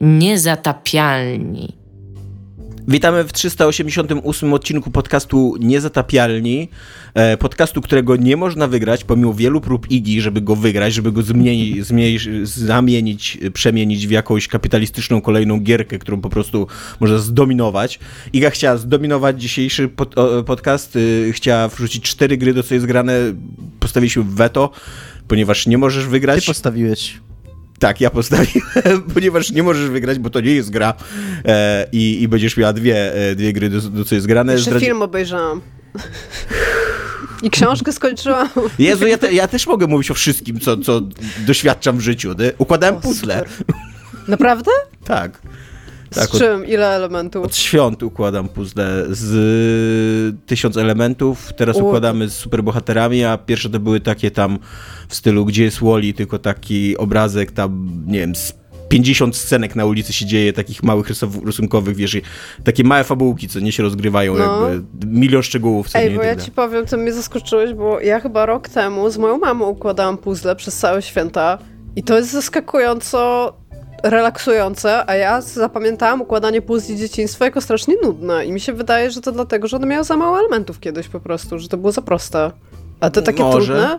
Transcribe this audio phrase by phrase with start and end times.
[0.00, 1.80] Niezatapialni.
[2.88, 6.68] Witamy w 388 odcinku podcastu Niezatapialni.
[7.14, 11.22] E, podcastu, którego nie można wygrać, pomimo wielu prób IGI, żeby go wygrać, żeby go
[11.22, 16.66] zmieni, zmieni, zamienić, przemienić w jakąś kapitalistyczną kolejną gierkę, którą po prostu
[17.00, 17.98] można zdominować.
[18.32, 22.86] Iga chciała zdominować dzisiejszy pod, o, podcast, y, chciała wrzucić cztery gry, do co jest
[22.86, 23.14] grane.
[23.80, 24.70] Postawiliśmy weto,
[25.28, 26.40] ponieważ nie możesz wygrać.
[26.40, 27.20] Ty postawiłeś.
[27.80, 30.94] Tak, ja postawiłem, ponieważ nie możesz wygrać, bo to nie jest gra
[31.44, 34.52] e, i, i będziesz miała dwie, e, dwie gry, do, do co jest grane.
[34.52, 34.86] Jeszcze Zdradzi...
[34.86, 35.60] film obejrzałam.
[37.42, 38.48] I książkę skończyłam.
[38.78, 41.00] Jezu, ja, te, ja, też mogę mówić o wszystkim, co, co
[41.46, 42.34] doświadczam w życiu.
[42.38, 42.52] Nie?
[42.58, 43.44] Układałem o, puzzle.
[43.58, 43.76] Super.
[44.28, 44.70] Naprawdę?
[45.04, 45.42] tak.
[46.14, 46.66] Tak, z czym?
[46.66, 47.44] Ile elementów?
[47.44, 51.52] Od świąt układam puzzle z tysiąc elementów.
[51.56, 51.86] Teraz U.
[51.86, 54.58] układamy z superbohaterami, a pierwsze to były takie tam
[55.08, 58.60] w stylu, gdzie jest Wally, tylko taki obrazek tam, nie wiem, z
[58.90, 61.10] 50 scenek na ulicy się dzieje, takich małych
[61.44, 62.16] rysunkowych, wiesz,
[62.64, 64.68] takie małe fabułki, co nie się rozgrywają, no.
[64.68, 65.88] jakby milion szczegółów.
[65.88, 69.10] Co Ej, nie, bo ja ci powiem, to mnie zaskoczyłeś, bo ja chyba rok temu
[69.10, 71.58] z moją mamą układałam puzzle przez całe święta
[71.96, 73.52] i to jest zaskakująco
[74.02, 79.20] relaksujące, a ja zapamiętałam układanie puzli dzieciństwa jako strasznie nudne i mi się wydaje, że
[79.20, 82.02] to dlatego, że one miały za mało elementów kiedyś po prostu, że to było za
[82.02, 82.50] proste.
[83.00, 83.66] A to takie Może.
[83.66, 83.98] trudne?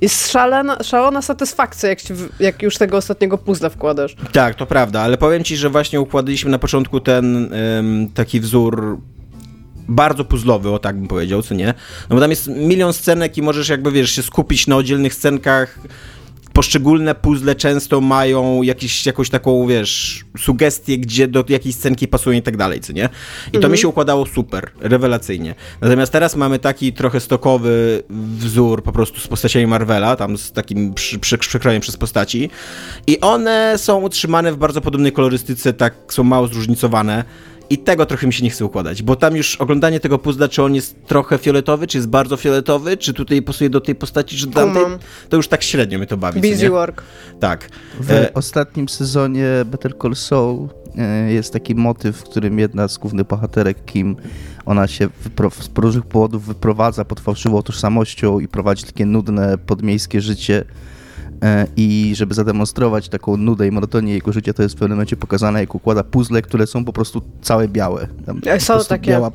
[0.00, 4.16] Jest szalena, szalona satysfakcja, jak, ci, jak już tego ostatniego puzla wkładasz.
[4.32, 8.98] Tak, to prawda, ale powiem ci, że właśnie układaliśmy na początku ten ym, taki wzór
[9.88, 11.74] bardzo puzzlowy, o tak bym powiedział, co nie?
[12.10, 15.78] No bo tam jest milion scenek i możesz jakby, wiesz, się skupić na oddzielnych scenkach,
[16.56, 22.42] poszczególne puzzle często mają jakiś, jakąś taką, wiesz, sugestię, gdzie do jakiej scenki pasują i
[22.42, 23.08] tak dalej, co nie?
[23.48, 23.72] I to mhm.
[23.72, 25.54] mi się układało super, rewelacyjnie.
[25.80, 28.02] Natomiast teraz mamy taki trochę stokowy
[28.38, 31.38] wzór po prostu z postaciami Marvela, tam z takim przy, przy,
[31.80, 32.50] przez postaci
[33.06, 37.24] i one są utrzymane w bardzo podobnej kolorystyce, tak są mało zróżnicowane.
[37.70, 40.62] I tego trochę mi się nie chce układać, bo tam już oglądanie tego puzzla, czy
[40.62, 44.46] on jest trochę fioletowy, czy jest bardzo fioletowy, czy tutaj pasuje do tej postaci, czy
[44.46, 44.82] do tamtej,
[45.28, 46.40] to już tak średnio mnie to bawi.
[46.40, 47.02] Busy work.
[47.40, 47.68] Tak.
[48.00, 48.34] W e...
[48.34, 50.68] ostatnim sezonie Better Call Saul
[50.98, 54.16] e, jest taki motyw, w którym jedna z głównych bohaterek, Kim,
[54.66, 55.08] ona się
[55.60, 60.64] z różnych powodów wyprowadza pod fałszywą tożsamością i prowadzi takie nudne podmiejskie życie
[61.76, 65.60] i żeby zademonstrować taką nudę i monotonię jego życia, to jest w pewnym momencie pokazane,
[65.60, 68.08] jak układa puzzle, które są po prostu całe białe.
[68.26, 69.10] Tam są takie...
[69.10, 69.30] Biała,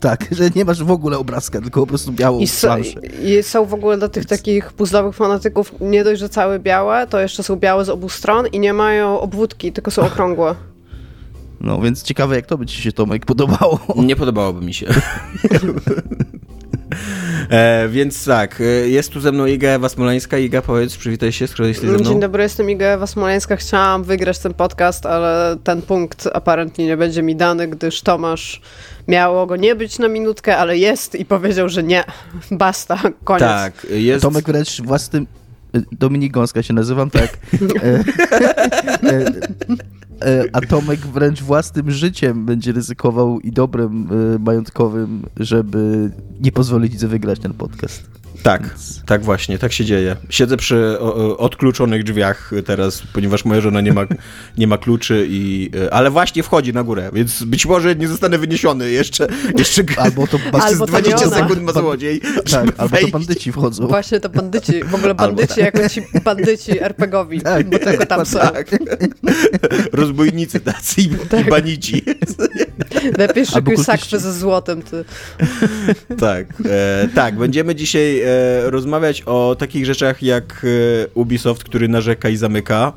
[0.00, 2.76] tak, że nie masz w ogóle obrazka, tylko po prostu białą I, so,
[3.22, 7.20] I są w ogóle dla tych takich puzzlowych fanatyków nie dość, że całe białe, to
[7.20, 10.54] jeszcze są białe z obu stron i nie mają obwódki, tylko są okrągłe.
[11.60, 13.80] No więc ciekawe, jak to by ci się, Tomek, podobało.
[13.96, 14.86] Nie podobałoby mi się.
[17.50, 20.38] E, więc tak, e, jest tu ze mną Iga Ewa Smoleńska.
[20.38, 22.04] Iga, powiedz, przywitaj się, skoro jesteś ze mną.
[22.04, 23.56] Dzień dobry, jestem Iga Ewa Smoleńska.
[23.56, 28.60] Chciałam wygrać ten podcast, ale ten punkt apparentnie nie będzie mi dany, gdyż Tomasz
[29.08, 32.04] miało go nie być na minutkę, ale jest i powiedział, że nie.
[32.50, 33.42] Basta, koniec.
[33.42, 34.22] Tak, jest.
[34.22, 35.26] Tomek wręcz własnym
[35.92, 37.38] Dominik Gąska się nazywam, tak.
[40.28, 44.08] E, e, e, a Tomek wręcz własnym życiem będzie ryzykował i dobrem
[44.40, 48.10] majątkowym, żeby nie pozwolić wygrać ten podcast.
[48.42, 49.02] Tak, Więc...
[49.06, 50.16] tak właśnie, tak się dzieje.
[50.30, 50.98] Siedzę przy
[51.38, 54.02] odkluczonych drzwiach teraz, ponieważ moja żona nie ma,
[54.58, 58.38] nie ma kluczy, i, e, ale właśnie wchodzi na górę, więc być może nie zostanę
[58.38, 59.26] wyniesiony jeszcze,
[59.58, 62.20] jeszcze, albo to, albo 20 sekund ma złodziej.
[62.50, 63.86] Tak, albo to bandyci wchodzą.
[63.86, 65.58] Właśnie to bandyci, w ogóle bandyci tak.
[65.58, 68.38] jako ci bandyci RPGowi, tak, bo tylko tam są.
[68.38, 68.70] Tak.
[69.92, 71.46] Rozbójnicy tacy i, tak.
[71.46, 72.04] i banici.
[73.18, 75.04] Lepiej szykuj sakwę ze złotem, ty.
[76.18, 80.66] Tak, e, tak, będziemy dzisiaj e, rozmawiać o takich rzeczach jak
[81.04, 82.92] e, Ubisoft, który narzeka i zamyka.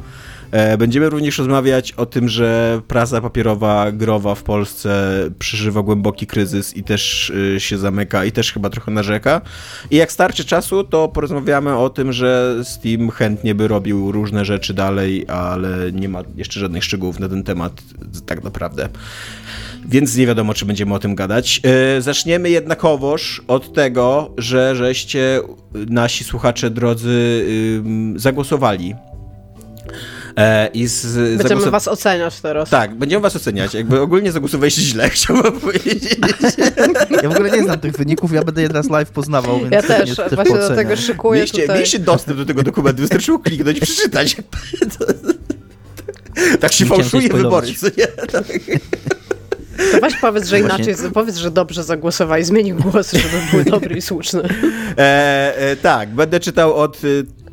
[0.52, 6.78] E, będziemy również rozmawiać o tym, że prasa papierowa, growa w Polsce przeżywa głęboki kryzys
[6.78, 9.42] i też e, się zamyka i też chyba trochę narzeka.
[9.92, 14.74] I jak starczy czasu, to porozmawiamy o tym, że Steam chętnie by robił różne rzeczy
[14.74, 17.74] dalej, ale nie ma jeszcze żadnych szczegółów na ten temat
[18.26, 18.90] tak naprawdę
[19.86, 21.62] więc nie wiadomo, czy będziemy o tym gadać.
[21.96, 25.40] Yy, zaczniemy jednakowoż od tego, że żeście
[25.74, 27.46] nasi słuchacze drodzy
[28.14, 28.96] yy, zagłosowali
[30.38, 32.70] E, I z, będziemy was oceniać teraz.
[32.70, 33.74] Tak, będziemy was oceniać.
[33.74, 36.16] Jakby ogólnie zagłosowaliście źle, chciałbym powiedzieć.
[37.24, 39.82] Ja w ogóle nie znam tych wyników, ja będę je teraz live poznawał, więc Ja
[39.82, 41.76] też, też właśnie do tego szykuję mieliście, tutaj.
[41.76, 44.36] Mieliście dostęp do tego dokumentu, wystarczyło kliknąć i przeczytać.
[46.62, 48.08] tak się fałszuje wybory, co nie?
[48.08, 48.46] Tak.
[49.92, 50.86] To weź powiedz, że Właśnie...
[50.86, 54.42] inaczej, powiedz, że dobrze zagłosowali, zmienił głos, żeby były dobre i słuszne.
[54.98, 57.02] E, e, tak, będę czytał od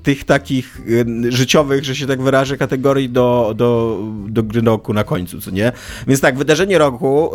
[0.02, 0.80] tych takich
[1.28, 5.72] życiowych, że się tak wyrażę, kategorii do, do, do gry roku na końcu, co nie?
[6.06, 7.30] Więc tak, wydarzenie roku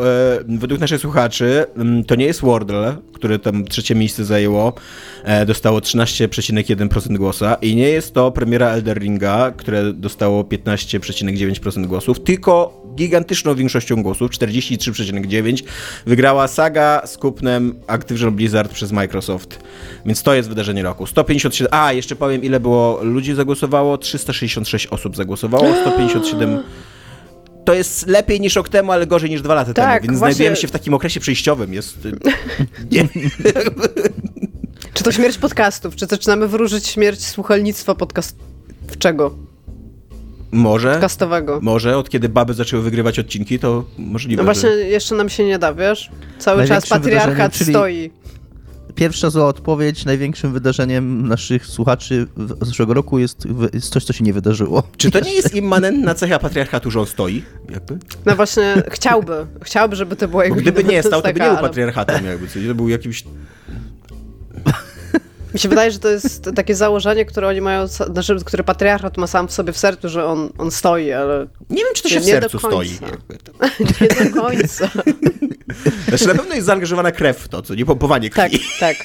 [0.48, 1.66] według naszych słuchaczy
[2.08, 4.74] to nie jest Wordle, które tam trzecie miejsce zajęło,
[5.24, 12.20] e, dostało 13,1% głosa i nie jest to premiera Elder Ringa, które dostało 15,9% głosów,
[12.20, 15.64] tylko gigantyczną większością głosów, 43,9
[16.06, 19.60] wygrała saga z kupnem Activision Blizzard przez Microsoft.
[20.06, 21.08] Więc to jest wydarzenie roku.
[21.08, 21.80] 157.
[21.80, 23.98] A, jeszcze powiem, ile było ludzi zagłosowało.
[23.98, 26.64] 366 osób zagłosowało, 157.
[27.66, 30.34] To jest lepiej niż rok temu, ale gorzej niż dwa lata Tak, temu, więc właśnie-
[30.34, 31.74] znajdujemy się w takim okresie przejściowym.
[31.74, 32.06] Jest.
[32.06, 32.12] y,
[32.92, 33.08] Nie,
[34.94, 35.96] Czy to śmierć podcastów?
[35.96, 39.36] Czy zaczynamy wróżyć śmierć słuchalnictwa podcastowego?
[40.52, 40.94] może.
[40.94, 41.60] Podcastowego.
[41.62, 44.42] Może od kiedy baby zaczęły wygrywać odcinki, to możliwe.
[44.42, 44.76] No właśnie, że...
[44.80, 46.12] jeszcze nam się nie da, wiesz?
[46.40, 48.12] Cały czas patriarchat stoi.
[48.96, 50.06] Pierwsza zła odpowiedź.
[50.06, 54.84] Największym wydarzeniem naszych słuchaczy w- zeszłego roku jest, jest coś, co się nie wydarzyło.
[54.98, 57.44] Czy to nie jest immanentna cecha patriarchatu, że on stoi?
[57.70, 57.98] Jakby?
[58.26, 59.46] No właśnie, chciałby.
[59.64, 60.62] Chciałby, żeby to było jakby...
[60.62, 62.48] gdyby nie stał, to by nie był patriarchatem, jakby.
[62.48, 62.68] Coś.
[62.68, 63.24] To był jakimś
[65.54, 69.28] Mi się wydaje, że to jest takie założenie, które oni mają, znaczy, które patriarchat ma
[69.28, 72.20] sam w sobie w sercu, że on, on stoi, ale Nie wiem, czy to się
[72.20, 72.90] w Nie do sercu stoi.
[74.02, 74.90] nie do końca.
[76.08, 78.64] Znaczy na pewno jest zaangażowana krew w to, co nie pompowanie Tak, krwi.
[78.80, 78.96] tak.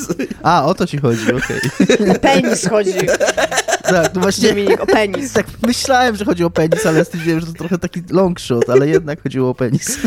[0.42, 1.60] A, o to ci chodzi, okej.
[2.10, 2.92] O penis chodzi,
[3.90, 4.48] Tak, no właśnie.
[4.48, 5.32] Dominik, o penis.
[5.32, 8.88] Tak myślałem, że chodzi o penis, ale stwierdziłem, że to trochę taki long shot, ale
[8.88, 9.98] jednak chodziło o penis.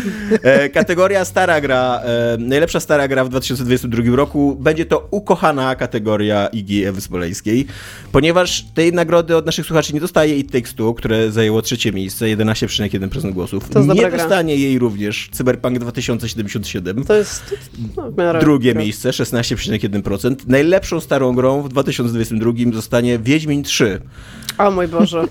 [0.43, 6.47] E, kategoria stara gra, e, najlepsza stara gra w 2022 roku, będzie to ukochana kategoria
[6.47, 7.67] Igi Ewy Smoleńskiej,
[8.11, 12.25] ponieważ tej nagrody od naszych słuchaczy nie dostaje It Takes Two, które zajęło trzecie miejsce,
[12.25, 13.69] 11,1% głosów.
[13.69, 14.17] To nie dobra gra.
[14.17, 17.03] dostanie jej również Cyberpunk 2077.
[17.03, 17.55] To jest
[17.97, 18.81] no, Drugie gra.
[18.81, 20.35] miejsce, 16,1%.
[20.47, 24.01] Najlepszą starą grą w 2022 zostanie Wiedźmin 3.
[24.57, 25.23] O mój Boże.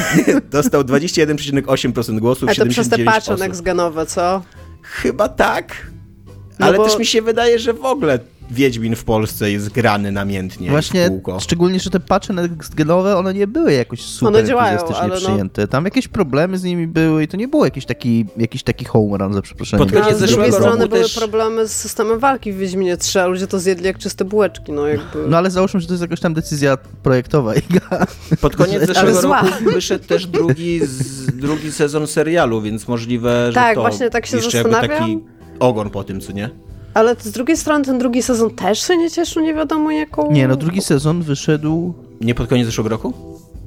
[0.50, 4.42] Dostał 21,8% głosów, A to przez te 79 patche next-genowe, co?
[4.82, 5.86] Chyba tak.
[6.58, 8.18] No Ale bo- też mi się wydaje, że w ogóle
[8.50, 11.40] Wiedźmin w Polsce jest grany namiętnie Właśnie, w kółko.
[11.40, 14.78] szczególnie, że te patche next-genowe, one nie były jakoś super One działają,
[15.08, 15.68] no- przyjęte.
[15.68, 19.18] Tam jakieś problemy z nimi były i to nie było jakiś taki, jakiś taki home
[19.18, 19.86] run, za przeproszeniem.
[19.86, 22.56] Pod koniec No, z drugiej zeszłego strony roku były też- problemy z systemem walki w
[22.56, 25.26] Wiedźminie 3, a ludzie to zjedli jak czyste bułeczki, no jakby...
[25.28, 27.54] No ale załóżmy, że to jest jakaś tam decyzja projektowa.
[27.54, 28.06] Iga.
[28.40, 29.42] Pod koniec zeszłego zła.
[29.42, 34.26] roku wyszedł też drugi, z, drugi sezon serialu, więc możliwe, że Tak, to właśnie tak
[34.26, 35.00] się jeszcze jakby zastanawiam.
[35.10, 35.24] taki
[35.60, 36.50] ogon po tym, co nie?
[36.94, 40.32] Ale z drugiej strony ten drugi sezon też się nie cieszył nie wiadomo jaką...
[40.32, 41.94] Nie, no drugi sezon wyszedł...
[42.20, 43.12] Nie pod koniec zeszłego roku?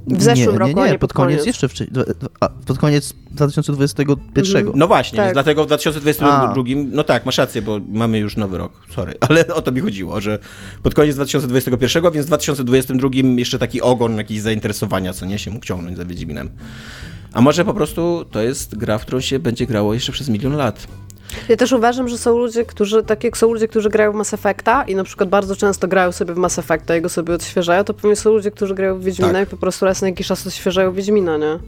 [0.08, 1.46] W zeszłym nie, roku, nie, a nie, nie pod pod koniec.
[1.46, 2.06] jeszcze wcześniej.
[2.40, 4.72] A, pod koniec 2021.
[4.76, 5.26] No właśnie, Tak.
[5.26, 9.48] więc dlatego w 2022, no tak, masz rację, bo mamy już nowy rok, sorry, ale
[9.48, 10.40] o to mi chodziło, że
[10.84, 15.66] pod koniec 2021, więc w 2022 jeszcze taki ogon jakiś zainteresowania, co nie, się mógł
[15.66, 16.50] ciągnąć za Wiedźminem.
[17.34, 20.54] A może po prostu to jest gra, w którą się będzie grało jeszcze przez milion
[20.54, 20.88] lat.
[21.50, 24.34] Ja też uważam, że są ludzie, którzy, tak jak są ludzie, którzy grają w Mass
[24.34, 27.84] Effecta i na przykład bardzo często grają sobie w Mass Effecta i go sobie odświeżają,
[27.84, 29.48] to pewnie są ludzie, którzy grają w Wiedźmina Tak.
[29.48, 31.60] i po prostu raz na jakiś czas odświeżają Wiedźmina, nie?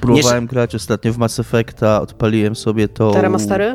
[0.00, 3.10] Próbowałem grać ostatnio w Mass Effecta, odpaliłem sobie to...
[3.10, 3.72] Te remastery?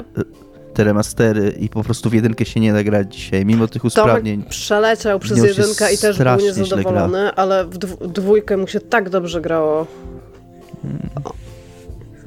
[0.74, 3.86] Te remastery i po prostu w jedynkę się nie da grać dzisiaj, mimo tych Tomek
[3.86, 4.44] usprawnień.
[4.50, 9.42] przeleciał przez jedynkę i też był niezadowolony, ale w dw- dwójkę mu się tak dobrze
[9.42, 9.88] grało.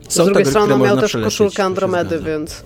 [0.08, 2.64] Z Są drugiej strony miał też przelecieć, koszulkę Andromedy, więc...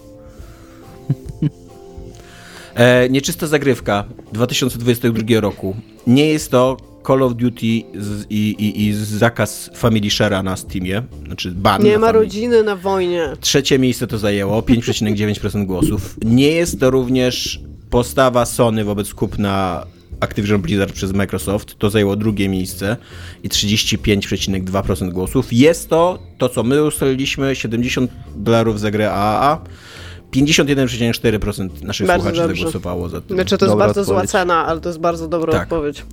[2.75, 5.77] E, nieczysta zagrywka 2022 roku.
[6.07, 6.77] Nie jest to
[7.07, 11.99] Call of Duty z, i, i, i zakaz Family Share'a na Steamie, znaczy ban Nie
[11.99, 12.25] ma family.
[12.25, 13.29] rodziny na wojnie.
[13.41, 16.17] Trzecie miejsce to zajęło, 5,9% głosów.
[16.25, 19.87] Nie jest to również postawa Sony wobec kupna
[20.21, 21.79] Activision Blizzard przez Microsoft.
[21.79, 22.97] To zajęło drugie miejsce
[23.43, 25.53] i 35,2% głosów.
[25.53, 29.65] Jest to to, co my ustaliliśmy, 70 dolarów za grę AAA.
[30.35, 32.57] 51,4% naszych Bardzo słuchaczy dobrze.
[32.57, 33.37] zagłosowało za tym.
[33.37, 34.31] Znaczy, to jest Dobra bardzo zła odpowiedź.
[34.31, 35.63] cena, ale to jest bardzo dobra Tak.
[35.63, 36.05] odpowiedź.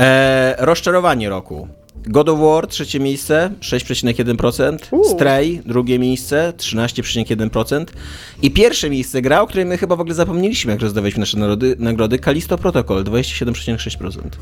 [0.00, 1.68] E, rozczarowanie roku.
[2.06, 4.78] God of War, trzecie miejsce, 6,1%.
[4.90, 5.04] Uuu.
[5.04, 7.84] Stray, drugie miejsce, 13,1%.
[8.42, 11.76] I pierwsze miejsce gra, o której my chyba w ogóle zapomnieliśmy, jak rozdawaliśmy nasze narody,
[11.78, 14.38] nagrody, Kalisto Protocol, 27,6%.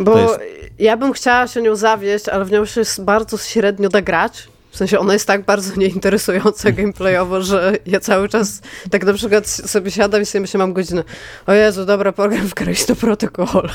[0.00, 0.38] Bo jest-
[0.78, 4.48] ja bym chciała się nią zawieść, ale w nią się bardzo średnio da grać.
[4.76, 9.48] W sensie ona jest tak bardzo nieinteresująca gameplayowo, że ja cały czas tak na przykład
[9.48, 11.04] sobie siadam i sobie myślę, mam godzinę,
[11.46, 13.68] o Jezu, dobra, program w Callisto Protocol.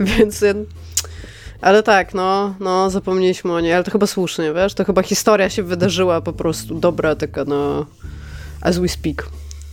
[0.00, 0.44] Więc...
[1.60, 4.74] Ale tak, no, no, zapomnieliśmy o niej, ale to chyba słusznie, wiesz?
[4.74, 7.86] To chyba historia się wydarzyła po prostu dobra, taka no...
[8.60, 9.28] As we speak.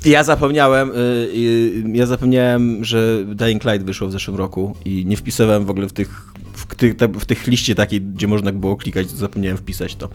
[0.06, 5.18] Ja zapomniałem, y, y, ja zapomniałem, że Dying Light wyszło w zeszłym roku i nie
[5.18, 6.33] wpisywałem w ogóle w tych,
[6.70, 10.10] w, tych, w tych liście takiej, gdzie można było klikać, zapomniałem wpisać to.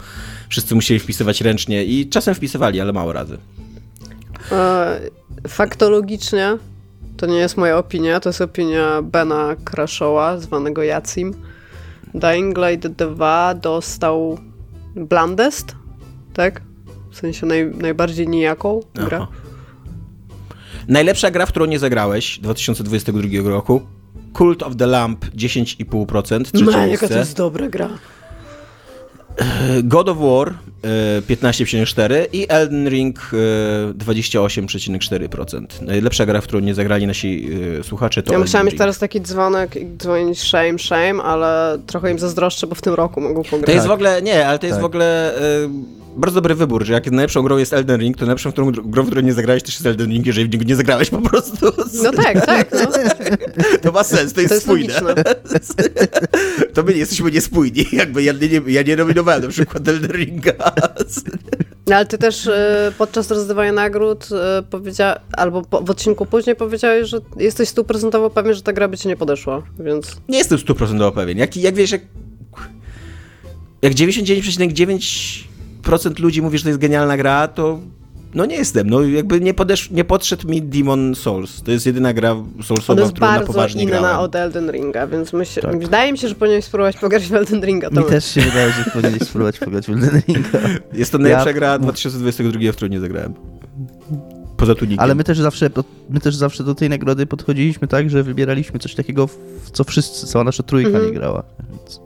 [0.49, 3.39] Wszyscy musieli wpisywać ręcznie i czasem wpisywali, ale mało razy.
[4.53, 5.01] E,
[5.49, 6.59] faktologicznie,
[7.17, 11.35] to nie jest moja opinia, to jest opinia Bena Crashowa, zwanego Jacim.
[12.15, 14.39] Dying Light 2 dostał
[14.97, 15.77] Blandest,
[16.35, 16.63] tak?
[17.11, 19.27] W sensie naj, najbardziej nijaką grę.
[20.89, 23.83] Najlepsza gra, w którą nie zagrałeś 2022 roku.
[24.39, 26.65] Cult of the Lamp 10,5%.
[26.65, 27.89] No, jaka to jest dobra gra.
[29.83, 30.55] God of War
[31.29, 33.31] 15,4 e, i Elden Ring
[33.99, 35.67] 28,4%.
[35.81, 38.99] E, Najlepsza gra, w którą nie zagrali nasi e, słuchacze to Ja musiałam mieć teraz
[38.99, 43.43] taki dzwonek i dzwonić shame, shame, ale trochę im zazdroszczę, bo w tym roku mogą
[43.43, 43.67] pograć.
[43.67, 44.83] To jest w ogóle, nie, ale to jest tak.
[44.83, 45.35] w ogóle
[46.19, 49.07] bardzo dobry wybór, że jak najlepszą grą jest Elden Ring, to najlepszą którą, grą, w
[49.07, 51.67] której nie zagrałeś też jest Elden Ring, jeżeli w niego nie zagrałeś po prostu.
[52.03, 52.73] No tak, tak.
[52.73, 52.79] No.
[53.83, 54.95] To ma sens, to jest, to jest spójne.
[56.79, 60.53] to my jesteśmy niespójni, jakby ja nie, ja nie nominowałem na przykład Elden Ringa.
[61.87, 62.53] No ale ty też y,
[62.99, 64.29] podczas rozdawania nagród
[64.61, 68.99] y, powiedziałeś, albo w odcinku później powiedziałeś, że jesteś stuprocentowo pewien, że ta gra by
[68.99, 70.17] ci nie podeszła, więc...
[70.29, 71.39] Nie jestem stuprocentowo pewien.
[71.39, 72.03] Jak, jak wiesz, jak,
[73.83, 75.45] jak 99,9
[75.83, 77.81] procent ludzi mówi, że to jest genialna gra, to
[78.35, 78.91] no nie jestem.
[78.91, 81.63] No jakby nie, podesz, nie podszedł mi Demon Souls.
[81.63, 84.05] To jest jedyna gra Soulsowa, którą na poważnie grałem.
[84.05, 85.79] jest bardzo inna od Elden Ringa, więc myśl, tak.
[85.79, 87.91] wydaje mi się, że powinieneś spróbować pograć w Elden Ringa.
[87.91, 90.59] To mi też się wydaje, że powinieneś spróbować pograć w Elden Ringa.
[90.93, 91.55] Jest to najlepsza ja...
[91.55, 93.35] gra 2022, w którą nie zagrałem.
[94.57, 95.01] Poza tunikiem.
[95.01, 95.71] Ale my też zawsze,
[96.11, 100.27] my też zawsze do tej nagrody podchodziliśmy tak, że wybieraliśmy coś takiego, w co wszyscy,
[100.27, 101.07] cała nasza trójka mhm.
[101.07, 101.43] nie grała.
[101.71, 102.01] Więc...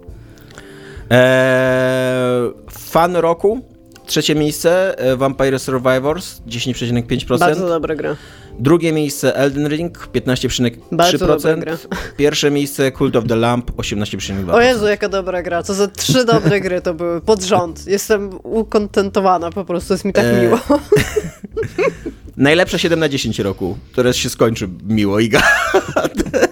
[1.11, 3.72] Eee, fan roku
[4.07, 7.39] Trzecie miejsce e, Vampire Survivors 10,5%.
[7.39, 8.17] Bardzo dobra gra.
[8.59, 11.79] Drugie miejsce Elden Ring 15,3%.
[12.17, 14.55] Pierwsze miejsce Cult of the Lamp 18,2%.
[14.55, 15.63] O Jezu, jaka dobra gra.
[15.63, 17.87] Co za trzy dobre gry to były pod rząd.
[17.87, 20.43] Jestem ukontentowana po prostu, jest mi tak e...
[20.43, 20.59] miło.
[22.37, 25.43] Najlepsze 7 na 10 roku, które się skończy miło, Iga.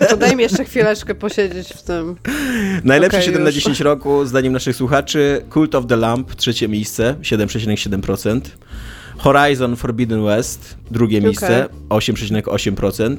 [0.08, 2.16] To daj mi jeszcze chwileczkę posiedzieć w tym.
[2.84, 3.44] Najlepsze okay, 7 już.
[3.44, 8.40] na 10 roku, zdaniem naszych słuchaczy, Cult of the Lamp, trzecie miejsce, 7,7%.
[9.20, 11.28] Horizon Forbidden West, drugie okay.
[11.28, 13.16] miejsce, 8,8%.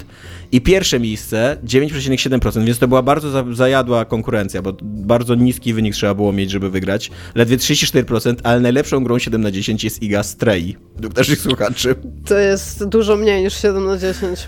[0.52, 6.14] I pierwsze miejsce, 9,7%, więc to była bardzo zajadła konkurencja, bo bardzo niski wynik trzeba
[6.14, 7.12] było mieć, żeby wygrać.
[7.36, 11.96] Ledwie 34%, ale najlepszą grą 7 na 10 jest Iga Stray, według naszych słuchaczy.
[12.26, 14.40] To jest dużo mniej niż 7 na 10.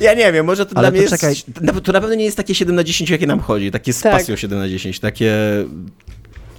[0.00, 1.30] Ja nie wiem, może to Ale dla mnie czekaj.
[1.30, 1.46] jest...
[1.84, 3.70] To na pewno nie jest takie 7 na 10, jakie nam chodzi.
[3.70, 4.12] Takie z tak.
[4.12, 5.34] pasją 7 na 10, takie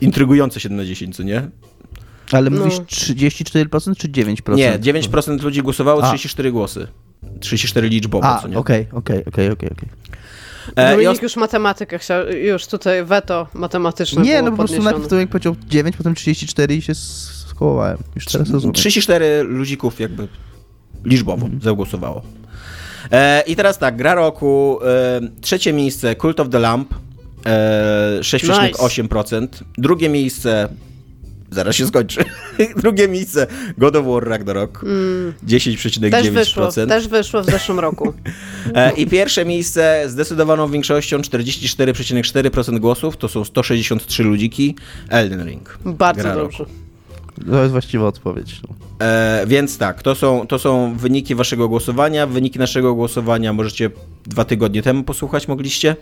[0.01, 1.49] intrygujące 7 na 10, co nie?
[2.31, 2.59] Ale no.
[2.59, 4.55] mówisz 34% czy 9%?
[4.55, 6.51] Nie, 9% ludzi głosowało, 34 A.
[6.51, 6.87] głosy.
[7.39, 8.57] 34 liczbowo, A, co nie?
[8.57, 9.89] okej, okej, okej, okej.
[10.75, 15.15] E, Dominik już matematykę chciał, już tutaj weto matematyczne Nie, no po prostu najpierw to
[15.15, 16.95] jak powiedział 9, potem 34 i się
[17.49, 17.97] skołowałem.
[18.15, 18.73] Już teraz rozumiem.
[18.73, 20.27] 34 ludzików jakby
[21.05, 21.61] liczbowo mm.
[21.61, 22.21] zagłosowało.
[23.11, 26.93] E, I teraz tak, gra roku, e, trzecie miejsce Cult of the Lamp,
[27.45, 29.41] e, 6,8%.
[29.41, 29.65] Nice.
[29.77, 30.69] Drugie miejsce
[31.51, 32.25] zaraz się skończy.
[32.83, 33.47] Drugie miejsce
[33.77, 35.33] God of War Ragnarok, mm.
[35.47, 36.11] 10,9%.
[36.11, 38.13] Też wyszło, też wyszło w zeszłym roku.
[38.75, 44.75] E, I pierwsze miejsce zdecydowaną większością, 44,4% głosów, to są 163 ludziki,
[45.09, 45.79] Elden Ring.
[45.85, 46.57] Bardzo dobrze.
[46.57, 46.71] Roku.
[47.51, 48.61] To jest właściwa odpowiedź.
[48.63, 49.05] No.
[49.05, 52.27] E, więc tak, to są, to są wyniki waszego głosowania.
[52.27, 53.89] Wyniki naszego głosowania możecie
[54.27, 55.95] dwa tygodnie temu posłuchać mogliście,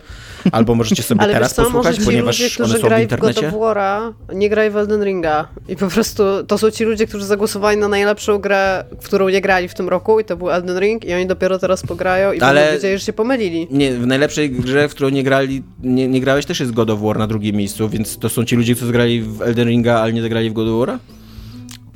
[0.52, 3.48] albo możecie sobie Ale teraz co, posłuchać, ponieważ ludzie, którzy one są w internecie.
[3.48, 6.84] W God of War'a, nie grali w Elden Ringa i po prostu to są ci
[6.84, 10.36] ludzie, którzy zagłosowali na najlepszą grę, w którą nie grali w tym roku i to
[10.36, 13.68] był Elden Ring i oni dopiero teraz pograją i Ale będą wiedzieli, że się pomylili.
[13.70, 17.00] Nie, w najlepszej grze, w którą nie grali, nie, nie grałeś też jest God of
[17.00, 20.12] War na drugim miejscu, więc to są ci ludzie, którzy zagrali w Elden Ringa, ale
[20.12, 20.98] nie zagrali w God of War'a?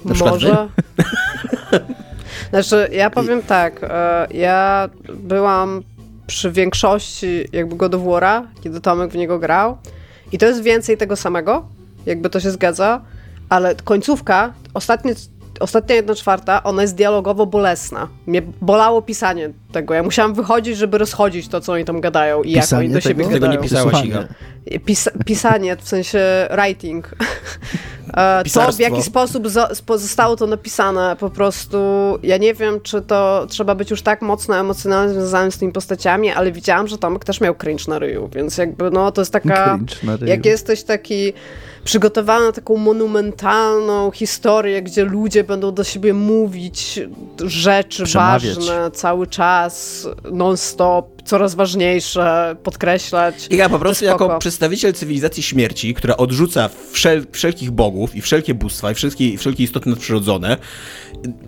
[0.05, 0.69] Na Może.
[2.51, 5.83] znaczy, ja powiem tak, e, ja byłam
[6.29, 9.77] przy większości jakby God of War'a, kiedy Tomek w niego grał.
[10.33, 11.69] I to jest więcej tego samego,
[12.07, 13.01] jakby to się zgadza,
[13.49, 15.15] ale końcówka, ostatnie
[15.61, 18.09] ostatnia jedna czwarta, ona jest dialogowo bolesna.
[18.27, 19.95] Mnie bolało pisanie tego.
[19.95, 23.01] Ja musiałam wychodzić, żeby rozchodzić to, co oni tam gadają i pisanie jak oni do
[23.01, 23.35] siebie tego?
[23.35, 23.53] gadają.
[23.53, 24.29] Tego nie pisałaś, Iga.
[24.85, 27.11] Pis pisanie, w sensie writing.
[28.15, 29.49] E, to, w jaki sposób
[29.97, 31.79] zostało to napisane, po prostu
[32.23, 36.31] ja nie wiem, czy to trzeba być już tak mocno emocjonalnie związanym z tymi postaciami,
[36.31, 39.79] ale widziałam, że Tomek też miał cringe na ryju, więc jakby no to jest taka,
[40.27, 41.33] jak jesteś taki
[41.89, 47.01] przygotowano taką monumentalną historię, gdzie ludzie będą do siebie mówić
[47.45, 48.55] rzeczy Przemawiać.
[48.55, 53.47] ważne cały czas, non-stop, coraz ważniejsze, podkreślać.
[53.51, 58.55] I ja po prostu jako przedstawiciel cywilizacji śmierci, która odrzuca wszel wszelkich bogów i wszelkie
[58.55, 60.57] bóstwa i wszelkie, wszelkie istoty nadprzyrodzone,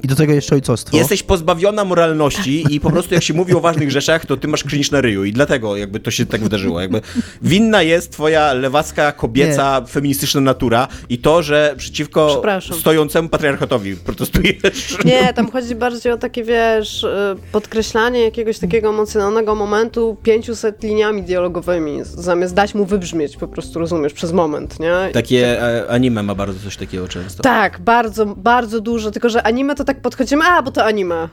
[0.02, 0.96] I do tego jeszcze ojcostwo.
[0.96, 4.64] jesteś pozbawiona moralności i po prostu jak się mówi o ważnych rzeczach, to ty masz
[4.64, 6.80] cringe na ryju i dlatego jakby to się tak wydarzyło.
[6.80, 7.00] Jakby
[7.42, 12.42] winna jest twoja lewacka, kobieca, feministyczna natura i to, że przeciwko
[12.80, 14.96] stojącemu patriarchatowi protestujesz.
[15.04, 21.22] Nie, tam chodzi bardziej o takie, wiesz, y, podkreślanie jakiegoś takiego emocjonalnego momentu 500 liniami
[21.22, 24.92] dialogowymi, zamiast dać mu wybrzmieć po prostu, rozumiesz, przez moment, nie?
[25.12, 27.42] Takie e, anime ma bardzo coś takiego często.
[27.42, 31.28] Tak, bardzo, bardzo dużo, tylko że anime to tak podchodzimy, a, bo to anime.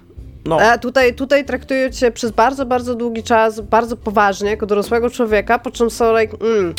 [0.45, 0.59] No.
[0.61, 5.59] A tutaj, tutaj traktują cię przez bardzo, bardzo długi czas, bardzo poważnie, jako dorosłego człowieka,
[5.59, 6.73] po czym są like, mm,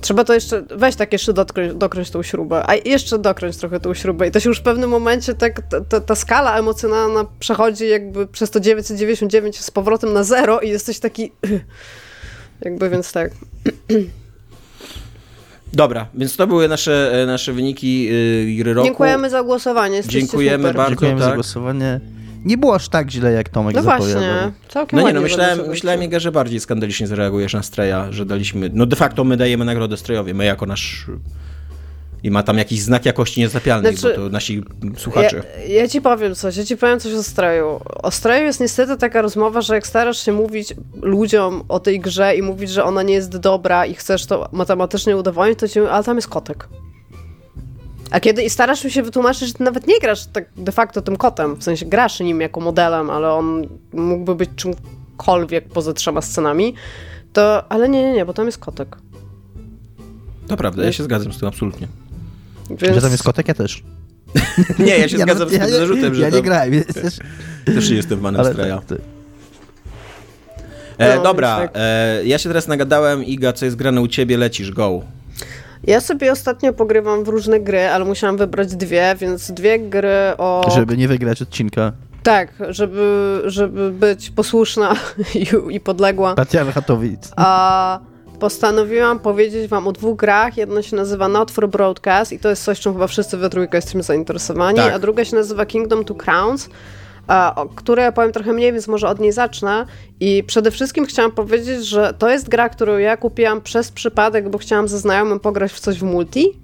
[0.00, 3.94] trzeba to jeszcze, weź tak jeszcze dokręć, dokręć tą śrubę, a jeszcze dokręć trochę tą
[3.94, 7.88] śrubę i to się już w pewnym momencie tak, ta, ta, ta skala emocjonalna przechodzi
[7.88, 11.32] jakby przez to 999 z powrotem na zero i jesteś taki,
[12.64, 13.30] jakby, więc tak.
[15.72, 18.86] Dobra, więc to były nasze, e, nasze wyniki y, gry roku.
[18.86, 20.76] Dziękujemy za głosowanie, Dziękujemy super.
[20.76, 20.90] bardzo.
[20.90, 21.34] Dziękujemy za tak.
[21.34, 22.00] głosowanie.
[22.44, 24.22] Nie było aż tak źle, jak Tomek No zapowiadał.
[24.22, 28.26] właśnie, całkiem No nie, no myślałem, myślałem Iga, że bardziej skandalicznie zareagujesz na Streja, że
[28.26, 31.06] daliśmy, no de facto my dajemy nagrodę Strejowi, my jako nasz...
[32.26, 34.62] I ma tam jakiś znak jakości niezatapialnej, Znaczy, bo to nasi
[34.96, 35.42] słuchacze.
[35.68, 37.80] Ja, ja ci powiem coś, ja ci powiem coś o Stroju.
[38.02, 42.36] O Stroju jest niestety taka rozmowa, że jak starasz się mówić ludziom o tej grze
[42.36, 45.92] i mówić, że ona nie jest dobra i chcesz to matematycznie udowodnić, to ci mówią,
[45.92, 46.68] ale tam jest kotek.
[48.10, 51.16] A kiedy i starasz się wytłumaczyć, że ty nawet nie grasz tak de facto tym
[51.16, 56.74] kotem, w sensie grasz nim jako modelem, ale on mógłby być czymkolwiek poza trzema scenami,
[57.32, 58.96] to, ale nie, nie, nie, bo tam jest kotek.
[60.48, 61.88] To prawda, ja się zgadzam z tym absolutnie.
[62.68, 62.94] Więc...
[62.94, 63.82] Że tam jest kotek, ja też.
[64.78, 67.18] Nie, ja się zgadzam z tym ja, zarzutem, że Ja to nie grałem, ja też,
[67.64, 68.80] też nie jestem fanem ale Streja.
[68.88, 68.98] tak.
[70.98, 71.70] E, No, dobra, tak.
[71.74, 75.00] e, ja się teraz nagadałem, Iga, co jest grane u ciebie, lecisz, go.
[75.84, 80.70] Ja sobie ostatnio pogrywam w różne gry, ale musiałam wybrać dwie, więc dwie gry o...
[80.74, 81.92] Żeby nie wygrać odcinka.
[82.22, 84.94] Tak, żeby, żeby być posłuszna
[85.34, 86.34] i, i podległa.
[86.34, 87.30] Tatiana Chatowic.
[87.36, 88.00] A
[88.36, 90.56] postanowiłam powiedzieć wam o dwóch grach.
[90.56, 93.78] Jedna się nazywa Not for Broadcast i to jest coś, czym chyba wszyscy we trójkę
[93.78, 94.94] jesteśmy zainteresowani, Tak.
[94.94, 96.68] a druga się nazywa Kingdom Two Crowns,
[97.56, 99.86] o której ja powiem trochę mniej, więc może od niej zacznę.
[100.20, 104.58] I przede wszystkim chciałam powiedzieć, że to jest gra, którą ja kupiłam przez przypadek, bo
[104.58, 106.60] chciałam ze znajomym pograć w coś w multi.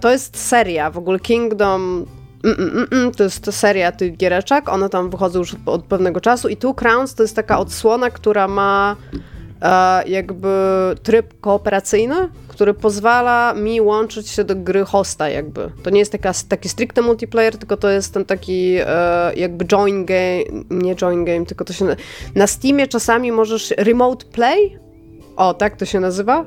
[0.00, 2.06] To jest seria, w ogóle Kingdom
[2.44, 6.20] Mm, mm, mm, mm, to jest seria tych giereczek, one tam wychodzą już od pewnego
[6.20, 8.96] czasu i Two Crowns to jest taka odsłona, która ma
[10.06, 10.48] jakby
[11.02, 15.70] tryb kooperacyjny, który pozwala mi łączyć się do gry hosta jakby.
[15.82, 20.04] To nie jest taka, taki stricte multiplayer, tylko to jest ten taki e, jakby join
[20.04, 21.96] game, nie join game, tylko to się...
[22.34, 24.78] Na Steamie czasami możesz remote play,
[25.36, 26.44] o tak to się nazywa,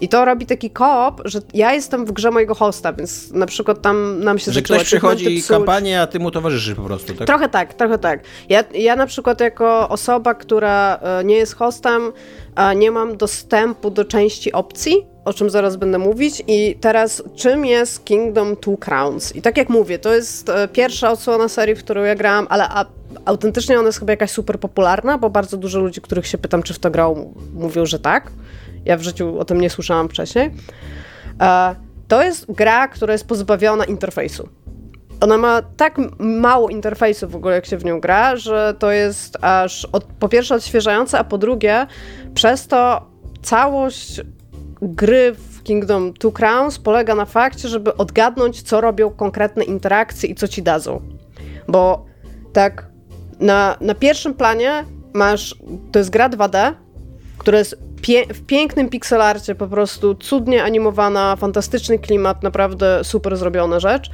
[0.00, 3.82] i to robi taki koop, że ja jestem w grze mojego hosta, więc na przykład
[3.82, 5.48] tam nam się Że ktoś przychodzi psuć.
[5.48, 7.26] kampanię, a ty mu towarzyszysz po prostu, tak?
[7.26, 8.20] Trochę tak, trochę tak.
[8.48, 12.12] Ja, ja na przykład jako osoba, która e, nie jest hostem,
[12.76, 16.42] nie mam dostępu do części opcji, o czym zaraz będę mówić.
[16.46, 19.36] I teraz, czym jest Kingdom Two Crowns?
[19.36, 22.68] I tak jak mówię, to jest e, pierwsza odsłona serii, w którą ja grałam, ale
[22.68, 22.84] a,
[23.24, 26.74] autentycznie ona jest chyba jakaś super popularna, bo bardzo dużo ludzi, których się pytam, czy
[26.74, 28.30] w to grał, mówią, że tak.
[28.86, 30.50] Ja w życiu o tym nie słyszałam wcześniej.
[31.40, 31.74] E,
[32.08, 34.48] To jest gra, która jest pozbawiona interfejsu.
[35.20, 39.38] Ona ma tak mało interfejsu w ogóle, jak się w nią gra, że to jest
[39.40, 41.86] aż od, po pierwsze odświeżające, a po drugie
[42.34, 43.06] przez to
[43.42, 44.20] całość
[44.82, 50.34] gry w Kingdom Two Crowns polega na fakcie, żeby odgadnąć, co robią konkretne interakcje i
[50.34, 51.00] co ci dadzą.
[51.68, 52.06] Bo
[52.52, 52.86] tak
[53.40, 55.56] na, na pierwszym planie masz,
[55.92, 56.72] to jest gra 2D,
[57.38, 63.80] która jest pie- w pięknym pixelarcie, po prostu cudnie animowana, fantastyczny klimat, naprawdę super zrobiona
[63.80, 64.10] rzecz,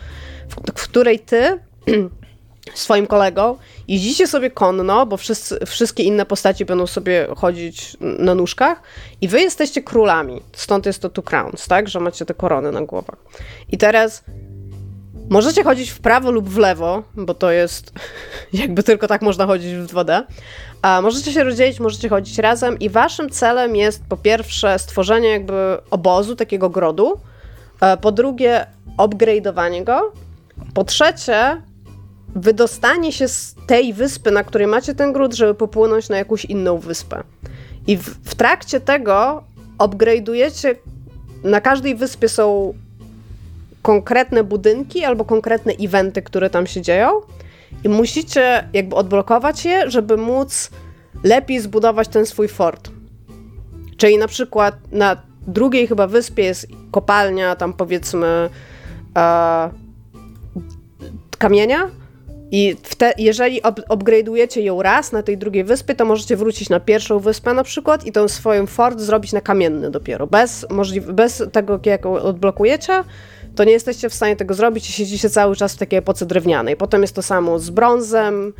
[0.49, 1.59] w, w której ty
[2.75, 3.57] swoim kolegą
[3.89, 8.83] jeździcie sobie konno, bo wszyscy, wszystkie inne postaci będą sobie chodzić na nóżkach
[9.21, 10.41] i wy jesteście królami.
[10.53, 11.89] Stąd jest to Two Crowns, tak?
[11.89, 13.17] Że macie te korony na głowach.
[13.73, 14.25] I teraz
[15.31, 17.93] Możecie chodzić w prawo lub w lewo, bo to jest
[18.53, 20.23] jakby tylko tak można chodzić w 2D.
[20.83, 25.79] A możecie się rozdzielić, możecie chodzić razem i waszym celem jest po pierwsze stworzenie jakby
[25.91, 27.21] obozu, takiego grodu,
[27.81, 28.67] e, po drugie
[28.99, 30.13] upgrade'owanie go,
[30.75, 31.63] po trzecie
[32.35, 36.79] wydostanie się z tej wyspy, na której macie ten gród, żeby popłynąć na jakąś inną
[36.79, 37.23] wyspę.
[37.87, 39.45] I w, w trakcie tego
[39.79, 40.75] upgrade'ujecie
[41.45, 42.75] na każdej wyspie są
[43.83, 47.11] konkretne budynki albo konkretne eventy, które tam się dzieją
[47.85, 50.71] i musicie jakby odblokować je, żeby móc
[51.25, 52.91] lepiej zbudować ten swój fort.
[53.97, 55.17] Czyli na przykład na
[55.47, 58.51] drugiej chyba wyspie jest kopalnia, tam powiedzmy
[59.17, 59.71] e,
[61.39, 61.91] kamienia,
[62.55, 66.81] i te, jeżeli up, upgrade'ujecie ją raz na tej drugiej wyspie, to możecie wrócić na
[66.81, 70.27] pierwszą wyspę na przykład i tą swoją fort zrobić na kamienny dopiero.
[70.27, 73.05] Bez, możliw- bez tego, jak odblokujecie,
[73.55, 76.77] to nie jesteście w stanie tego zrobić i siedzicie cały czas w takiej epoce drewnianej.
[76.77, 78.53] Potem jest to samo z brązem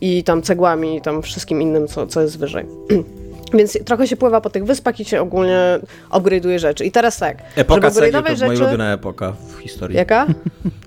[0.00, 2.66] i tam cegłami i tam wszystkim innym, co, co jest wyżej.
[3.54, 5.78] Więc trochę się pływa po tych wyspach i się ogólnie
[6.10, 6.84] upgrade'uje rzeczy.
[6.84, 7.38] I teraz tak.
[7.56, 8.46] Epoka cegieł to rzeczy...
[8.46, 9.96] moja ulubiona epoka w historii.
[9.96, 10.26] Jaka?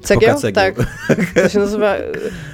[0.01, 0.39] Cegieł?
[0.39, 0.53] cegieł.
[0.53, 0.75] Tak.
[1.43, 1.95] To się nazywa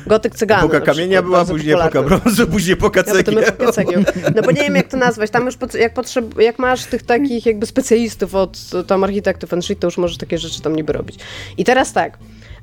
[0.08, 0.64] gotyk cygany.
[0.64, 3.40] Epoka kamienia była, później epoka brązu, później epoka cegieł.
[3.42, 4.04] Ja, epoka cegieł.
[4.36, 5.30] No bo nie wiem jak to nazwać.
[5.30, 9.80] Tam już jak, potrzeb, jak masz tych takich jakby specjalistów od tam architektów and shit,
[9.80, 11.20] to już możesz takie rzeczy tam niby robić.
[11.58, 12.18] I teraz tak.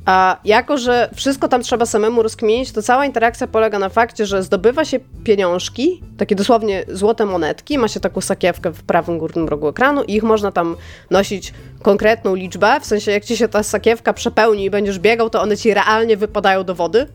[0.09, 4.43] A jako, że wszystko tam trzeba samemu rozkminić, to cała interakcja polega na fakcie, że
[4.43, 9.69] zdobywa się pieniążki, takie dosłownie złote monetki, ma się taką sakiewkę w prawym górnym rogu
[9.69, 10.77] ekranu i ich można tam
[11.11, 15.43] nosić konkretną liczbę, w sensie jak ci się ta sakiewka przepełni i będziesz biegał, to
[15.43, 17.07] one ci realnie wypadają do wody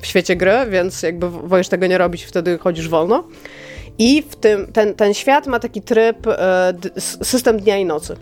[0.00, 3.24] w świecie gry, więc jakby wolisz tego nie robić, wtedy chodzisz wolno.
[3.98, 8.16] I w tym, ten, ten świat ma taki tryb, e, system dnia i nocy.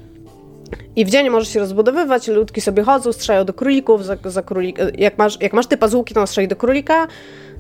[0.97, 4.79] I w dzień możesz się rozbudowywać, ludki sobie chodzą, strzelają do królików, za, za królik,
[4.99, 7.07] jak, masz, jak masz typa z łuki, to strzeli do królika,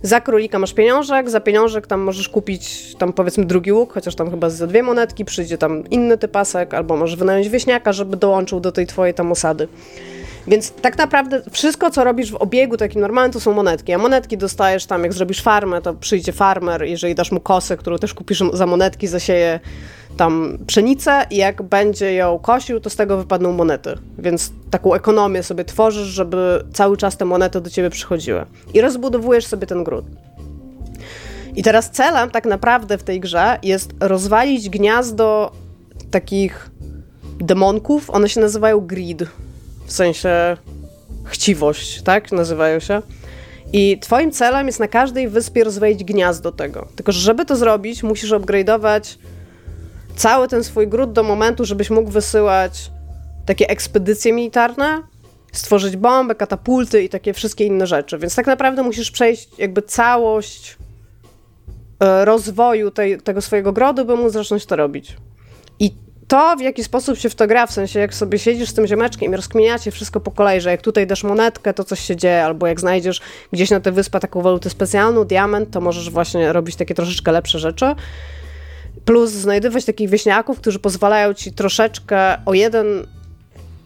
[0.02, 4.30] za królika masz pieniążek, za pieniążek tam możesz kupić tam powiedzmy drugi łuk, chociaż tam
[4.30, 8.72] chyba za dwie monetki przyjdzie tam inny typasek, albo możesz wynająć wieśniaka, żeby dołączył do
[8.72, 9.68] tej twojej tam osady.
[10.46, 13.92] Więc tak naprawdę wszystko, co robisz w obiegu takim normalnym, to są monetki.
[13.92, 17.98] A monetki dostajesz tam, jak zrobisz farmę, to przyjdzie farmer, jeżeli dasz mu kosę, którą
[17.98, 19.60] też kupisz za monetki, zasieje
[20.16, 23.98] tam pszenicę i jak będzie ją kosił, to z tego wypadną monety.
[24.18, 28.46] Więc taką ekonomię sobie tworzysz, żeby cały czas te monety do ciebie przychodziły.
[28.74, 30.04] I rozbudowujesz sobie ten gród.
[31.56, 35.52] I teraz celem tak naprawdę w tej grze jest rozwalić gniazdo
[36.10, 36.70] takich
[37.38, 38.10] demonków.
[38.10, 39.28] One się nazywają greed,
[39.90, 40.56] w sensie
[41.24, 42.32] chciwość, tak?
[42.32, 43.02] Nazywają się.
[43.72, 46.88] I twoim celem jest na każdej wyspie rozwalić gniazdo tego.
[46.96, 49.18] Tylko, że żeby to zrobić, musisz upgrade'ować
[50.16, 52.90] cały ten swój gród do momentu, żebyś mógł wysyłać
[53.46, 55.02] takie ekspedycje militarne,
[55.52, 58.18] stworzyć bombę, katapulty i takie wszystkie inne rzeczy.
[58.18, 60.78] Więc tak naprawdę musisz przejść jakby całość
[62.00, 65.16] e, rozwoju tej, tego swojego grodu, by móc zacząć to robić.
[66.30, 68.86] To, w jaki sposób się w to gra, w sensie jak sobie siedzisz z tym
[68.86, 72.44] ziomeczkiem i rozkminiacie wszystko po kolei, że jak tutaj dasz monetkę, to coś się dzieje,
[72.44, 73.20] albo jak znajdziesz
[73.52, 77.58] gdzieś na tę wyspę taką walutę specjalną, diament, to możesz właśnie robić takie troszeczkę lepsze
[77.58, 77.94] rzeczy.
[79.04, 83.06] Plus znajdywać takich wieśniaków, którzy pozwalają ci troszeczkę o jeden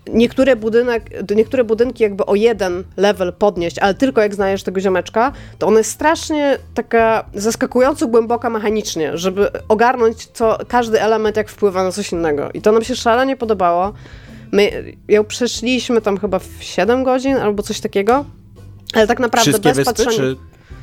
[0.06, 5.32] niektóre, budynek, niektóre budynki jakby o jeden level podnieść, ale tylko jak znajesz tego ziomeczka,
[5.58, 11.84] to ona jest strasznie taka zaskakująco głęboka mechanicznie, żeby ogarnąć co, każdy element jak wpływa
[11.84, 12.50] na coś innego.
[12.54, 13.92] I to nam się szalenie podobało.
[14.52, 18.24] My ją przeszliśmy tam chyba w 7 godzin albo coś takiego,
[18.94, 20.18] ale tak naprawdę Wszystkie bez wyspy, patrzenia...
[20.18, 20.36] Czy...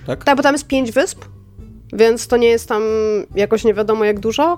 [0.07, 0.23] Tak?
[0.23, 1.25] tak, bo tam jest 5 wysp,
[1.93, 2.83] więc to nie jest tam
[3.35, 4.57] jakoś nie wiadomo jak dużo.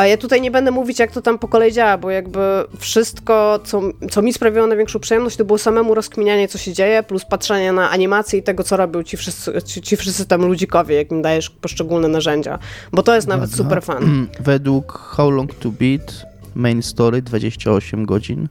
[0.00, 2.40] A ja tutaj nie będę mówić, jak to tam po kolei działa, bo jakby
[2.78, 7.24] wszystko, co, co mi sprawiło największą przyjemność, to było samemu rozkminianie, co się dzieje, plus
[7.24, 11.10] patrzenie na animacje i tego, co robią ci wszyscy, ci, ci wszyscy tam ludzikowie, jak
[11.10, 12.58] im dajesz poszczególne narzędzia.
[12.92, 13.64] Bo to jest nawet Dobra.
[13.64, 14.26] super fan.
[14.40, 18.48] Według How Long to Beat main story 28 godzin.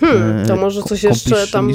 [0.00, 1.72] Hmm, to e, może coś jeszcze tam...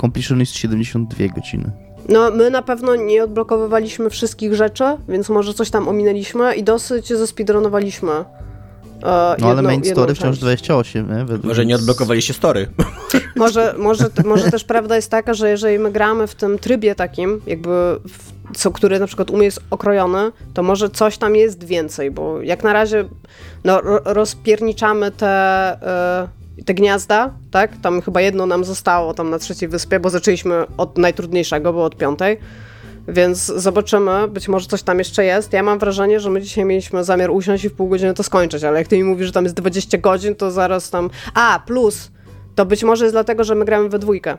[0.00, 1.83] Completion jest 72 godziny.
[2.08, 7.08] No, my na pewno nie odblokowywaliśmy wszystkich rzeczy, więc może coś tam ominęliśmy i dosyć
[7.08, 8.12] zespidronowaliśmy.
[8.12, 11.24] E, no ale main story wciąż 28, nie?
[11.24, 12.66] Według może nie odblokowaliście story.
[13.36, 17.40] Może, może, może też prawda jest taka, że jeżeli my gramy w tym trybie takim,
[17.46, 17.70] jakby
[18.08, 22.10] w, co, który na przykład u mnie jest okrojony, to może coś tam jest więcej,
[22.10, 23.04] bo jak na razie
[23.64, 25.76] no, rozpierniczamy te...
[26.40, 27.76] Y te gniazda, tak?
[27.76, 31.96] Tam chyba jedno nam zostało tam na trzeciej wyspie, bo zaczęliśmy od najtrudniejszego, bo od
[31.96, 32.38] piątej.
[33.08, 35.52] Więc zobaczymy, być może coś tam jeszcze jest.
[35.52, 38.64] Ja mam wrażenie, że my dzisiaj mieliśmy zamiar usiąść i w pół godziny to skończyć,
[38.64, 41.10] ale jak ty mi mówisz, że tam jest 20 godzin, to zaraz tam.
[41.34, 42.10] A, plus,
[42.54, 44.36] to być może jest dlatego, że my gramy we dwójkę.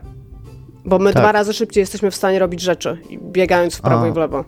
[0.84, 1.22] Bo my tak.
[1.22, 4.08] dwa razy szybciej jesteśmy w stanie robić rzeczy, biegając w prawo a.
[4.08, 4.44] i w lewo.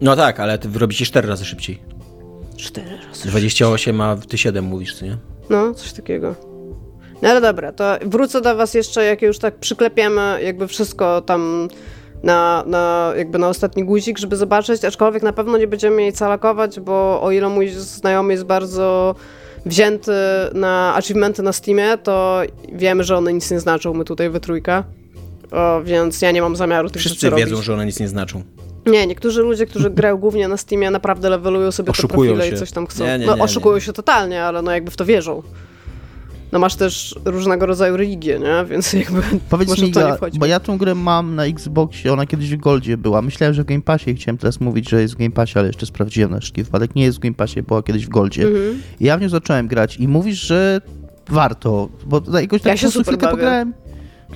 [0.00, 1.82] No tak, ale ty robicie cztery razy szybciej.
[2.56, 5.16] Cztery razy 28, a ty 7 mówisz, co nie?
[5.50, 6.55] No, coś takiego.
[7.22, 11.68] No ale dobra, to wrócę do was jeszcze, jak już tak przyklepiemy jakby wszystko tam
[12.22, 16.80] na, na, jakby na ostatni guzik, żeby zobaczyć, aczkolwiek na pewno nie będziemy jej calakować,
[16.80, 19.14] bo o ile mój znajomy jest bardzo
[19.66, 20.12] wzięty
[20.54, 22.40] na achievementy na Steamie, to
[22.72, 24.82] wiemy, że one nic nie znaczą, my tutaj we trójkę.
[25.52, 27.64] O, więc ja nie mam zamiaru tych Wszyscy wiedzą, robić.
[27.64, 28.42] że one nic nie znaczą.
[28.86, 32.56] Nie, niektórzy ludzie, którzy grają głównie na Steamie, naprawdę levelują sobie Oszukują te profile się.
[32.56, 33.04] i coś tam chcą.
[33.04, 33.80] Nie, nie, no, nie, oszukują nie.
[33.80, 35.42] się totalnie, ale no jakby w to wierzą.
[36.52, 38.64] No masz też różnego rodzaju religie, nie?
[38.70, 42.50] Więc jakby Powiedz mi, to nie bo ja tą grę mam na Xboxie, ona kiedyś
[42.50, 43.22] w Goldzie była.
[43.22, 45.66] Myślałem, że w Game Passie i chciałem teraz mówić, że jest w Game Passie, ale
[45.66, 46.94] jeszcze sprawdziłem na wszelki wypadek.
[46.94, 48.42] Nie jest w Game Passie, była kiedyś w Goldzie.
[48.42, 48.82] Mhm.
[49.00, 50.80] I ja w nią zacząłem grać i mówisz, że
[51.28, 53.36] warto, bo jakoś tak Ja się po prostu super chwilkę bawię.
[53.36, 53.72] pograłem.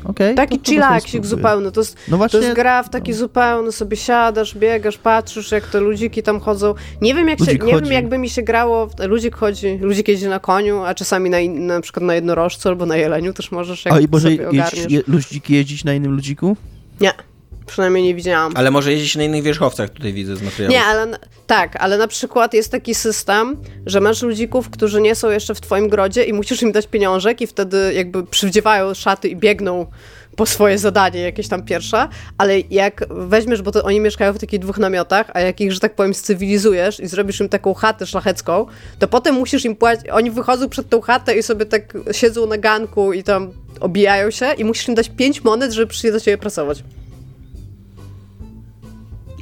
[0.05, 0.35] Okej.
[0.35, 1.29] Taki to- to chillaksik spróbuję.
[1.31, 1.73] zupełny.
[1.73, 5.67] To jest, No to właśnie, jest gra w taki zupełny, sobie siadasz, biegasz, patrzysz, jak
[5.67, 6.75] te ludziki tam chodzą.
[7.01, 10.27] Nie wiem, jak się, Ludzik nie wiem jakby mi się grało, ludzik chodzi, ludzik jeździ
[10.27, 11.39] na koniu, a czasami na,
[11.75, 14.49] na przykład na jednorożcu albo na jeleniu też możesz, jak a i może sobie
[14.89, 16.57] je, ludziki jeździć na innym ludziku?
[17.01, 17.13] Nie,
[17.71, 18.53] przynajmniej nie widziałam.
[18.55, 20.73] Ale może jeździć na innych wierzchowcach, tutaj widzę z materiału.
[20.73, 23.57] Nie, ale tak, ale na przykład jest taki system,
[23.87, 27.41] że masz ludzików, którzy nie są jeszcze w twoim grodzie i musisz im dać pieniążek
[27.41, 29.87] i wtedy jakby przywdziewają szaty i biegną
[30.37, 34.61] po swoje zadanie jakieś tam pierwsze, ale jak weźmiesz, bo to oni mieszkają w takich
[34.61, 38.67] dwóch namiotach, a jak ich, że tak powiem, cywilizujesz i zrobisz im taką chatę szlachecką,
[38.99, 42.59] to potem musisz im płacić, oni wychodzą przed tą chatę i sobie tak siedzą na
[42.59, 46.39] ganku i tam obijają się i musisz im dać pięć monet, żeby przyjść do ciebie
[46.39, 46.83] pracować.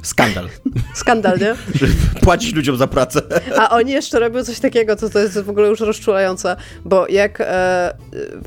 [0.03, 0.49] Skandal.
[0.93, 1.55] Skandal, nie?
[2.25, 3.21] Płacić ludziom za pracę.
[3.57, 7.41] A oni jeszcze robią coś takiego, to, to jest w ogóle już rozczulające, bo jak
[7.41, 7.93] e,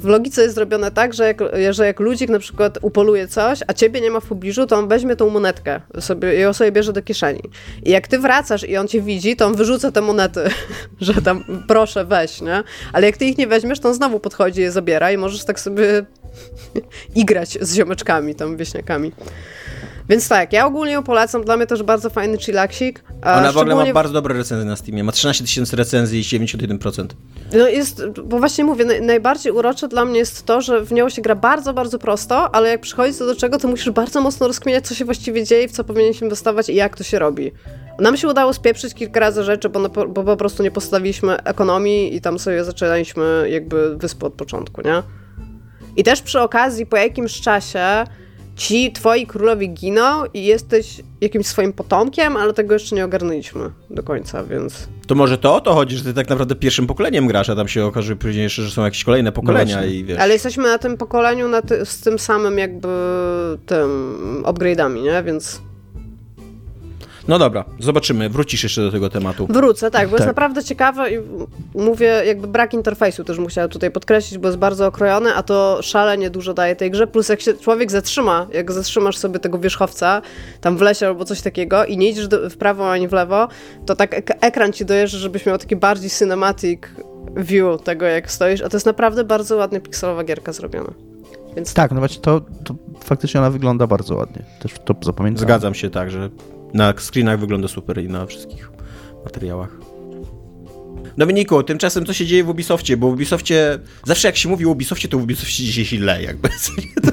[0.01, 3.73] w logice jest zrobione tak, że jak, że jak ludzik na przykład upoluje coś, a
[3.73, 6.93] ciebie nie ma w pobliżu, to on weźmie tą monetkę sobie, i ją sobie bierze
[6.93, 7.43] do kieszeni.
[7.83, 10.41] I jak ty wracasz i on cię widzi, to on wyrzuca te monety,
[11.01, 12.63] że tam proszę weź, nie?
[12.93, 15.45] Ale jak ty ich nie weźmiesz, to on znowu podchodzi i je zabiera i możesz
[15.45, 15.85] tak sobie
[17.15, 19.13] igrać z ziomeczkami, tam wieśniakami.
[20.13, 23.05] Więc tak, ja ogólnie ją polecam, dla mnie też bardzo fajny chillaksik.
[23.25, 25.05] Ona w ogóle ma szczególnie- bardzo dobre recenzje na Steamie.
[25.05, 27.07] Ma 13 tysięcy recenzji i 71%.
[27.53, 31.09] No jest, bo właśnie mówię, naj, najbardziej urocze dla mnie jest to, że w nią
[31.09, 34.47] się gra bardzo, bardzo prosto, ale jak przychodzi co do czego, to musisz bardzo mocno
[34.47, 37.53] rozkminiać, co się właściwie dzieje, w co powinien się inwestować i jak to się robi.
[37.99, 41.43] Nam się udało spieprzyć kilka razy rzeczy, bo, no, po- bo po prostu nie postawiliśmy
[41.43, 45.03] ekonomii i tam sobie zaczynaliśmy jakby wyspę od początku, nie?
[45.97, 48.05] I też przy okazji, po jakimś czasie
[48.57, 54.03] ci twoi królowie giną i jesteś jakimś swoim potomkiem, ale tego jeszcze nie ogarnęliśmy do
[54.03, 54.89] końca, więc...
[55.07, 57.69] To może to o to chodzi, że ty tak naprawdę pierwszym pokoleniem grasz, a tam
[57.69, 59.95] się okaże później jeszcze, że są jakieś kolejne pokolenia właśnie.
[59.95, 60.19] i wiesz.
[60.19, 62.89] Ale jesteśmy na tym pokoleniu na ty, z tym samym jakby
[63.67, 65.23] tym upgrade'ami, nie?
[65.23, 65.61] Więc
[67.33, 68.29] No dobra, zobaczymy.
[68.29, 69.47] Wrócisz jeszcze do tego tematu.
[69.51, 70.27] wrócę, tak, bo jest Tak.
[70.27, 71.19] naprawdę ciekawe i
[71.75, 76.31] mówię, jakby brak interfejsu też musiała tutaj podkreślić, bo jest bardzo okrojony, a to szalenie
[76.31, 80.23] dużo daje tej grze, plus jak się człowiek zatrzyma, jak zatrzymasz sobie tego wierzchowca
[80.61, 83.49] tam w lesie albo coś takiego i nie idziesz do, w prawo ani w lewo,
[83.87, 86.81] to tak ek- ekran ci dojeżdża, żebyś miał taki bardziej cinematic
[87.37, 90.93] view tego, jak stoisz, a to jest naprawdę bardzo ładnie pikselowa gierka zrobiona.
[91.57, 94.43] Więc Tak, no właśnie to, to faktycznie ona wygląda bardzo ładnie.
[94.63, 95.49] Też to zapamiętałem.
[95.49, 96.31] Zgadzam się tak, że
[96.75, 98.71] na screenach wygląda super i na wszystkich
[99.25, 99.93] materiałach.
[101.19, 102.97] Dominiku, tymczasem co się dzieje w Ubisoftie?
[102.97, 106.23] Bo w Ubisoftie, zawsze jak się mówi o Ubisoftie, to w Ubisoftie dzieje się źle
[106.23, 106.49] jakby.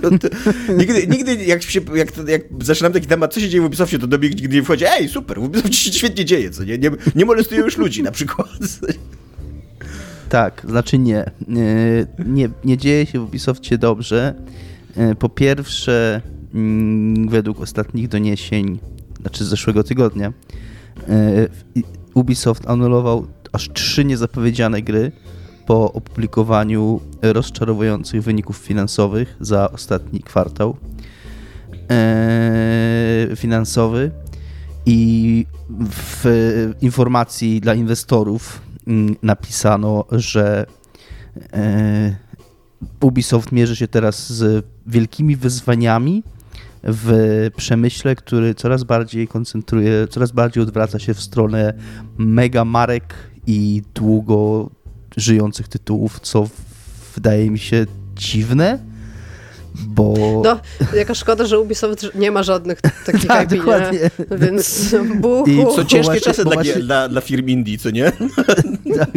[0.01, 0.27] To, to,
[0.73, 4.07] nigdy, nigdy jak, się, jak, jak zaczynam taki temat, co się dzieje w Ubisoftie, to
[4.07, 6.77] Dominik nigdy nie wchodzi, ej, super, w Ubisoftie się świetnie dzieje, co nie?
[6.77, 8.49] Nie, nie molestują już ludzi na przykład.
[10.29, 11.31] Tak, znaczy nie.
[11.47, 14.35] Nie, nie, nie dzieje się w Ubisoftie dobrze.
[14.97, 16.21] E, Po pierwsze,
[16.53, 18.79] mm, według ostatnich doniesień,
[19.21, 20.33] znaczy z zeszłego tygodnia,
[21.07, 21.47] e,
[22.13, 25.11] Ubisoft anulował aż trzy niezapowiedziane gry
[25.65, 30.77] po opublikowaniu rozczarowujących wyników finansowych za ostatni kwartał
[31.91, 34.11] e, finansowy
[34.85, 35.45] i
[35.91, 36.25] w
[36.81, 40.65] informacji dla inwestorów mm, napisano, że
[41.53, 42.15] e,
[43.01, 46.23] Ubisoft mierzy się teraz z wielkimi wyzwaniami
[46.83, 51.73] w przemyśle, który coraz bardziej koncentruje, coraz bardziej odwraca się w stronę
[52.17, 53.13] mega marek
[53.47, 54.69] i długo
[55.17, 56.47] żyjących tytułów, co
[57.15, 58.79] wydaje mi się dziwne,
[59.87, 60.13] bo...
[60.45, 60.59] No,
[60.97, 63.57] jaka szkoda, że Ubisoft nie ma żadnych takich Tak, IP, nie?
[63.57, 63.99] dokładnie.
[64.37, 65.49] Więc buchu.
[65.49, 68.11] I Co ciężkie właśnie- czasy dla, właśnie- dla, dla firm indie, co nie?
[68.97, 69.09] Tak,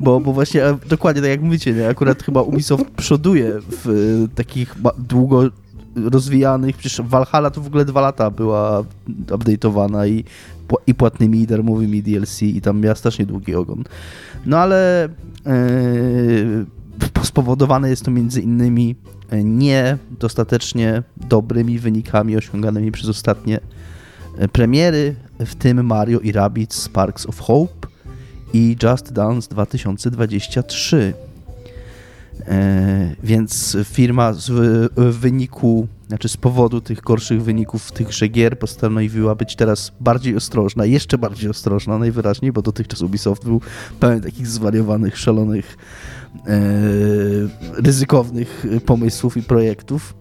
[0.00, 1.88] bo, bo właśnie dokładnie tak jak mówicie, nie?
[1.88, 3.52] akurat chyba Ubisoft przoduje
[3.84, 5.50] w takich długo
[5.96, 8.84] rozwijanych, przecież Valhalla to w ogóle dwa lata była
[9.26, 10.24] update'owana i,
[10.86, 13.84] i płatnymi i darmowymi DLC i tam miała strasznie długi ogon.
[14.46, 15.08] No ale e,
[17.22, 18.96] spowodowane jest to między innymi
[19.30, 23.60] e, niedostatecznie dobrymi wynikami osiąganymi przez ostatnie
[24.38, 25.14] e, premiery,
[25.46, 27.88] w tym Mario i Rabbids Sparks of Hope
[28.52, 31.14] i Just Dance 2023.
[32.48, 34.50] E, więc firma z
[34.96, 40.84] w wyniku, znaczy z powodu tych gorszych wyników tychże gier postanowiła być teraz bardziej ostrożna,
[40.84, 43.60] jeszcze bardziej ostrożna najwyraźniej, bo dotychczas Ubisoft był
[44.00, 45.76] pełen takich zwariowanych, szalonych,
[46.46, 46.60] e,
[47.82, 50.14] ryzykownych pomysłów i projektów.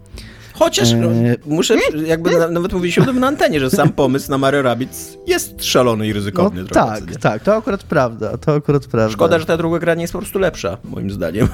[0.54, 1.08] Chociaż no,
[1.46, 5.18] muszę, jakby na, nawet mówiliśmy o tym na antenie, że sam pomysł na Mario Rabbids
[5.28, 6.64] jest szalony i ryzykowny.
[6.64, 9.14] No, tak, tak, to akurat prawda, to akurat prawda.
[9.14, 11.48] Szkoda, że ta druga gra nie jest po prostu lepsza, moim zdaniem.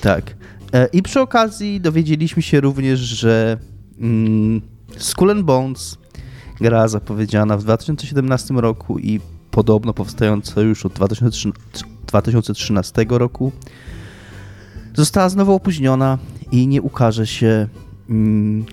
[0.00, 0.36] Tak.
[0.72, 3.58] E, I przy okazji dowiedzieliśmy się również, że
[4.00, 4.60] mm,
[4.96, 5.98] Skull Bones,
[6.60, 13.52] gra zapowiedziana w 2017 roku i podobno powstająca już od 2013 roku,
[14.94, 16.18] została znowu opóźniona
[16.52, 17.68] i nie ukaże się
[18.10, 18.64] mm,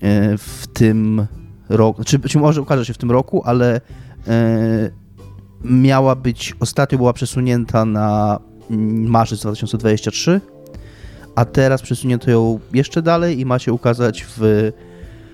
[0.00, 1.26] e, w tym
[1.68, 3.80] roku, czy, czy może ukaże się w tym roku, ale
[4.26, 4.90] e,
[5.64, 8.38] miała być, ostatnio była przesunięta na
[8.70, 10.40] marzec 2023,
[11.34, 14.72] a teraz przesunięto ją jeszcze dalej i ma się ukazać w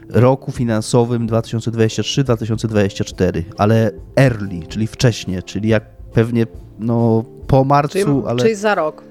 [0.08, 6.46] roku finansowym 2023-2024, ale early, czyli wcześnie, czyli jak pewnie
[6.78, 8.42] no, po marcu, czyli, ale...
[8.42, 9.02] Czyli za rok.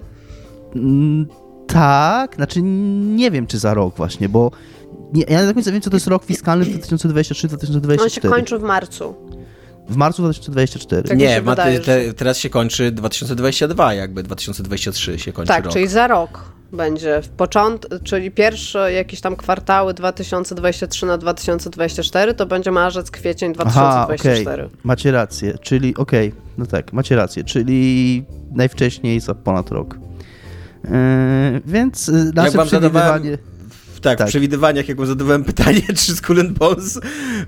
[0.76, 1.28] Mm,
[1.68, 4.52] tak, znaczy nie wiem, czy za rok właśnie, bo
[5.14, 8.02] nie, ja nie do końca wiem, co to jest rok fiskalny 2023-2024.
[8.02, 9.16] On się kończy w marcu.
[9.90, 11.04] W marcu 2024.
[11.04, 15.74] Tak nie, wydaje, te, teraz się kończy 2022, jakby 2023 się kończy Tak, rok.
[15.74, 22.46] czyli za rok będzie w początku, czyli pierwsze jakieś tam kwartały 2023 na 2024 to
[22.46, 24.64] będzie marzec, kwiecień 2024.
[24.64, 24.80] Aha, okay.
[24.84, 29.98] Macie rację, czyli okej, okay, no tak, macie rację, czyli najwcześniej za ponad rok.
[30.84, 33.38] Yy, więc y, nasze Jak przewidywanie
[34.04, 37.00] tak, tak, w przewidywaniach, jak zadawałem pytanie, czy Skull and Bones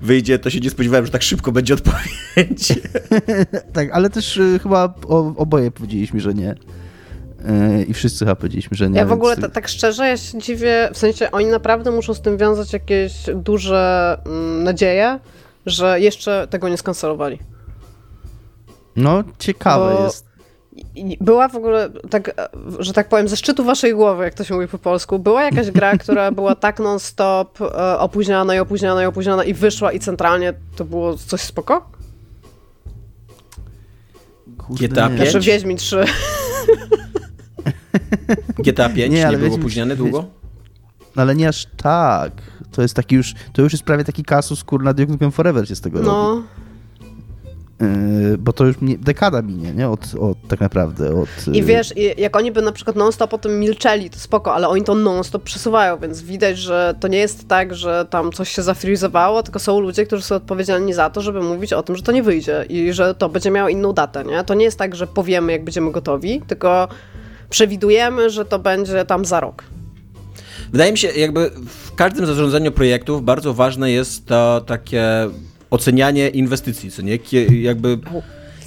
[0.01, 2.73] wyjdzie, to się nie spodziewałem, że tak szybko będzie odpowiedź.
[3.73, 4.93] tak, ale też y, chyba
[5.37, 6.51] oboje powiedzieliśmy, że nie.
[6.51, 8.99] Y, I wszyscy chyba powiedzieliśmy, że nie.
[8.99, 9.53] Ja w ogóle więc...
[9.53, 14.17] tak szczerze, ja się dziwię, w sensie oni naprawdę muszą z tym wiązać jakieś duże
[14.25, 15.19] mm, nadzieje,
[15.65, 17.39] że jeszcze tego nie skancelowali.
[18.95, 20.03] No, ciekawe Bo...
[20.03, 20.35] jest
[21.21, 24.67] była w ogóle, tak, że tak powiem, ze szczytu waszej głowy, jak to się mówi
[24.67, 29.43] po polsku, była jakaś gra, która była tak non-stop e, opóźniana i opóźniana i opóźniana
[29.43, 31.89] i wyszła i centralnie to było coś spoko?
[34.69, 35.21] GTA 5?
[35.21, 36.05] Znaczy Wiedźmin 3.
[38.65, 40.25] GTA 5 nie, nie był opóźniany długo?
[41.15, 42.31] No ale nie aż tak.
[42.71, 45.75] To jest taki już, to już jest prawie taki kasus, kurna, Duke Nukem Forever się
[45.75, 46.35] z tego no.
[46.35, 46.47] robi.
[47.81, 49.89] Yy, bo to już dekada minie, nie?
[49.89, 51.21] Od, od tak naprawdę.
[51.21, 54.53] Od, I yy, wiesz, jak oni by na przykład non-stop o tym milczeli, to spoko,
[54.53, 58.49] ale oni to non-stop przesuwają, więc widać, że to nie jest tak, że tam coś
[58.49, 62.03] się zafrizowało, tylko są ludzie, którzy są odpowiedzialni za to, żeby mówić o tym, że
[62.03, 64.43] to nie wyjdzie i że to będzie miało inną datę, nie?
[64.43, 66.88] To nie jest tak, że powiemy, jak będziemy gotowi, tylko
[67.49, 69.63] przewidujemy, że to będzie tam za rok.
[70.71, 75.29] Wydaje mi się, jakby w każdym zarządzaniu projektów bardzo ważne jest to takie
[75.69, 77.19] ocenianie inwestycji, co nie?
[77.62, 77.97] Jakby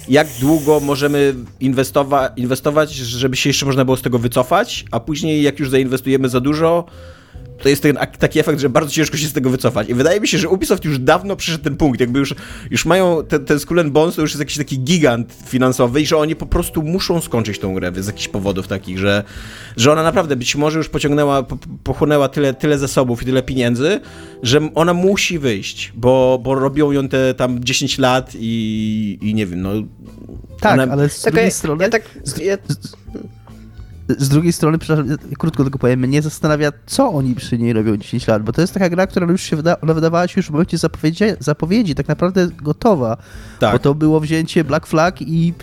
[0.09, 5.43] jak długo możemy inwestowa inwestować, żeby się jeszcze można było z tego wycofać, a później
[5.43, 6.85] jak już zainwestujemy za dużo,
[7.61, 9.89] to jest ten, taki efekt, że bardzo ciężko się z tego wycofać.
[9.89, 12.35] I wydaje mi się, że Ubisoft już dawno przyszedł ten punkt, jakby już,
[12.71, 16.17] już mają ten, ten Skull Bones, to już jest jakiś taki gigant finansowy i że
[16.17, 19.23] oni po prostu muszą skończyć tą grę z jakichś powodów takich, że,
[19.77, 23.99] że ona naprawdę być może już pociągnęła, po, pochłonęła tyle, tyle zasobów i tyle pieniędzy,
[24.43, 29.45] że ona musi wyjść, bo, bo robią ją te tam 10 lat i, i nie
[29.45, 29.71] wiem, no...
[30.59, 30.93] Tak, ona...
[30.93, 31.83] ale z drugiej strony...
[31.83, 32.03] Ja tak,
[32.43, 32.95] ja z
[34.29, 34.77] drugiej strony,
[35.37, 38.73] krótko tylko powiem, mnie zastanawia, co oni przy niej robią 10 lat, bo to jest
[38.73, 42.07] taka gra, która już się wyda ona wydawała się już w momencie zapowiedzi, zapowiedzi tak
[42.07, 43.17] naprawdę gotowa.
[43.59, 43.73] Tak.
[43.73, 45.53] Bo to było wzięcie Black Flag i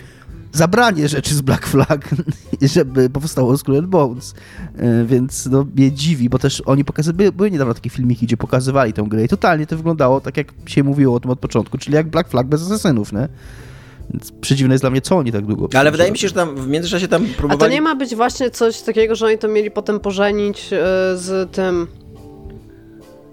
[0.53, 2.15] zabranie rzeczy z Black Flag,
[2.75, 4.33] żeby powstało Skull and Bones.
[4.77, 8.93] E, więc no, mnie dziwi, bo też oni pokazywali, były niedawno takie filmiki, gdzie pokazywali
[8.93, 11.95] tę grę i totalnie to wyglądało tak, jak się mówiło o tym od początku, czyli
[11.95, 13.27] jak Black Flag bez asesynów, nie?
[14.13, 16.55] Więc przedziwne jest dla mnie, co oni tak długo Ale wydaje mi się, że tam
[16.55, 17.61] w międzyczasie tam próbowali...
[17.61, 20.77] A to nie ma być właśnie coś takiego, że oni to mieli potem pożenić e,
[21.17, 21.87] z tym...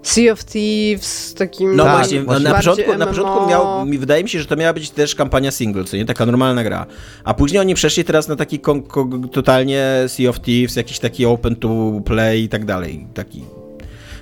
[0.03, 1.75] Sea of Thieves, takim.
[1.75, 4.73] No tak, właśnie, na, początku, na początku miał, mi wydaje mi się, że to miała
[4.73, 6.85] być też kampania single, co nie taka normalna gra.
[7.23, 8.59] A później oni przeszli teraz na taki
[9.31, 13.07] totalnie Sea of Thieves, jakiś taki open to play i tak dalej.
[13.13, 13.43] Taki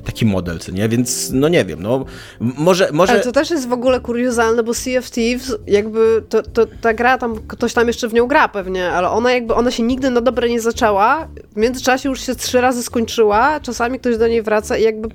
[0.05, 0.89] taki model, co nie?
[0.89, 2.05] Więc no nie wiem, no
[2.39, 2.89] może...
[2.93, 3.13] może...
[3.13, 6.93] Ale to też jest w ogóle kuriozalne, bo Sea of Thieves, jakby to, to, ta
[6.93, 10.09] gra, tam ktoś tam jeszcze w nią gra pewnie, ale ona jakby, ona się nigdy
[10.09, 14.41] na dobre nie zaczęła, w międzyczasie już się trzy razy skończyła, czasami ktoś do niej
[14.41, 15.09] wraca i jakby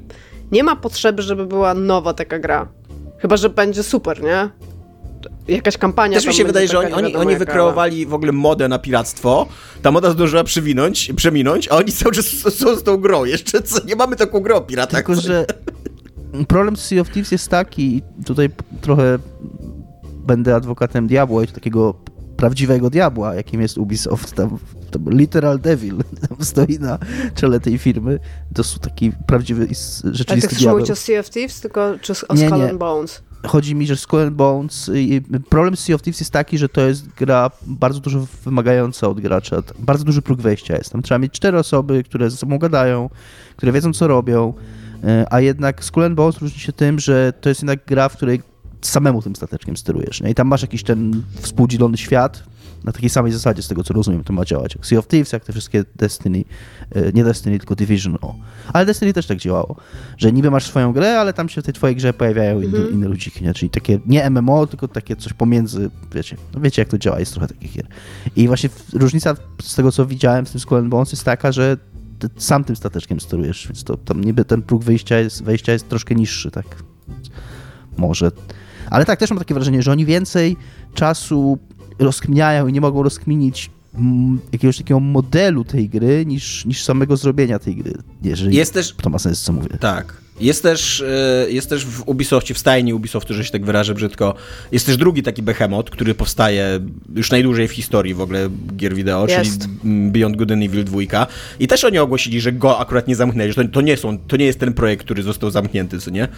[0.53, 2.69] nie ma potrzeby, żeby była nowa taka gra.
[3.19, 4.49] Chyba, że będzie super, nie?
[5.49, 8.79] Jakaś kampania Też mi się wydaje, że oni, oni, oni wykreowali w ogóle modę na
[8.79, 9.47] piractwo.
[9.83, 13.25] Ta moda zdążyła przewinąć, przeminąć, a oni cały czas są z tą grą.
[13.25, 15.05] Jeszcze co, nie mamy taką grę o piratach.
[15.05, 15.47] Tylko, że
[16.49, 18.51] problem z Sea of Thieves jest taki, i tutaj
[18.81, 19.19] trochę
[20.27, 21.95] będę adwokatem diabła i takiego
[22.37, 24.59] prawdziwego diabła, jakim jest Ubisoft, tam,
[24.91, 25.97] tam literal devil
[26.29, 26.99] tam stoi na
[27.35, 28.19] czele tej firmy.
[28.55, 29.63] To są taki prawdziwy,
[30.05, 30.79] Ale rzeczywisty ty chcesz diabeł.
[30.79, 32.71] mówić o Sea of Thieves, tylko czy o Nie, Skull nie.
[32.71, 33.23] and Bones?
[33.47, 36.69] Chodzi mi, że Skull and Bones, i problem z Sea of Thieves jest taki, że
[36.69, 39.63] to jest gra bardzo dużo wymagająca od gracza.
[39.79, 40.93] Bardzo duży próg wejścia jest.
[40.93, 43.11] Tam trzeba mieć cztery osoby, które ze sobą gadają,
[43.57, 44.55] które wiedzą, co robią,
[45.05, 48.17] e, a jednak Skull and Bones różni się tym, że to jest jednak gra, w
[48.17, 48.43] której
[48.81, 50.21] samemu tym stateczkiem sterujesz.
[50.21, 50.31] Nie?
[50.31, 52.43] I tam masz jakiś ten współdzielony świat,
[52.85, 54.75] na takiej samej zasadzie, z tego co rozumiem, to ma działać.
[54.75, 56.45] Jak Sea of Thieves, jak te wszystkie Destiny,
[56.91, 58.35] e, nie Destiny, tylko Division, o.
[58.73, 59.77] Ale Destiny też tak działało,
[60.19, 63.09] że niby masz swoją grę, ale tam się w tej twojej grze pojawiają inne, inne
[63.09, 63.55] ludziki, nie?
[63.55, 67.33] czyli takie nie MMO, tylko takie coś pomiędzy, wiecie, no wiecie jak to działa, jest
[67.33, 67.87] trochę takich gier.
[68.37, 71.77] I właśnie różnica z tego co widziałem z tym Skull Bones jest taka, że
[72.19, 75.89] ty sam tym stateczkiem sterujesz, więc to tam niby ten próg wyjścia jest, wejścia jest
[75.89, 76.67] troszkę niższy, tak.
[77.97, 78.31] Może.
[78.91, 80.57] Ale tak, też mam takie wrażenie, że oni więcej
[80.95, 81.59] czasu
[81.99, 87.59] rozkminiają i nie mogą rozkminić mm, jakiegoś takiego modelu tej gry, niż, niż samego zrobienia
[87.59, 87.95] tej gry.
[88.23, 89.69] Jeżeli Jest też, to ma sens, co mówię.
[89.81, 90.28] Tak.
[90.41, 94.35] Jest też, e, jest też w Ubisoftie, w stajni Ubisoftu, że się tak wyrażę brzydko,
[94.73, 96.81] jest też drugi taki behemoth, który powstaje
[97.15, 99.61] już najdłużej w historii w ogóle gier wideo, Jest.
[99.61, 101.27] czyli Beyond Good and Evil 2.
[101.61, 104.37] I też oni ogłosili, że go akurat nie zamknęli, że to, to, nie są, to
[104.37, 106.29] nie jest ten projekt, który został zamknięty, co nie?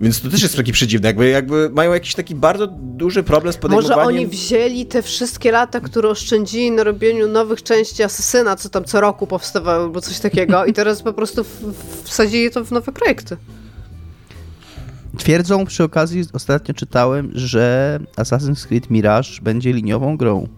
[0.00, 3.56] Więc to też jest taki przedziwne, jakby, jakby mają jakiś taki bardzo duży problem z
[3.56, 4.04] podejmowaniem...
[4.04, 8.84] Może oni wzięli te wszystkie lata, które oszczędzili na robieniu nowych części Asesyna, co tam
[8.84, 11.44] co roku powstawały, albo coś takiego, i teraz po prostu
[12.04, 13.36] wsadzili to w nowe projekty.
[15.18, 20.48] Twierdzą przy okazji, ostatnio czytałem, że Assassin's Creed Mirage będzie liniową grą.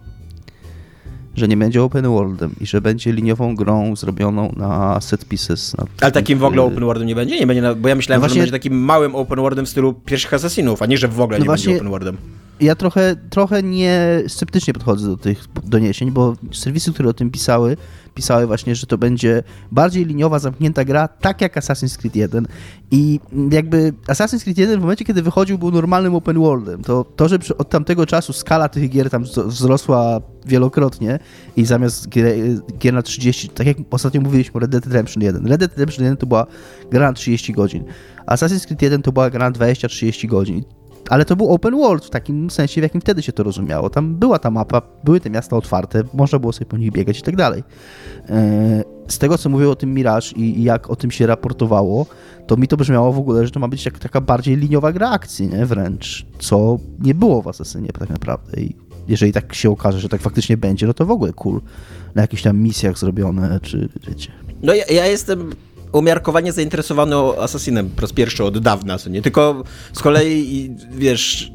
[1.35, 5.77] Że nie będzie open worldem i że będzie liniową grą zrobioną na set pieces.
[5.77, 7.39] Na Ale takim w ogóle y, open worldem nie będzie?
[7.39, 9.65] Nie będzie, na, bo ja myślałem, No że właśnie- on będzie takim małym open worldem
[9.65, 12.17] w stylu pierwszych Assassinów, a nie, że w ogóle No nie właśnie- będzie open worldem.
[12.59, 17.77] Ja trochę, trochę nie sceptycznie podchodzę do tych doniesień, bo serwisy, które o tym pisały,
[18.13, 22.47] pisały właśnie, że to będzie bardziej liniowa, zamknięta gra, tak jak Assassin's Creed 1.
[22.91, 23.19] I
[23.51, 26.83] jakby Assassin's Creed 1 w momencie, kiedy wychodził, był normalnym open worldem.
[26.83, 31.19] To, to że od tamtego czasu skala tych gier tam wz- wzrosła wielokrotnie
[31.57, 32.35] i zamiast gier,
[32.79, 35.47] gier na 30, tak jak ostatnio mówiliśmy o Red Dead Redemption 1.
[35.47, 36.45] Red Dead Redemption 1 to była
[36.91, 37.83] gra na 30 godzin.
[38.27, 40.63] Assassin's Creed 1 to była gra na 20-30 godzin.
[41.09, 43.89] Ale to był open world w takim sensie, w jakim wtedy się to rozumiało.
[43.89, 47.21] Tam była ta mapa, były te miasta otwarte, można było sobie po nich biegać i
[47.21, 47.63] tak dalej.
[48.29, 52.05] E, Z tego, co mówił o tym Mirage i jak o tym się raportowało,
[52.47, 55.09] to mi to brzmiało w ogóle, że to ma być jak taka bardziej liniowa gra
[55.09, 55.65] akcji, nie?
[55.65, 58.61] Wręcz, co nie było w Assassinie tak naprawdę.
[58.61, 58.75] I
[59.07, 61.61] jeżeli tak się okaże, że tak faktycznie będzie, no to w ogóle cool.
[62.15, 64.31] Na jakichś tam misjach zrobione, czy wiecie.
[64.63, 65.49] No ja, ja jestem
[65.93, 69.21] umiarkowanie zainteresowany Assassinem po raz pierwszy od dawna, co nie?
[69.21, 69.63] Tylko
[69.93, 71.51] z kolei, wiesz,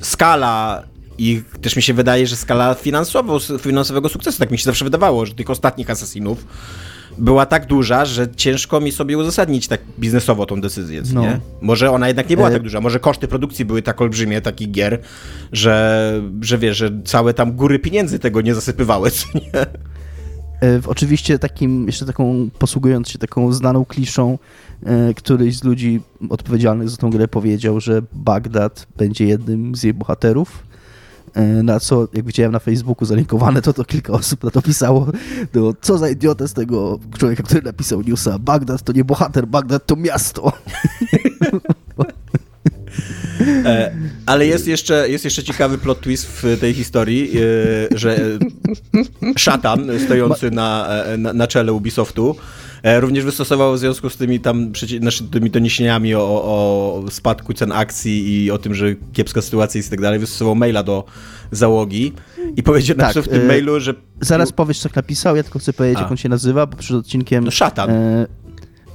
[0.00, 0.82] skala
[1.18, 5.26] i też mi się wydaje, że skala finansowo, finansowego sukcesu, tak mi się zawsze wydawało,
[5.26, 6.46] że tych ostatnich Assassinów
[7.18, 11.20] była tak duża, że ciężko mi sobie uzasadnić tak biznesowo tą decyzję, No.
[11.20, 11.40] nie?
[11.60, 14.70] Może ona jednak nie była E- tak duża, może koszty produkcji były tak olbrzymie takich
[14.70, 15.00] gier,
[15.52, 19.66] że, że wiesz, że całe tam góry pieniędzy tego nie zasypywały, co nie?
[20.60, 24.38] E, w- Oczywiście takim, jeszcze taką, posługując się taką znaną kliszą,
[24.86, 26.00] e, któryś z ludzi
[26.30, 30.62] odpowiedzialnych za tą grę powiedział, że Bagdad będzie jednym z jej bohaterów.
[31.34, 35.06] E, Na co, jak widziałem na Facebooku zalinkowane, to to kilka osób na to pisało.
[35.52, 38.38] To, co za idiota z tego człowieka, który napisał newsa.
[38.38, 40.52] Bagdad to nie bohater, Bagdad to miasto.
[43.46, 43.92] E,
[44.26, 47.30] ale jest jeszcze, jest jeszcze ciekawy plot twist w tej historii,
[47.92, 48.20] e, że
[49.36, 52.36] szatan stojący na, e, na, na czele Ubisoftu
[53.00, 58.44] również wystosował w związku z tymi tam znaczy, tymi doniesieniami o, o spadku cen akcji
[58.44, 61.04] i o tym, że kiepska sytuacja jest i tak dalej, wystosował maila do
[61.50, 62.12] załogi
[62.56, 65.98] i powiedział Tak, w tym mailu, że Zaraz powiesz, co napisał, ja tylko chcę powiedzieć,
[65.98, 66.02] A.
[66.02, 67.44] jak on się nazywa, bo przed odcinkiem...
[67.44, 68.26] no szatan, E,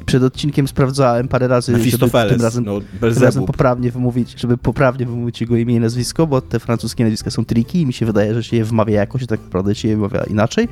[0.05, 5.05] przed odcinkiem sprawdzałem parę razy, żeby tym razem no Tym razem poprawnie wymówić, żeby poprawnie
[5.05, 8.33] wymówić jego imię i nazwisko, bo te francuskie nazwiska są triki i mi się wydaje,
[8.33, 10.67] że się je wymawia jakoś, a tak naprawdę się je wymawia inaczej.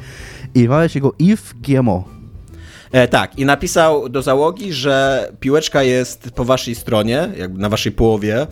[0.56, 2.20] I wymawia się go Yves GMO.
[2.92, 7.92] E, tak, i napisał do załogi, że piłeczka jest po waszej stronie, jakby na waszej
[7.92, 8.48] połowie,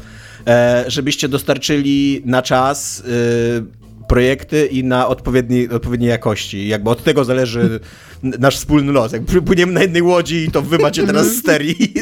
[0.47, 6.67] e, żebyście dostarczyli na czas e, projekty i na odpowiedniej, odpowiedniej jakości.
[6.67, 7.79] Jakby od tego zależy
[8.23, 9.11] nasz wspólny los.
[9.11, 11.93] Jak płyniemy na jednej łodzi i to wy macie teraz sterii.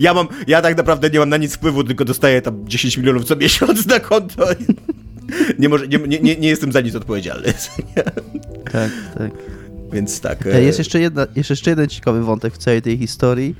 [0.00, 3.24] Ja mam, ja tak naprawdę nie mam na nic wpływu, tylko dostaję tam 10 milionów
[3.24, 4.46] co miesiąc na konto.
[5.58, 7.52] Nie, może, nie, nie, nie jestem za nic odpowiedzialny.
[8.72, 9.30] Tak, tak.
[9.92, 10.46] Więc tak.
[10.46, 13.54] E, jest jeszcze, jedna, jest jeszcze jeden ciekawy wątek w całej tej historii.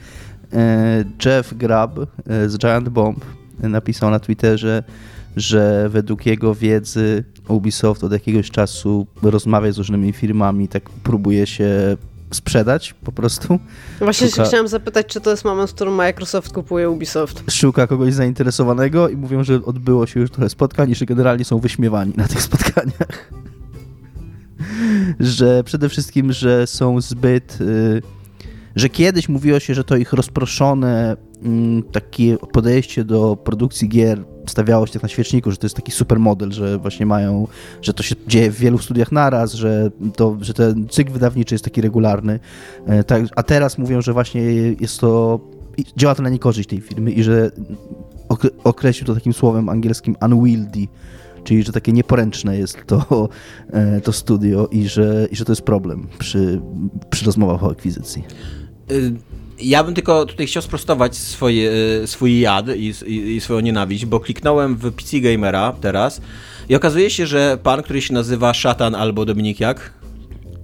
[0.53, 3.25] E, Jeff Grubb e, z Giant Bomb
[3.59, 4.83] napisał na Twitterze,
[5.37, 11.97] że według jego wiedzy Ubisoft od jakiegoś czasu rozmawia z różnymi firmami, tak próbuje się
[12.35, 13.59] sprzedać po prostu.
[13.99, 14.43] Właśnie Szuka...
[14.43, 17.45] się chciałam zapytać, czy to jest moment, w którym Microsoft kupuje Ubisoft.
[17.51, 21.59] Szuka kogoś zainteresowanego i mówią, że odbyło się już trochę spotkań i że generalnie są
[21.59, 23.33] wyśmiewani na tych spotkaniach.
[25.21, 27.61] że przede wszystkim, że są zbyt...
[27.61, 28.03] Y,
[28.77, 34.87] że kiedyś mówiło się, że to ich rozproszone mm, takie podejście do produkcji gier stawiało
[34.87, 37.49] się tak na świeczniku, że to jest taki super model, że właśnie mają,
[37.83, 41.65] że to się dzieje w wielu studiach naraz, że, to, że ten cykl wydawniczy jest
[41.65, 42.41] taki regularny.
[42.87, 44.43] E, tak, a teraz mówią, że właśnie
[44.81, 45.41] jest to,
[45.97, 47.51] działa to na niekorzyść tej firmy i że
[48.65, 50.87] określił to takim słowem angielskim unwieldy,
[51.45, 53.29] czyli że takie nieporęczne jest to,
[53.73, 56.61] e, to studio i że, i że to jest problem przy,
[57.11, 58.25] przy rozmowach o akwizycji.
[59.63, 61.71] Ja bym tylko tutaj chciał sprostować swoje,
[62.07, 66.21] swój jad i, i, i, swoją nienawiść, bo kliknąłem w PC Gamera teraz
[66.69, 69.95] i okazuje się, że pan, który się nazywa Szatan albo Dominik jak?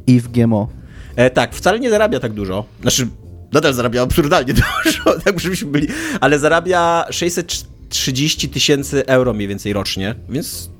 [0.06, 0.68] Yves GMO.
[1.16, 2.64] E, tak, wcale nie zarabia tak dużo.
[2.80, 3.08] Znaczy,
[3.52, 5.88] nadal zarabia absurdalnie dużo, tak żebyśmy byli,
[6.20, 10.70] ale zarabia 630 tysięcy euro mniej więcej rocznie, więc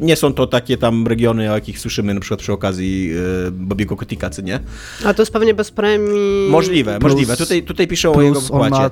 [0.00, 3.96] nie są to takie tam regiony, o jakich słyszymy na przykład przy okazji yy, Bobiego
[3.96, 4.60] Kotika, czy nie?
[5.04, 6.48] A to jest pewnie bez premii.
[6.50, 7.36] Możliwe, plus, możliwe.
[7.36, 8.76] Tutaj, tutaj piszą o jego wpłacie.
[8.76, 8.90] On ma,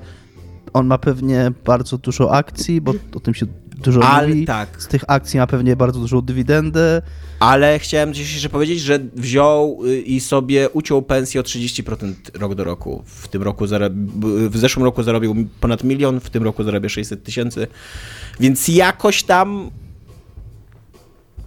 [0.73, 3.47] on ma pewnie bardzo dużo akcji, bo o tym się
[3.83, 4.45] dużo Ale, mówi.
[4.45, 4.69] Tak.
[4.83, 7.03] Z tych akcji ma pewnie bardzo dużą dywidendę.
[7.41, 12.55] Ale chciałem dzisiaj jeszcze powiedzieć, że wziął y, i sobie uciął pensję o 30% rok
[12.55, 13.03] do roku.
[13.07, 13.65] W tym roku
[14.51, 17.67] w zeszłym roku zarobił ponad milion, w tym roku zarabia 600 tysięcy.
[18.41, 19.71] Więc jakoś tam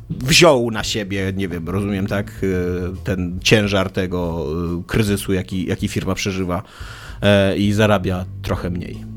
[0.09, 2.53] wziął na siebie, nie wiem, rozumiem tak, y,
[3.03, 4.47] ten ciężar tego
[4.79, 6.63] y, kryzysu, jaki, jaki firma przeżywa
[7.21, 9.15] e, i zarabia trochę mniej.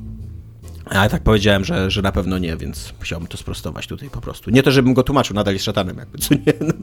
[0.85, 4.51] Ale tak powiedziałem, że, że na pewno nie, więc chciałbym to sprostować tutaj po prostu.
[4.51, 6.55] Nie to, żebym go tłumaczył, nadal jest szatanem, jakby, co nie.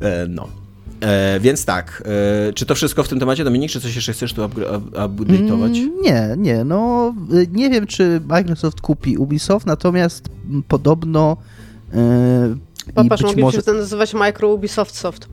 [0.00, 0.48] E, no.
[1.00, 2.02] E, więc tak,
[2.48, 5.78] e, czy to wszystko w tym temacie, Dominik, czy coś jeszcze chcesz tu update'ować?
[5.78, 7.14] Mm, nie, nie, no
[7.52, 10.28] nie wiem, czy Microsoft kupi Ubisoft, natomiast
[10.68, 11.36] podobno
[11.92, 12.56] Yy,
[12.94, 13.62] Popatrz, moglibyśmy może...
[13.62, 15.28] to nazywać Micro Ubisoft Soft.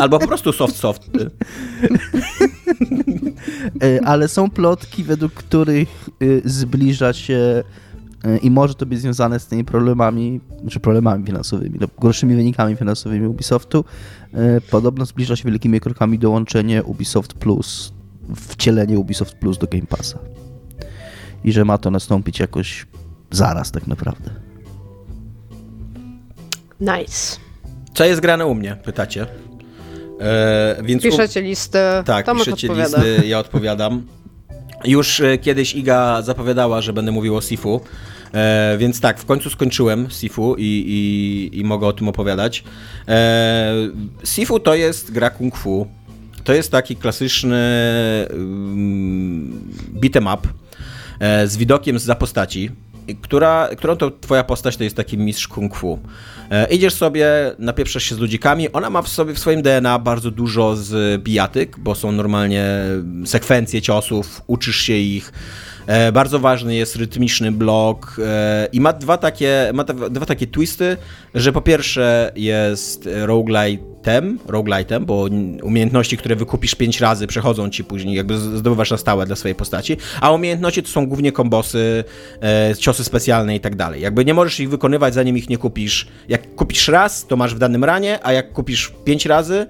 [0.00, 1.02] Albo po prostu soft soft.
[3.82, 7.62] Yy, ale są plotki, według których yy, zbliża się
[8.42, 12.76] i może to być związane z tymi problemami, czy znaczy problemami finansowymi, no, gorszymi wynikami
[12.76, 13.84] finansowymi Ubisoftu.
[14.70, 17.92] Podobno zbliża się wielkimi krokami dołączenie Ubisoft Plus,
[18.34, 20.18] wcielenie Ubisoft Plus do Game Passa
[21.46, 22.86] i że ma to nastąpić jakoś
[23.30, 24.30] zaraz tak naprawdę.
[26.80, 27.36] Nice.
[27.94, 29.26] Co jest grane u mnie, pytacie?
[30.20, 32.02] E, więc piszecie listę.
[32.06, 33.04] Tak, Tomek piszecie odpowiada.
[33.04, 34.06] listy, ja odpowiadam.
[34.84, 37.80] Już e, kiedyś Iga zapowiadała, że będę mówił o Sifu,
[38.32, 42.64] e, więc tak, w końcu skończyłem Sifu i, i, i mogę o tym opowiadać.
[43.08, 43.72] E,
[44.24, 45.86] Sifu to jest gra kung fu.
[46.44, 47.56] To jest taki klasyczny
[48.30, 50.48] um, beat'em up
[51.46, 52.70] z widokiem z postaci,
[53.22, 55.98] która, którą to twoja postać to jest taki mistrz kung fu.
[56.50, 57.26] E, idziesz sobie,
[57.58, 61.78] napieprzasz się z ludzikami, ona ma w sobie w swoim DNA bardzo dużo z bijatyk,
[61.78, 62.64] bo są normalnie
[63.24, 65.75] sekwencje ciosów, uczysz się ich, E,
[66.12, 70.96] bardzo ważny jest rytmiczny blok e, i ma dwa takie, ma dwa takie twisty,
[71.34, 75.28] że po pierwsze jest roguelite'em, roguelite'em, bo
[75.62, 79.96] umiejętności, które wykupisz pięć razy przechodzą ci później, jakby zdobywasz na stałe dla swojej postaci,
[80.20, 82.04] a umiejętności to są głównie kombosy,
[82.42, 84.02] e, ciosy specjalne i tak dalej.
[84.02, 86.08] Jakby nie możesz ich wykonywać zanim ich nie kupisz.
[86.28, 89.66] Jak kupisz raz, to masz w danym ranie, a jak kupisz pięć razy,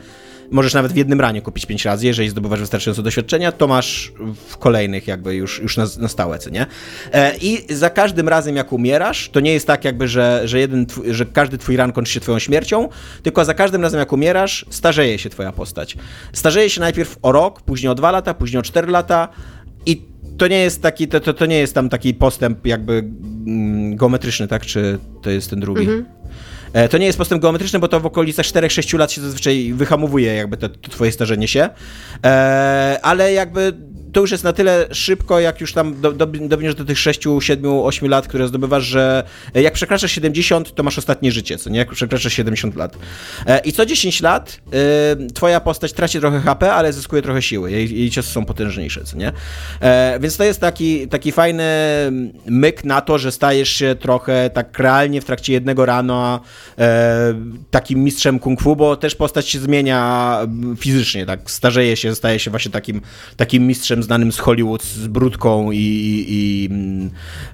[0.50, 4.12] możesz nawet w jednym ranie kupić pięć razy, jeżeli zdobywasz wystarczająco doświadczenia, to masz
[4.48, 6.66] w kolejnych jakby już, już na, na stałe, co nie?
[7.12, 10.86] E, I za każdym razem jak umierasz, to nie jest tak jakby, że, że, jeden,
[11.10, 12.88] że każdy twój ran kończy się twoją śmiercią,
[13.22, 15.96] tylko za każdym razem jak umierasz, starzeje się twoja postać.
[16.32, 19.28] Starzeje się najpierw o rok, później o dwa lata, później o cztery lata
[19.86, 20.02] i
[20.38, 22.92] to nie jest taki, to, to, to nie jest tam taki postęp jakby
[23.46, 24.66] mm, geometryczny, tak?
[24.66, 25.80] Czy to jest ten drugi?
[25.80, 26.04] Mhm.
[26.76, 30.34] E, to nie jest postęp geometryczny, bo to w okolicach 4-6 lat się zazwyczaj wyhamowuje
[30.34, 31.68] jakby to, to twoje starzenie się,
[32.24, 33.72] e, ale jakby
[34.16, 37.72] to już jest na tyle szybko, jak już tam do, do, do tych 6, 7,
[37.72, 41.78] 8 lat, które zdobywasz, że jak przekraczasz 70, to masz ostatnie życie, co nie?
[41.78, 42.96] Jak przekraczasz 70 lat.
[43.46, 44.60] E, I co 10 lat
[45.28, 47.70] y, twoja postać traci trochę HP, ale zyskuje trochę siły.
[47.70, 49.32] Jej, jej ciosy są potężniejsze, co nie?
[49.80, 51.64] E, więc to jest taki, taki fajny
[52.46, 56.40] myk na to, że stajesz się trochę tak realnie w trakcie jednego rana
[56.78, 57.34] e,
[57.70, 60.38] takim mistrzem kung fu, bo też postać się zmienia
[60.78, 61.50] fizycznie, tak?
[61.50, 63.00] Starzeje się, staje się właśnie takim,
[63.36, 66.70] takim mistrzem znanym z Hollywood, z brudką i, i, i,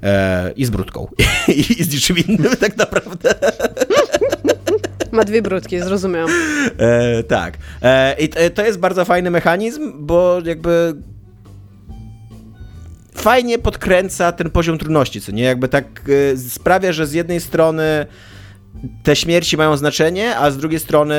[0.03, 1.09] e, i z brudką.
[1.49, 3.35] I, I z niczym innym tak naprawdę.
[5.13, 6.31] Ma dwie brudki, zrozumiałam.
[6.79, 7.59] E, tak.
[7.83, 10.95] E, I to jest bardzo fajny mechanizm, bo jakby
[13.15, 15.45] fajnie podkręca ten poziom trudności, co nie?
[15.45, 15.85] Jakby tak
[16.33, 18.07] e, sprawia, że z jednej strony
[19.03, 21.15] te śmierci mają znaczenie, a z drugiej strony,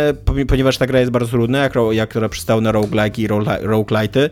[0.47, 4.29] ponieważ ta gra jest bardzo trudna, jak, jak która przystała na roguelike i roguelite'y,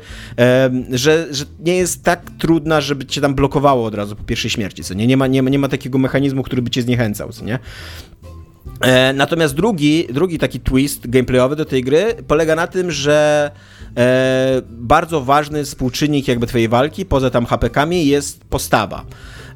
[0.91, 4.83] że, że nie jest tak trudna, żeby cię tam blokowało od razu po pierwszej śmierci,
[4.83, 5.07] co nie?
[5.07, 7.59] Nie ma, nie ma, nie ma takiego mechanizmu, który by cię zniechęcał, co nie?
[8.81, 13.51] E, natomiast drugi, drugi taki twist gameplayowy do tej gry polega na tym, że
[13.97, 19.05] e, bardzo ważny współczynnik jakby twojej walki, poza tam HP-kami, jest postawa.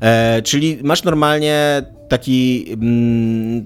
[0.01, 3.65] E, czyli masz normalnie taki mm,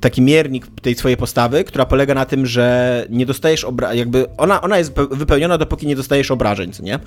[0.00, 4.60] taki miernik tej swojej postawy, która polega na tym, że nie dostajesz obrażeń, jakby ona,
[4.62, 6.98] ona jest wypełniona, dopóki nie dostajesz obrażeń, co nie?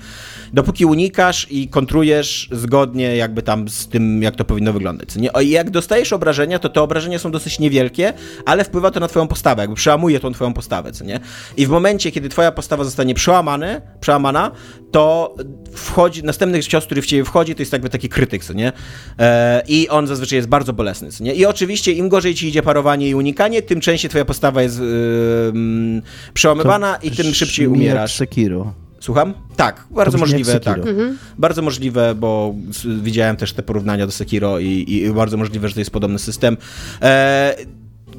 [0.52, 5.30] Dopóki unikasz i kontrujesz zgodnie jakby tam z tym, jak to powinno wyglądać, co nie?
[5.42, 8.12] I jak dostajesz obrażenia, to te obrażenia są dosyć niewielkie,
[8.46, 11.20] ale wpływa to na twoją postawę, jakby przełamuje tą twoją postawę, co nie?
[11.56, 14.50] I w momencie, kiedy twoja postawa zostanie przełamana,
[14.90, 15.34] to
[15.72, 18.72] wchodzi, następny cios, który w ciebie wchodzi, to jest jakby taki krytyk, co nie?
[19.18, 21.34] E, I on zazwyczaj jest bardzo bolesny, co nie?
[21.34, 26.02] I oczywiście im gorzej ci idzie parowanie i unikanie, tym częściej twoja postawa jest yy,
[26.34, 28.16] przełamywana to i tym szybciej umierasz.
[28.16, 28.74] Sekiro.
[29.00, 29.34] Słucham?
[29.56, 30.78] Tak, bardzo możliwe, tak.
[30.78, 31.18] Mhm.
[31.38, 32.54] Bardzo możliwe, bo
[33.02, 36.56] widziałem też te porównania do Sekiro i, i bardzo możliwe, że to jest podobny system.
[37.02, 37.54] E,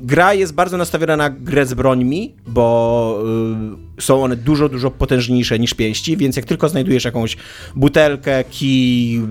[0.01, 3.23] gra jest bardzo nastawiona na grę z brońmi, bo
[3.97, 7.37] y, są one dużo, dużo potężniejsze niż pięści, więc jak tylko znajdujesz jakąś
[7.75, 9.21] butelkę, kij, y,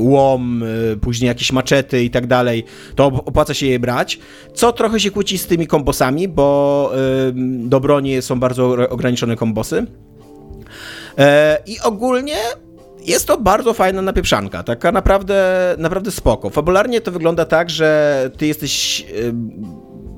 [0.00, 2.64] łom, y, później jakieś maczety i tak dalej,
[2.94, 4.18] to opłaca się je brać.
[4.54, 6.90] Co trochę się kłóci z tymi kombosami, bo
[7.28, 7.32] y,
[7.68, 9.86] do broni są bardzo ograniczone kombosy.
[11.18, 12.36] E, I ogólnie
[13.06, 16.50] jest to bardzo fajna napieprzanka, taka naprawdę, naprawdę spoko.
[16.50, 19.04] Fabularnie to wygląda tak, że ty jesteś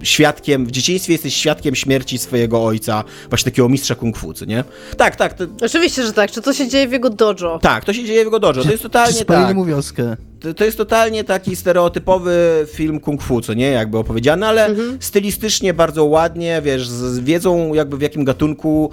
[0.02, 4.64] świadkiem, w dzieciństwie jesteś świadkiem śmierci swojego ojca, właśnie takiego mistrza kung fu, co nie?
[4.96, 5.34] Tak, tak.
[5.34, 5.44] To...
[5.62, 6.30] Oczywiście, że tak.
[6.30, 7.58] Czy to się dzieje w jego dojo?
[7.62, 8.64] Tak, to się dzieje w jego dojo.
[8.64, 9.54] To jest totalnie Czy tak.
[9.54, 10.16] mu wioskę
[10.56, 14.96] to, jest totalnie taki stereotypowy film kung fu, co nie, jakby opowiedziany, ale mhm.
[15.00, 18.90] stylistycznie bardzo ładnie, wiesz, z, wiedzą jakby w jakim gatunku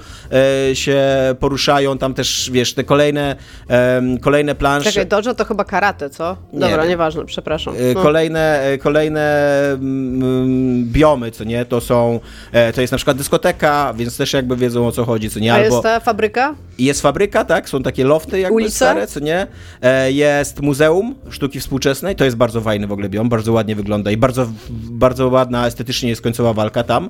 [0.72, 1.04] e, się
[1.40, 3.36] poruszają, tam też, wiesz, te kolejne
[3.70, 4.92] e, kolejne plansze.
[4.92, 6.38] Czekaj, dojo to chyba karate, co?
[6.54, 7.76] Dobra, nie nieważne, przepraszam.
[7.76, 8.02] E, no.
[8.02, 12.20] Kolejne, e, kolejne mm, biomy, co nie, to są,
[12.52, 15.54] e, to jest na przykład dyskoteka, więc też jakby wiedzą o co chodzi, co nie,
[15.54, 15.66] A Albo...
[15.66, 16.56] jest ta fabryka?
[16.80, 18.76] Jest fabryka, tak, są takie lofty jakby Ulica?
[18.76, 19.48] stare, co nie,
[19.82, 22.16] e, jest muzeum, sztuki współczesnej.
[22.16, 26.10] To jest bardzo fajny w ogóle biom, bardzo ładnie wygląda i bardzo, bardzo ładna estetycznie
[26.10, 27.10] jest końcowa walka tam.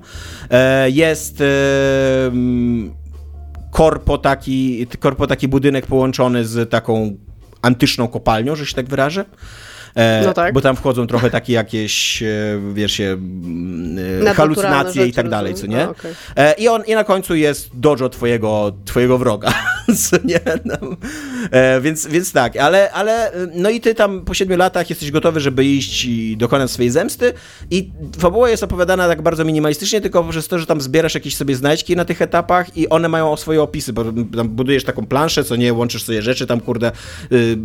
[0.51, 1.43] E, jest
[3.71, 7.17] korpo taki, korpo taki budynek połączony z taką
[7.61, 9.25] antyczną kopalnią, że się tak wyrażę.
[9.95, 10.53] E, no tak.
[10.53, 12.27] bo tam wchodzą trochę takie jakieś, e,
[12.73, 13.01] wiesz,
[14.35, 15.83] halucynacje i tak dalej, co nie?
[15.83, 16.13] A, okay.
[16.57, 19.53] I on i na końcu jest dojo twojego, twojego wroga,
[20.09, 20.39] co nie?
[20.65, 20.77] No.
[21.81, 25.65] Więc, więc tak, ale, ale no i ty tam po siedmiu latach jesteś gotowy, żeby
[25.65, 27.33] iść i dokonać swojej zemsty
[27.71, 31.55] i fabuła jest opowiadana tak bardzo minimalistycznie, tylko przez to, że tam zbierasz jakieś sobie
[31.55, 34.03] znajdźki na tych etapach i one mają swoje opisy, bo
[34.37, 36.91] tam budujesz taką planszę, co nie, łączysz sobie rzeczy tam, kurde,
[37.31, 37.57] yy,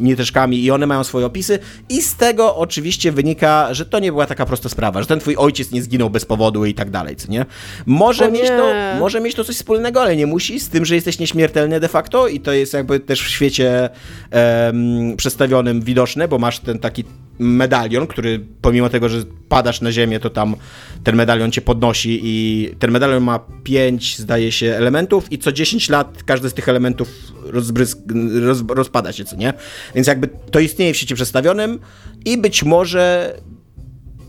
[0.00, 1.43] nieteczkami i one mają swoje opisy
[1.88, 5.36] i z tego oczywiście wynika, że to nie była taka prosta sprawa, że ten twój
[5.36, 7.46] ojciec nie zginął bez powodu i tak dalej, co nie?
[7.86, 11.18] Może, mieć to, może mieć to coś wspólnego, ale nie musi, z tym, że jesteś
[11.18, 13.90] nieśmiertelny de facto i to jest jakby też w świecie
[14.32, 17.04] um, przedstawionym widoczne, bo masz ten taki
[17.38, 20.56] medalion, który pomimo tego, że padasz na ziemię, to tam
[21.04, 25.88] ten medalion cię podnosi i ten medalion ma 5, zdaje się, elementów i co 10
[25.88, 27.08] lat każdy z tych elementów
[27.44, 27.98] rozbrysk,
[28.40, 29.52] roz, rozpada się, co nie?
[29.94, 31.78] Więc jakby to istnieje w świecie przedstawionym
[32.24, 33.34] i być może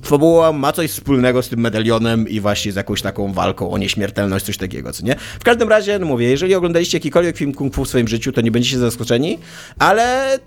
[0.06, 4.46] fabuła ma coś wspólnego z tym medalionem i właśnie z jakąś taką walką o nieśmiertelność,
[4.46, 5.16] coś takiego, co nie?
[5.40, 8.42] W każdym razie, no mówię, jeżeli oglądaliście jakikolwiek film kung fu w swoim życiu, to
[8.42, 9.40] nie będziecie zaskoczeni,
[9.80, 10.38] ale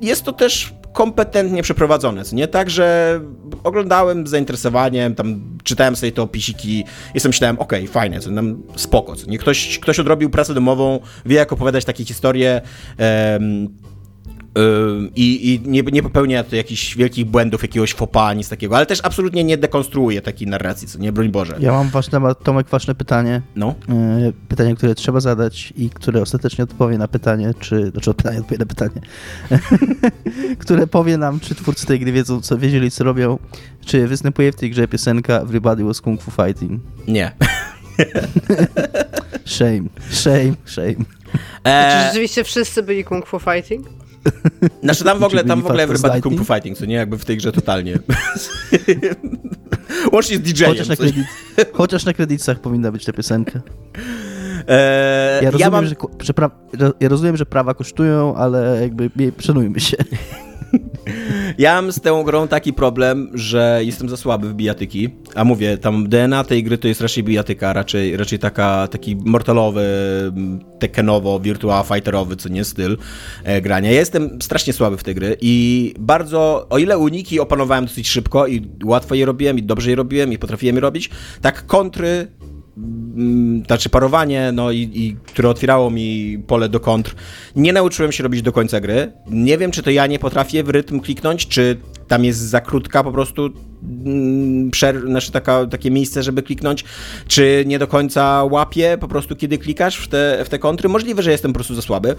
[0.00, 2.48] jest to też kompetentnie przeprowadzone, co nie?
[2.48, 3.20] Tak, że
[3.64, 6.84] oglądałem z zainteresowaniem, tam czytałem sobie te opisiki
[7.14, 9.38] i sobie myślałem, okej, okay, fajne, co nam spoko, co nie?
[9.38, 12.60] Ktoś, ktoś odrobił pracę domową, wie jak opowiadać takie historie,
[15.14, 19.00] i, i nie, nie, popełnia to jakichś wielkich błędów, jakiegoś fopa, nic takiego, ale też
[19.02, 21.56] absolutnie nie dekonstruuje takiej narracji, co nie, broń Boże.
[21.60, 23.42] Ja mam ważne, Tomek, ważne pytanie.
[23.56, 23.74] No.
[23.88, 28.58] E, pytanie, które trzeba zadać i które ostatecznie odpowie na pytanie, czy, znaczy pytanie odpowie
[28.58, 29.00] na pytanie,
[30.62, 33.38] które powie nam, czy twórcy tej gry wiedzą, co wiedzieli, co robią,
[33.86, 36.80] czy występuje w tej grze piosenka Everybody was Kung Fu Fighting?
[37.08, 37.32] Nie.
[39.44, 41.04] shame, shame, shame.
[41.64, 41.92] E...
[41.92, 44.01] Czy rzeczywiście wszyscy byli Kung Fu Fighting?
[44.82, 46.94] Znaczy tam w ogóle, tam w ogóle Everybody Kung Fu Fighting, co nie?
[46.94, 47.98] Jakby w tej grze totalnie.
[50.12, 50.70] Łącznie z DJ-em.
[50.70, 51.26] Chociaż na, kredyt,
[51.72, 53.60] chociaż na kredytach powinna być ta piosenka.
[54.68, 55.86] Eee, ja, rozumiem, ja, mam...
[55.86, 56.50] że, że pra...
[57.00, 59.96] ja rozumiem, że prawa kosztują, ale jakby szanujmy się.
[61.58, 65.78] Ja mam z tą grą taki problem, że jestem za słaby w bijatyki, a mówię,
[65.78, 69.82] tam DNA tej gry to jest raczej bijatyka, raczej, raczej taka, taki mortalowy,
[70.78, 72.98] tekenowo, virtua fighterowy, co nie styl
[73.44, 73.90] e, grania.
[73.90, 78.46] Ja jestem strasznie słaby w tej gry i bardzo, o ile uniki opanowałem dosyć szybko
[78.46, 82.26] i łatwo je robiłem i dobrze je robiłem i potrafiłem je robić, tak kontry
[83.66, 87.14] znaczy parowanie, no i, i, które otwierało mi pole do kontr,
[87.56, 89.12] nie nauczyłem się robić do końca gry.
[89.30, 91.76] Nie wiem, czy to ja nie potrafię w rytm kliknąć, czy
[92.08, 93.50] tam jest za krótka po prostu
[93.82, 96.84] mm, przer- znaczy taka, takie miejsce, żeby kliknąć,
[97.28, 100.88] czy nie do końca łapię po prostu, kiedy klikasz w te, w te kontry.
[100.88, 102.14] Możliwe, że jestem po prostu za słaby.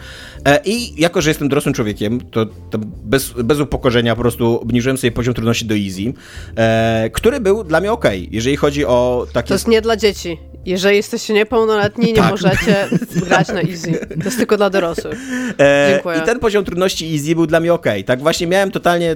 [0.45, 4.97] E, I jako, że jestem dorosłym człowiekiem, to, to bez, bez upokorzenia po prostu obniżyłem
[4.97, 6.14] sobie poziom trudności do easy,
[6.55, 9.47] e, który był dla mnie ok, jeżeli chodzi o takie...
[9.47, 10.38] To jest nie dla dzieci.
[10.66, 12.32] Jeżeli jesteście niepełnoletni, nie tak.
[12.32, 12.88] możecie
[13.26, 14.07] grać na easy.
[14.20, 15.20] To jest tylko dla dorosłych.
[15.59, 16.18] E, Dziękuję.
[16.18, 17.86] I ten poziom trudności easy był dla mnie ok.
[18.05, 19.16] Tak właśnie miałem totalnie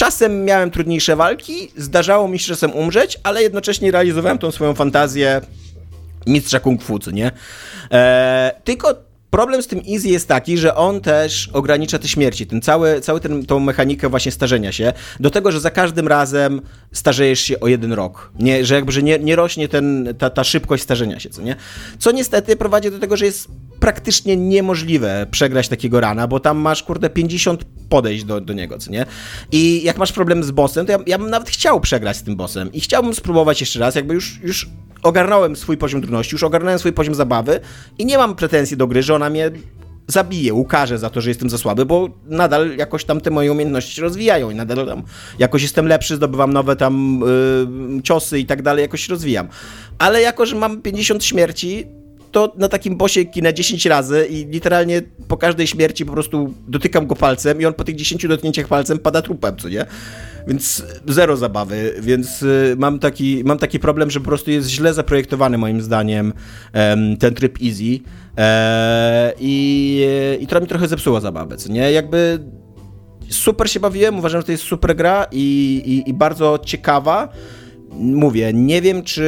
[0.00, 5.40] Czasem miałem trudniejsze walki, zdarzało mi się czasem umrzeć, ale jednocześnie realizowałem tą swoją fantazję
[6.26, 7.30] mistrza kung fu, nie?
[7.90, 8.94] Eee, tylko
[9.30, 13.20] Problem z tym Easy jest taki, że on też ogranicza te śmierci, ten cały, cały
[13.20, 16.60] ten, tą mechanikę właśnie starzenia się, do tego, że za każdym razem
[16.92, 18.32] starzejesz się o jeden rok.
[18.38, 21.56] Nie, że jakby, że nie, nie rośnie ten, ta, ta szybkość starzenia się, co nie?
[21.98, 23.48] Co niestety prowadzi do tego, że jest
[23.80, 28.90] praktycznie niemożliwe przegrać takiego rana, bo tam masz, kurde, 50 podejść do, do niego, co
[28.90, 29.06] nie?
[29.52, 32.36] I jak masz problem z bossem, to ja, ja bym nawet chciał przegrać z tym
[32.36, 34.68] bossem i chciałbym spróbować jeszcze raz, jakby już, już
[35.02, 37.60] ogarnąłem swój poziom trudności, już ogarnąłem swój poziom zabawy
[37.98, 39.50] i nie mam pretensji do gry, że ona mnie
[40.10, 44.00] zabije, ukaże za to, że jestem za słaby, bo nadal jakoś tam te moje umiejętności
[44.00, 45.02] rozwijają i nadal tam
[45.38, 47.22] jakoś jestem lepszy, zdobywam nowe tam
[47.96, 49.48] yy, ciosy i tak dalej, jakoś rozwijam.
[49.98, 51.86] Ale jako, że mam 50 śmierci,
[52.32, 57.06] to na takim bosie kinę 10 razy i literalnie po każdej śmierci po prostu dotykam
[57.06, 59.86] go palcem i on po tych 10 dotknięciach palcem pada trupem, co nie?
[60.48, 64.94] Więc zero zabawy, więc y, mam taki, mam taki problem, że po prostu jest źle
[64.94, 66.32] zaprojektowany moim zdaniem
[67.18, 68.00] ten tryb easy
[68.36, 70.06] e, i,
[70.40, 71.92] i mi trochę zepsuło zabawę, co nie?
[71.92, 72.38] Jakby
[73.30, 77.28] super się bawiłem, uważam, że to jest super gra i, i, i bardzo ciekawa.
[77.92, 79.26] Mówię, nie wiem, czy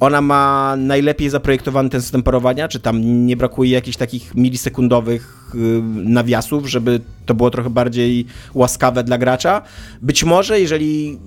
[0.00, 5.43] ona ma najlepiej zaprojektowany ten system parowania, czy tam nie brakuje jakichś takich milisekundowych
[5.94, 9.62] nawiasów, żeby to było trochę bardziej łaskawe dla gracza.
[10.02, 11.18] Być może, jeżeli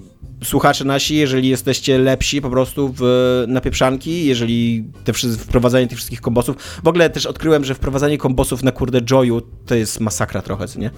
[0.44, 6.80] słuchacze nasi, jeżeli jesteście lepsi po prostu w napieprzanki, jeżeli te, wprowadzanie tych wszystkich kombosów,
[6.84, 10.80] w ogóle też odkryłem, że wprowadzanie kombosów na kurde Joyu to jest masakra trochę, co
[10.80, 10.92] nie?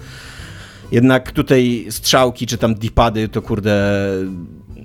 [0.92, 3.92] Jednak tutaj strzałki czy tam dipady to kurde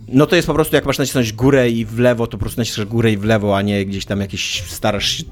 [0.07, 2.61] no to jest po prostu jak masz nacisnąć górę i w lewo, to po prostu
[2.61, 5.23] naciskasz górę i w lewo, a nie gdzieś tam jakieś starasz się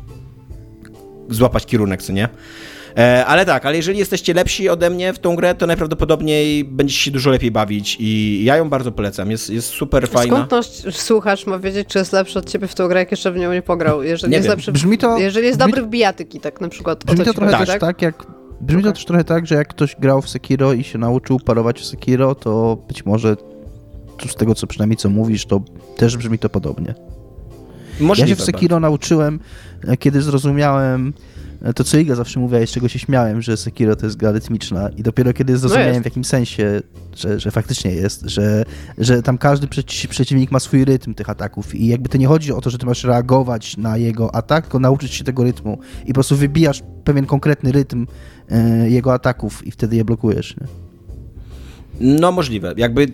[1.30, 2.30] złapać kierunek, co nie?
[2.98, 7.00] E, ale tak, ale jeżeli jesteście lepsi ode mnie w tą grę, to najprawdopodobniej będziecie
[7.00, 9.32] się dużo lepiej bawić i ja ją bardzo polecam.
[9.32, 10.36] Jest, jest super fajna.
[10.36, 13.32] Skąd nasz słuchacz ma wiedzieć, czy jest lepszy od ciebie w tą grę, jak jeszcze
[13.32, 14.04] w nią nie pograł?
[14.04, 17.04] Jeżeli nie jest, lepszy w, brzmi to, jeżeli jest dobry w bijatyki, tak na przykład.
[17.06, 17.68] Brzmi to trochę tak.
[17.68, 18.26] też tak, jak
[18.62, 18.92] Brzmi okay.
[18.92, 21.86] to też trochę tak, że jak ktoś grał w Sekiro i się nauczył parować w
[21.86, 23.36] Sekiro, to być może
[24.28, 25.62] z tego, co przynajmniej co mówisz, to
[25.98, 26.96] też brzmi to podobnie.
[28.00, 28.80] Możliwe ja się w Sekiro bardzo.
[28.80, 29.40] nauczyłem,
[29.88, 31.14] e, kiedy zrozumiałem
[31.76, 34.32] to, co Iga zawsze mówiła i z czego się śmiałem, że Sekiro to jest gra
[34.32, 36.82] rytmiczna i dopiero kiedy zrozumiałem no w jakim sensie,
[37.16, 38.66] że, że faktycznie jest, że,
[38.98, 39.68] że tam każdy
[40.10, 42.86] przeciwnik ma swój rytm tych ataków i jakby to nie chodzi o to, że ty
[42.86, 47.26] masz reagować na jego atak, tylko nauczyć się tego rytmu i po prostu wybijasz pewien
[47.26, 48.08] konkretny rytm
[48.50, 50.56] e, jego ataków i wtedy je blokujesz.
[50.58, 50.68] Nie?
[52.00, 52.74] No możliwe.
[52.78, 53.08] Jakby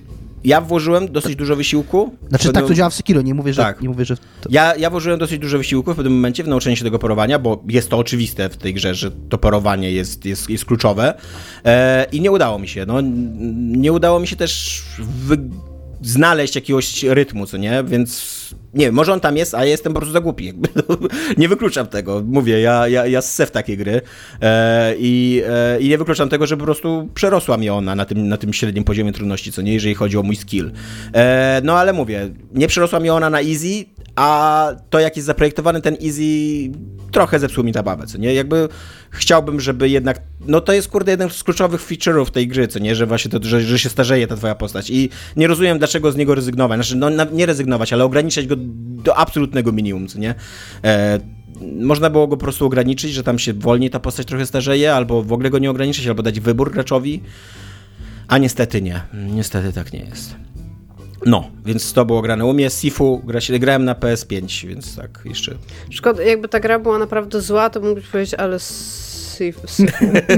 [0.43, 2.15] ja włożyłem dosyć dużo wysiłku.
[2.29, 3.81] Znaczy Będę- tak to działa w Sekiro, nie mówię, że, Tak.
[3.81, 4.23] nie mówię, że to...
[4.49, 7.63] Ja, ja włożyłem dosyć dużo wysiłku w pewnym momencie w nauczenie się tego parowania, bo
[7.69, 11.13] jest to oczywiste w tej grze, że to parowanie jest, jest, jest kluczowe.
[11.65, 12.85] E, I nie udało mi się.
[12.85, 13.01] No,
[13.57, 15.37] nie udało mi się też wy...
[16.01, 17.83] znaleźć jakiegoś rytmu, co nie?
[17.83, 18.39] Więc
[18.73, 20.53] nie wiem, może on tam jest, a ja jestem po prostu za głupi.
[21.37, 22.23] Nie wykluczam tego.
[22.25, 24.01] Mówię, ja, ja, ja ssę w takie gry
[24.41, 28.27] e, i, e, i nie wykluczam tego, że po prostu przerosła mnie ona na tym,
[28.27, 30.71] na tym średnim poziomie trudności, co nie, jeżeli chodzi o mój skill.
[31.13, 35.81] E, no ale mówię, nie przerosła mnie ona na easy, a to jak jest zaprojektowany
[35.81, 36.21] ten easy
[37.11, 38.33] trochę zepsuł mi zabawę, co nie?
[38.33, 38.69] Jakby
[39.11, 42.95] chciałbym, żeby jednak, no to jest kurde jeden z kluczowych feature'ów tej gry, co nie?
[42.95, 46.15] Że właśnie to, że, że się starzeje ta twoja postać i nie rozumiem dlaczego z
[46.15, 48.55] niego rezygnować, znaczy no nie rezygnować, ale ograniczać go
[49.03, 50.35] do absolutnego minimum, co nie?
[50.83, 51.19] E,
[51.79, 55.23] można było go po prostu ograniczyć, że tam się wolniej ta postać trochę starzeje, albo
[55.23, 57.21] w ogóle go nie ograniczyć, albo dać wybór graczowi,
[58.27, 59.01] a niestety nie.
[59.13, 60.35] Niestety tak nie jest.
[61.25, 62.69] No, więc to było grane u mnie.
[62.69, 65.55] Sifu gra grałem na PS5, więc tak jeszcze.
[65.89, 68.59] Szkoda, jakby ta gra była naprawdę zła, to mógłbyś powiedzieć, ale
[69.39, 69.61] Sifu.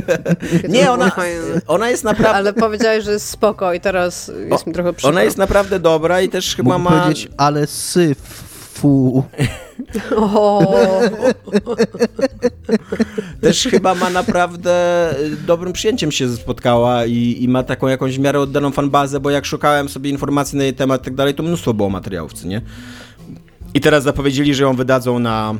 [0.70, 1.12] Nie, ona,
[1.68, 2.38] ona jest naprawdę.
[2.38, 5.10] Ale powiedziałeś, że jest spoko i teraz jest mi trochę przykro.
[5.10, 7.02] Ona jest naprawdę dobra i też chyba Mógłbym ma.
[7.04, 9.24] powiedzieć, ale syfu.
[10.16, 10.62] O,
[13.42, 14.74] Też chyba ma naprawdę
[15.20, 19.30] y, dobrym przyjęciem się spotkała i, i ma taką jakąś w miarę oddaną fanbazę, bo
[19.30, 22.62] jak szukałem sobie informacji na jej temat i tak dalej, to mnóstwo było materiałów, nie?
[23.74, 25.56] I teraz zapowiedzieli, że ją wydadzą na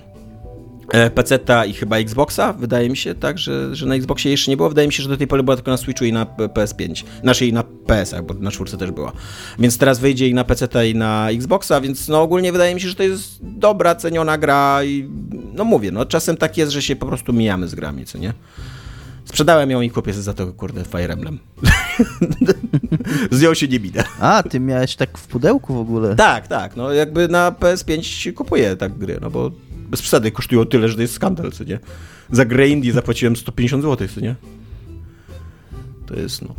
[1.16, 4.70] PC-ta i chyba Xboxa, wydaje mi się, tak, że, że na Xboxie jeszcze nie było.
[4.70, 7.04] Wydaje mi się, że do tej pory była tylko na Switchu i na P- PS5.
[7.24, 9.12] Naszej na PS-ach, bo na czwórce też była.
[9.60, 12.88] Więc teraz wyjdzie i na PC-ta i na Xboxa, więc no ogólnie wydaje mi się,
[12.88, 15.10] że to jest dobra, ceniona gra i
[15.54, 18.34] no mówię, no czasem tak jest, że się po prostu mijamy z grami, co nie?
[19.26, 21.40] Sprzedałem ją i kupię za to, kurde, Fire Emblem.
[23.32, 24.04] z nią się nie minę.
[24.20, 26.16] A, ty miałeś tak w pudełku w ogóle.
[26.16, 29.52] Tak, tak, no jakby na PS5 kupuję tak gry, no bo
[29.92, 31.80] bez przesady kosztują tyle, że to jest skandal, co nie?
[32.32, 34.36] Za grę indie zapłaciłem 150 zł, co nie?
[36.06, 36.56] To jest, no...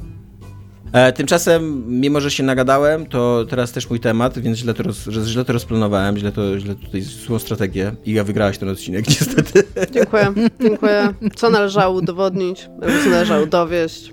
[0.92, 5.08] E, tymczasem, mimo że się nagadałem, to teraz też mój temat, więc źle to, roz,
[5.26, 9.62] źle to rozplanowałem, źle, to, źle tutaj złą strategię i ja wygrałeś ten odcinek, niestety.
[9.92, 11.14] dziękuję, dziękuję.
[11.36, 12.68] Co należało udowodnić,
[13.04, 14.12] co należało dowieść.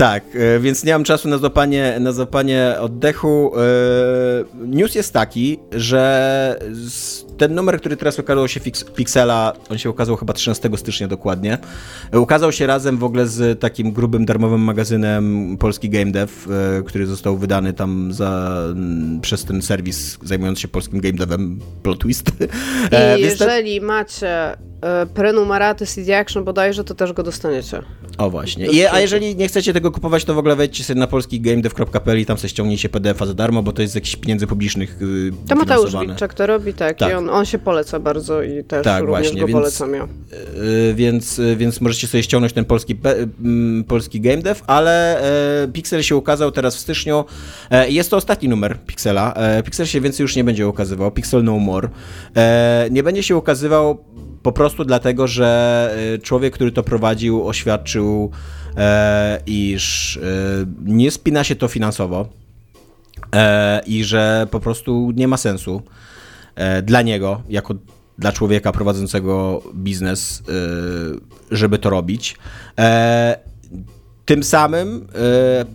[0.00, 3.52] Tak, e, więc nie mam czasu na złapanie, na złapanie oddechu.
[3.56, 6.60] E, News jest taki, że
[7.38, 8.60] ten numer, który teraz ukazał się
[8.94, 11.58] Pixela, on się ukazał chyba 13 stycznia dokładnie,
[12.12, 16.32] ukazał się razem w ogóle z takim grubym, darmowym magazynem Polski Game Dev,
[16.78, 18.62] e, który został wydany tam za,
[19.22, 22.30] przez ten serwis zajmujący się polskim game devem, plot twist.
[23.18, 24.56] I jeżeli macie
[25.14, 27.82] prenumeraty CD Action bodajże, to też go dostaniecie.
[28.18, 28.92] O właśnie.
[28.92, 32.38] A jeżeli nie chcecie tego kupować, to w ogóle wejdźcie sobie na polskigamedev.pl i tam
[32.38, 35.92] sobie ściągnijcie PDF-a za darmo, bo to jest z jakichś pieniędzy publicznych yy, To Mateusz.
[36.00, 37.10] Wilczek to robi, tak, Tak.
[37.10, 40.08] i on, on się poleca bardzo i też Tak, również właśnie, go więc- polecam ja.
[40.86, 45.20] Yy, więc, yy, więc możecie sobie ściągnąć ten polski, pe- mm, polski game dev, ale
[45.64, 47.24] e, Pixel się ukazał teraz w styczniu
[47.70, 49.34] e, jest to ostatni numer Pixela.
[49.34, 51.88] E, Pixel się więcej już nie będzie ukazywał, Pixel No More.
[52.36, 54.04] E, nie będzie się ukazywał
[54.42, 58.30] po prostu dlatego, że e, człowiek, który to prowadził, oświadczył,
[58.76, 60.20] e, iż e,
[60.84, 62.28] nie spina się to finansowo
[63.34, 65.82] e, i że po prostu nie ma sensu
[66.54, 67.74] e, dla niego, jako
[68.18, 72.36] dla człowieka prowadzącego biznes, e, żeby to robić.
[72.78, 73.38] E,
[74.24, 75.06] tym samym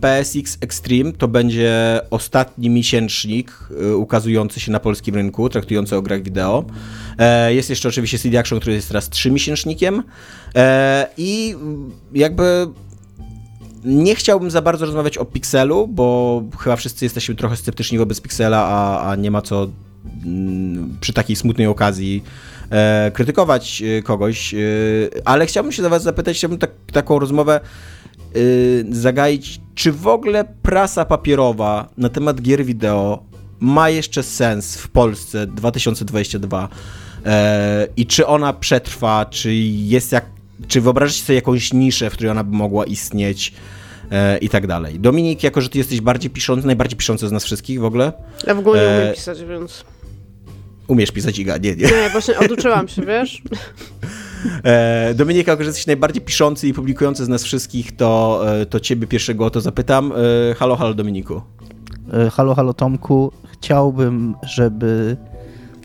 [0.00, 6.64] PSX Extreme to będzie ostatni miesięcznik ukazujący się na polskim rynku, traktujący o grach wideo.
[7.18, 10.02] E, Jest jeszcze oczywiście CD Action, który jest teraz trzymiesięcznikiem.
[10.54, 11.54] E, i
[12.14, 12.66] jakby
[13.84, 18.58] nie chciałbym za bardzo rozmawiać o Pixelu, bo chyba wszyscy jesteśmy trochę sceptyczni wobec Pixela,
[18.58, 19.68] a, a nie ma co
[20.24, 22.24] mm, przy takiej smutnej okazji
[22.70, 24.54] e, krytykować kogoś,
[25.24, 28.38] ale chciałbym się do was zapytać, chciałbym tak, taką rozmowę e,
[28.90, 33.22] zagaić, czy w ogóle prasa papierowa na temat gier wideo
[33.60, 36.68] ma jeszcze sens w Polsce 2022
[37.26, 40.24] e, i czy ona przetrwa, czy jest jak,
[40.68, 43.52] czy wyobrażacie sobie jakąś niszę, w której ona by mogła istnieć
[44.10, 45.00] e, i tak dalej.
[45.00, 48.12] Dominik, jako że ty jesteś bardziej piszący, najbardziej piszący z nas wszystkich w ogóle,
[48.46, 49.84] Ja w ogóle nie E, umiem pisać, więc...
[50.88, 51.84] umiesz pisać Iga, nie, nie.
[51.86, 53.42] Nie, właśnie oduczyłam się, wiesz?
[54.64, 58.80] E, Dominik, jako że jesteś najbardziej piszący i publikujący z nas wszystkich, to, e, to
[58.80, 60.12] ciebie pierwszego o to zapytam.
[60.50, 61.42] E, halo, halo Dominiku.
[62.12, 65.16] E, Halo, halo Tomku, chciałbym, żeby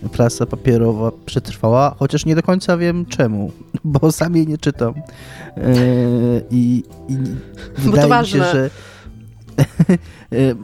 [0.10, 3.52] prasa papierowa przetrwała, chociaż nie do końca wiem czemu,
[3.84, 4.94] bo sam jej nie czytam.
[5.58, 5.74] E,
[6.52, 7.18] I, i
[7.90, 8.70] wydaje mi się, że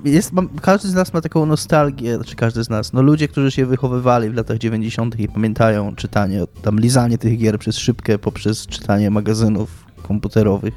[0.06, 3.52] jest, mam, każdy z nas ma taką nostalgię, znaczy każdy z nas, no ludzie, którzy
[3.52, 5.20] się wychowywali w latach 90.
[5.20, 10.74] i pamiętają czytanie, tam lizanie tych gier przez szybkę poprzez czytanie magazynów komputerowych,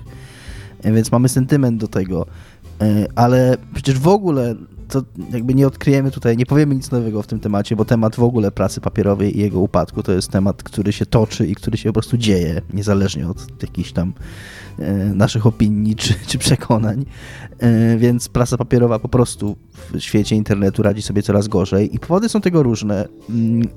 [0.83, 2.27] e, więc mamy sentyment do tego,
[2.81, 4.55] e, ale przecież w ogóle
[4.91, 8.23] to jakby nie odkryjemy tutaj, nie powiemy nic nowego w tym temacie, bo temat w
[8.23, 11.89] ogóle pracy papierowej i jego upadku to jest temat, który się toczy i który się
[11.89, 14.13] po prostu dzieje, niezależnie od jakichś tam
[14.79, 17.05] e, naszych opinii czy, czy przekonań.
[17.59, 19.57] E, więc prasa papierowa po prostu
[19.93, 23.09] w świecie internetu radzi sobie coraz gorzej i powody są tego różne.
[23.31, 23.69] Mm,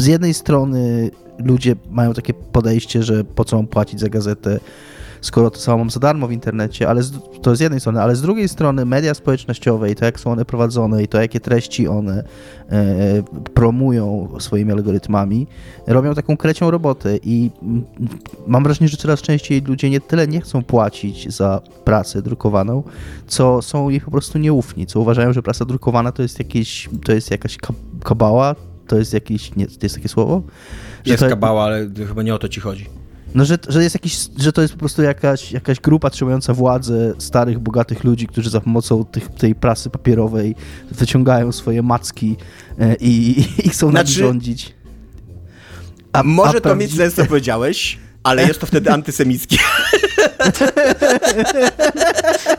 [0.00, 4.60] z jednej strony ludzie mają takie podejście, że po co mam płacić za gazetę,
[5.20, 7.12] skoro to samo mam za darmo w internecie, ale z,
[7.42, 10.44] to z jednej strony, ale z drugiej strony media społecznościowe i to, jak są one
[10.44, 12.24] prowadzone i to, jakie treści one
[12.70, 13.22] e,
[13.54, 15.46] promują swoimi algorytmami,
[15.86, 17.50] robią taką krecią robotę i
[18.46, 22.82] mam wrażenie, że coraz częściej ludzie nie tyle nie chcą płacić za pracę drukowaną,
[23.26, 27.12] co są jej po prostu nieufni, co uważają, że prasa drukowana to jest, jakieś, to
[27.12, 27.58] jest jakaś
[28.04, 28.54] kabała,
[28.86, 30.42] to jest jakieś, nie, to jest takie słowo?
[31.06, 32.99] Jest to, kabała, ale chyba nie o to ci chodzi.
[33.34, 37.14] No, że, że jest jakiś, że to jest po prostu jakaś, jakaś grupa trzymająca władzę
[37.18, 40.54] starych, bogatych ludzi, którzy za pomocą tych, tej prasy papierowej
[40.90, 42.36] wyciągają swoje macki
[42.78, 44.74] e, i, i, chcą znaczy, rządzić.
[46.12, 49.56] A, Może a to mieć sens, co powiedziałeś, ale jest to wtedy antysemickie.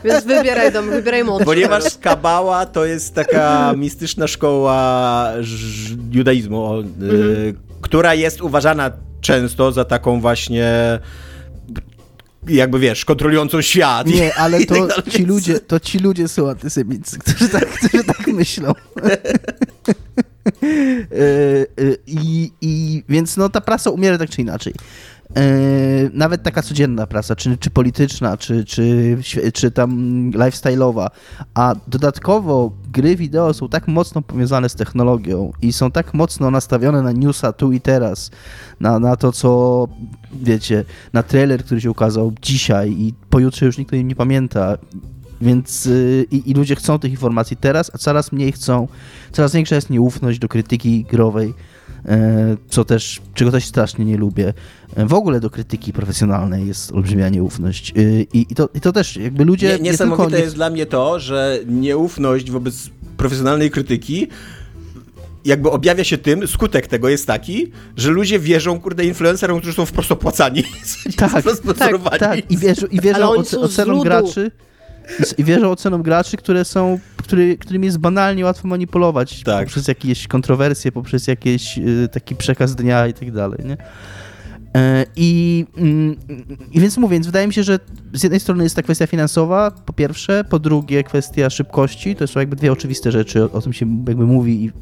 [0.04, 1.44] Więc wybieraj dom, wybieraj mądrze.
[1.44, 5.28] Ponieważ Kabała to jest taka mistyczna szkoła
[6.10, 7.10] judaizmu, mhm.
[7.10, 8.90] y, która jest uważana
[9.22, 10.98] często za taką właśnie
[12.48, 14.06] jakby wiesz, kontrolującą świat.
[14.06, 18.26] Nie, ale to, tak ci, ludzie, to ci ludzie są antysemicy, którzy tak, którzy tak
[18.26, 18.72] myślą.
[20.62, 24.74] E, e, I, I więc no ta prasa umiera tak czy inaczej.
[25.36, 29.16] E, nawet taka codzienna prasa, czy, czy polityczna, czy, czy,
[29.54, 29.90] czy tam
[30.30, 31.06] lifestyle'owa,
[31.54, 37.02] a dodatkowo gry wideo są tak mocno powiązane z technologią i są tak mocno nastawione
[37.02, 38.30] na newsa tu i teraz,
[38.80, 39.88] na, na to, co
[40.32, 44.78] wiecie, na trailer, który się ukazał dzisiaj i pojutrze już nikt o nim nie pamięta.
[45.40, 48.88] Więc yy, i ludzie chcą tych informacji teraz, a coraz mniej chcą,
[49.32, 51.54] coraz większa jest nieufność do krytyki growej
[52.68, 54.54] co też, czego też strasznie nie lubię.
[54.96, 57.90] E, w ogóle do krytyki profesjonalnej jest olbrzymia nieufność.
[57.96, 59.68] E, I, i, to, i to też jakby ludzie...
[59.68, 60.44] Nie, niesamowite nie tylko...
[60.44, 64.28] jest dla mnie to, że nieufność wobec profesjonalnej krytyki
[65.44, 69.86] jakby objawia się tym, skutek tego jest taki, że ludzie wierzą, kurde, influencerom, którzy są
[69.86, 70.62] wprost opłacani.
[71.16, 71.44] Tak,
[71.78, 72.50] tak, tak.
[72.50, 74.50] I wierzą, i wierzą ocenom graczy.
[75.38, 79.64] I wierzą ocenom graczy, które są, który, którym jest banalnie łatwo manipulować tak.
[79.64, 83.76] poprzez jakieś kontrowersje, poprzez jakiś y, taki przekaz dnia i tak dalej, nie?
[84.76, 86.16] E, I, mm,
[86.72, 87.78] I więc mówię, więc wydaje mi się, że
[88.12, 92.40] z jednej strony jest ta kwestia finansowa, po pierwsze, po drugie kwestia szybkości, to są
[92.40, 94.72] jakby dwie oczywiste rzeczy, o, o tym się jakby mówi i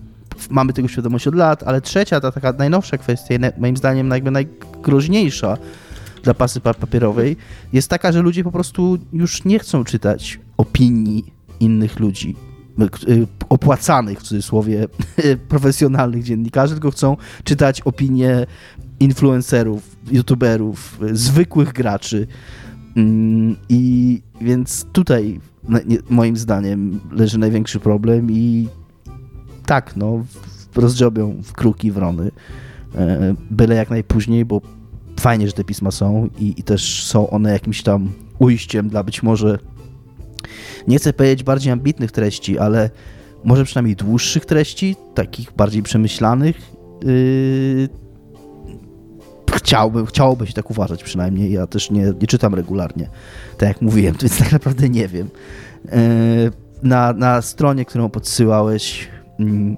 [0.50, 5.56] mamy tego świadomość od lat, ale trzecia, ta taka najnowsza kwestia, moim zdaniem jakby najgroźniejsza,
[6.24, 7.36] zapasy papierowej
[7.72, 11.24] jest taka, że ludzie po prostu już nie chcą czytać opinii
[11.60, 12.36] innych ludzi,
[13.08, 14.86] y, opłacanych w cudzysłowie
[15.48, 18.46] profesjonalnych dziennikarzy, tylko chcą czytać opinie
[19.00, 22.26] influencerów, youtuberów, zwykłych graczy.
[22.96, 25.40] Mm, I więc tutaj
[26.10, 28.68] moim zdaniem leży największy problem i
[29.66, 30.24] tak, no,
[30.76, 32.30] rozdziobią w kruki wrony,
[32.94, 34.60] e, byle jak najpóźniej, bo
[35.20, 39.22] fajnie, że te pisma są i, i też są one jakimś tam ujściem dla być
[39.22, 39.58] może,
[40.88, 42.90] nie chcę powiedzieć bardziej ambitnych treści, ale
[43.44, 46.72] może przynajmniej dłuższych treści, takich bardziej przemyślanych.
[47.04, 47.88] Yy,
[49.52, 51.52] chciałbym, chciałoby się tak uważać przynajmniej.
[51.52, 53.08] Ja też nie, nie czytam regularnie,
[53.58, 55.28] tak jak mówiłem, więc tak naprawdę nie wiem.
[55.84, 55.90] Yy,
[56.82, 59.08] na, na stronie, którą podsyłałeś,
[59.38, 59.76] yy,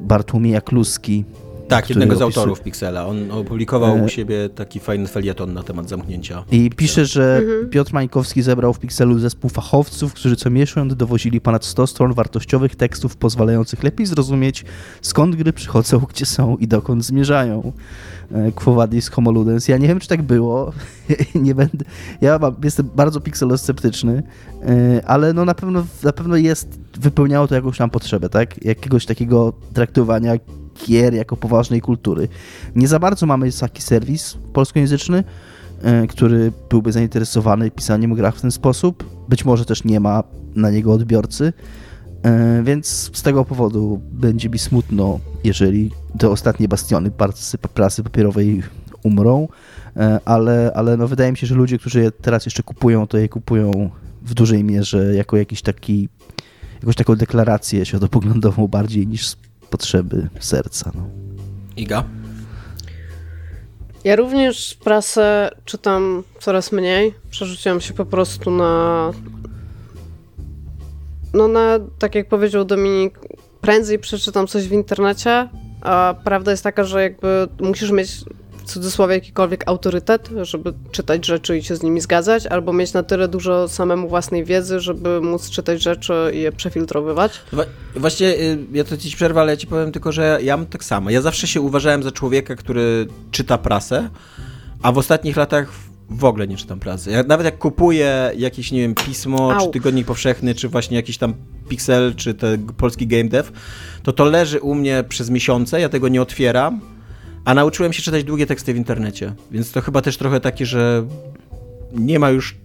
[0.00, 1.24] Bartłomieja Kluski,
[1.76, 3.06] tak, jednego z autorów Pixela.
[3.06, 4.04] On opublikował e...
[4.04, 6.44] u siebie taki fajny felieton na temat zamknięcia.
[6.50, 7.70] I pisze, że mhm.
[7.70, 12.76] Piotr Mańkowski zebrał w Pixelu zespół fachowców, którzy co miesiąc dowozili ponad 100 stron wartościowych
[12.76, 14.64] tekstów pozwalających lepiej zrozumieć,
[15.02, 17.72] skąd gry przychodzą, gdzie są i dokąd zmierzają.
[18.32, 19.68] E, Quo vadis homo ludens.
[19.68, 20.72] Ja nie wiem, czy tak było.
[21.34, 21.84] nie będę...
[22.20, 24.22] Ja jestem bardzo pixelosceptyczny,
[24.62, 28.64] e, ale no na pewno, na pewno jest, wypełniało to jakąś tam potrzebę, tak?
[28.64, 30.34] Jakiegoś takiego traktowania
[30.86, 32.28] gier jako poważnej kultury.
[32.74, 35.24] Nie za bardzo mamy taki serwis polskojęzyczny,
[35.82, 39.04] e, który byłby zainteresowany pisaniem grach w ten sposób.
[39.28, 40.22] Być może też nie ma
[40.54, 41.52] na niego odbiorcy,
[42.22, 47.10] e, więc z tego powodu będzie mi smutno, jeżeli te ostatnie bastiony
[47.74, 48.62] prasy papierowej
[49.02, 49.48] umrą.
[49.96, 53.18] E, ale, ale no wydaje mi się, że ludzie, którzy je teraz jeszcze kupują, to
[53.18, 53.90] je kupują
[54.22, 56.08] w dużej mierze jako jakiś taki,
[56.74, 59.36] jakąś taką deklarację światopoglądową bardziej niż
[59.72, 60.90] potrzeby serca.
[60.94, 61.02] No.
[61.76, 62.04] Iga?
[64.04, 67.14] Ja również prasę czytam coraz mniej.
[67.30, 69.12] Przerzuciłam się po prostu na.
[71.34, 73.18] No, na, tak jak powiedział Dominik,
[73.60, 75.48] prędzej przeczytam coś w internecie,
[75.80, 78.10] a prawda jest taka, że jakby musisz mieć
[78.72, 83.28] cudzysłowie jakikolwiek autorytet, żeby czytać rzeczy i się z nimi zgadzać, albo mieć na tyle
[83.28, 87.40] dużo samemu własnej wiedzy, żeby móc czytać rzeczy i je przefiltrowywać.
[87.96, 90.84] właśnie, y, ja to ci przerwę, ale ja ci powiem tylko, że ja mam tak
[90.84, 91.10] samo.
[91.10, 94.08] Ja zawsze się uważałem za człowieka, który czyta prasę,
[94.82, 95.72] a w ostatnich latach
[96.10, 97.10] w ogóle nie czytam prasy.
[97.10, 99.66] Ja, nawet jak kupuję jakieś, nie wiem, pismo, Au.
[99.66, 101.34] czy tygodnik powszechny, czy właśnie jakiś tam
[101.68, 103.50] Pixel, czy ten polski Game Dev,
[104.02, 106.80] to to leży u mnie przez miesiące, ja tego nie otwieram,
[107.44, 111.06] a nauczyłem się czytać długie teksty w internecie, więc to chyba też trochę takie, że
[111.92, 112.56] nie ma już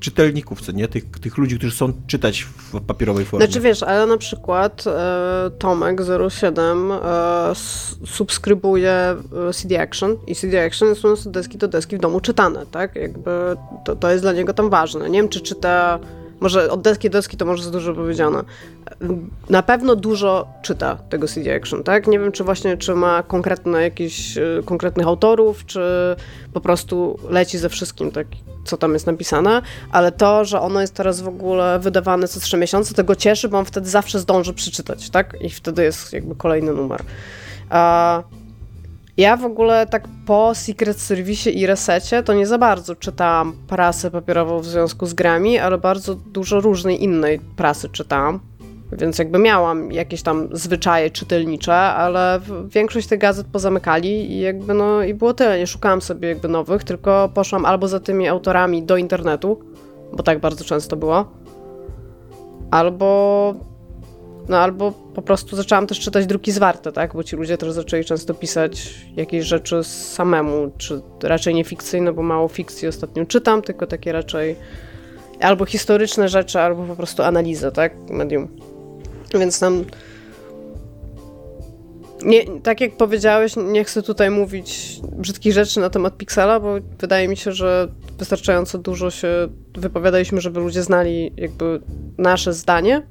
[0.00, 0.88] czytelników, co nie?
[0.88, 3.46] Tych, tych ludzi, którzy chcą czytać w papierowej formie.
[3.46, 7.54] Znaczy wiesz, ale na przykład e, Tomek07 e,
[8.06, 8.92] subskrybuje
[9.48, 12.96] e, CD Action i CD Action są z deski do deski w domu czytane, tak?
[12.96, 13.30] Jakby
[13.84, 15.10] to, to jest dla niego tam ważne.
[15.10, 15.98] Nie wiem, czy czyta
[16.40, 18.42] może od deski do deski to może za dużo powiedziane.
[19.50, 22.06] Na pewno dużo czyta tego CD Action, tak?
[22.06, 25.80] Nie wiem, czy właśnie, czy ma konkretne jakiś, y, konkretnych autorów, czy
[26.52, 28.26] po prostu leci ze wszystkim, tak,
[28.64, 29.62] co tam jest napisane,
[29.92, 33.58] ale to, że ono jest teraz w ogóle wydawane co trzy miesiące, tego cieszy, bo
[33.58, 35.36] on wtedy zawsze zdąży przeczytać, tak?
[35.40, 37.02] I wtedy jest jakby kolejny numer.
[37.70, 38.22] A
[39.16, 44.10] ja w ogóle tak po Secret Service i Resecie to nie za bardzo czytałam prasę
[44.10, 48.40] papierową w związku z grami, ale bardzo dużo różnej innej prasy czytałam.
[48.92, 55.02] Więc jakby miałam jakieś tam zwyczaje czytelnicze, ale większość tych gazet pozamykali i jakby no
[55.02, 55.58] i było tyle.
[55.58, 59.60] Nie szukałam sobie jakby nowych, tylko poszłam albo za tymi autorami do internetu,
[60.12, 61.24] bo tak bardzo często było,
[62.70, 63.54] albo
[64.48, 67.12] no albo po prostu zaczęłam też czytać druki zwarte, tak?
[67.12, 72.22] Bo ci ludzie też zaczęli często pisać jakieś rzeczy samemu, czy raczej nie fikcyjne, bo
[72.22, 74.56] mało fikcji ostatnio czytam, tylko takie raczej
[75.40, 78.10] albo historyczne rzeczy, albo po prostu analizę, tak?
[78.10, 78.48] Medium.
[79.34, 79.84] Więc tam
[82.24, 87.28] nie, tak jak powiedziałeś, nie chcę tutaj mówić brzydkich rzeczy na temat Pixela, bo wydaje
[87.28, 87.88] mi się, że
[88.18, 89.28] wystarczająco dużo się
[89.74, 91.80] wypowiadaliśmy, żeby ludzie znali jakby
[92.18, 93.02] nasze zdanie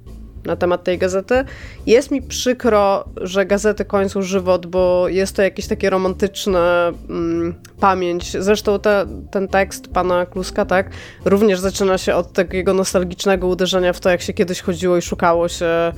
[0.45, 1.43] na temat tej gazety.
[1.85, 8.31] Jest mi przykro, że gazety kończą żywot, bo jest to jakieś takie romantyczne mm, pamięć.
[8.39, 10.89] Zresztą te, ten tekst pana Kluska, tak,
[11.25, 15.49] również zaczyna się od takiego nostalgicznego uderzenia w to, jak się kiedyś chodziło i szukało
[15.49, 15.93] się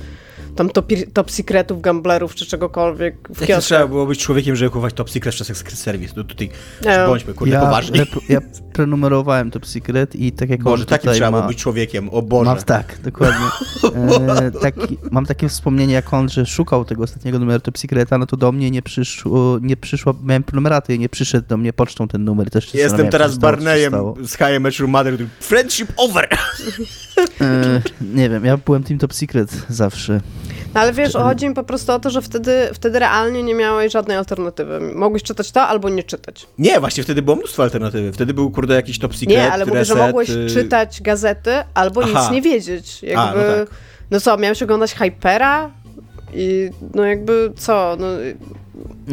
[0.56, 4.94] tam top, top secretów, gamblerów czy czegokolwiek w Jak trzeba było być człowiekiem, żeby kupować
[4.94, 6.12] top secret w czasach Secret Service?
[6.16, 6.50] No tutaj
[6.82, 7.98] ja, bądźmy, kurde, ja, poważni.
[8.28, 8.40] Ja
[8.78, 11.46] prenumerowałem top secret i tak jak Boże, takim trzeba ma...
[11.46, 12.50] być człowiekiem, o Boże.
[12.50, 13.46] Mam, tak, dokładnie.
[14.28, 18.26] e, taki, mam takie wspomnienie, jak on, że szukał tego ostatniego numeru top secreta, no
[18.26, 22.08] to do mnie nie przyszło, nie przyszło, miałem prenumeraty i nie przyszedł do mnie pocztą
[22.08, 22.50] ten numer.
[22.50, 25.14] Też Jestem teraz Barneyem z High Metro Mother.
[25.40, 26.28] Friendship over!
[27.40, 30.20] E, nie wiem, ja byłem Team Top Secret zawsze.
[30.74, 33.92] No ale wiesz, chodzi mi po prostu o to, że wtedy, wtedy realnie nie miałeś
[33.92, 34.80] żadnej alternatywy.
[34.94, 36.46] Mogłeś czytać to albo nie czytać.
[36.58, 38.12] Nie, właśnie wtedy było mnóstwo alternatywy.
[38.12, 42.02] Wtedy był, kurde, jakiś top secret, Nie, ale mówię, że mogłeś y- czytać gazety albo
[42.04, 42.20] Aha.
[42.22, 43.02] nic nie wiedzieć.
[43.02, 43.68] Jakby, A, no, tak.
[44.10, 45.70] no co, miałeś oglądać Hypera?
[46.34, 48.06] I no jakby co, no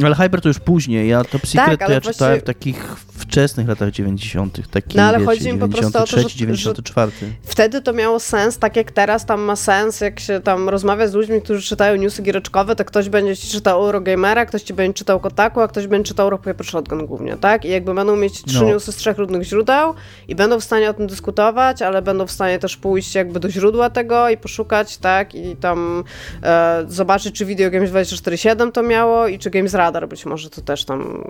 [0.04, 2.14] ale Hyper to już później, ja Top Secret tak, to ja właśnie...
[2.14, 4.70] czytałem w takich wczesnych latach 90.
[4.72, 7.12] Taki, no ale wiecie, chodzi mi po prostu o to, że, 94.
[7.20, 11.08] Że wtedy to miało sens, tak jak teraz tam ma sens, jak się tam rozmawia
[11.08, 14.94] z ludźmi, którzy czytają newsy giereczkowe, to ktoś będzie ci czytał Eurogamera, ktoś ci będzie
[14.94, 17.66] czytał Kotaku, a ktoś będzie czytał Rock Paper Shotgun głównie, tak?
[17.66, 18.66] I jakby będą mieć trzy no.
[18.66, 19.94] newsy z trzech różnych źródeł
[20.28, 23.50] i będą w stanie o tym dyskutować, ale będą w stanie też pójść jakby do
[23.50, 25.36] źródła tego i poszukać, tak?
[25.36, 26.04] I tam
[26.44, 30.62] e, zobaczyć, czy Video Games 24.7 to miało i czy Games radar być może to
[30.62, 31.24] też tam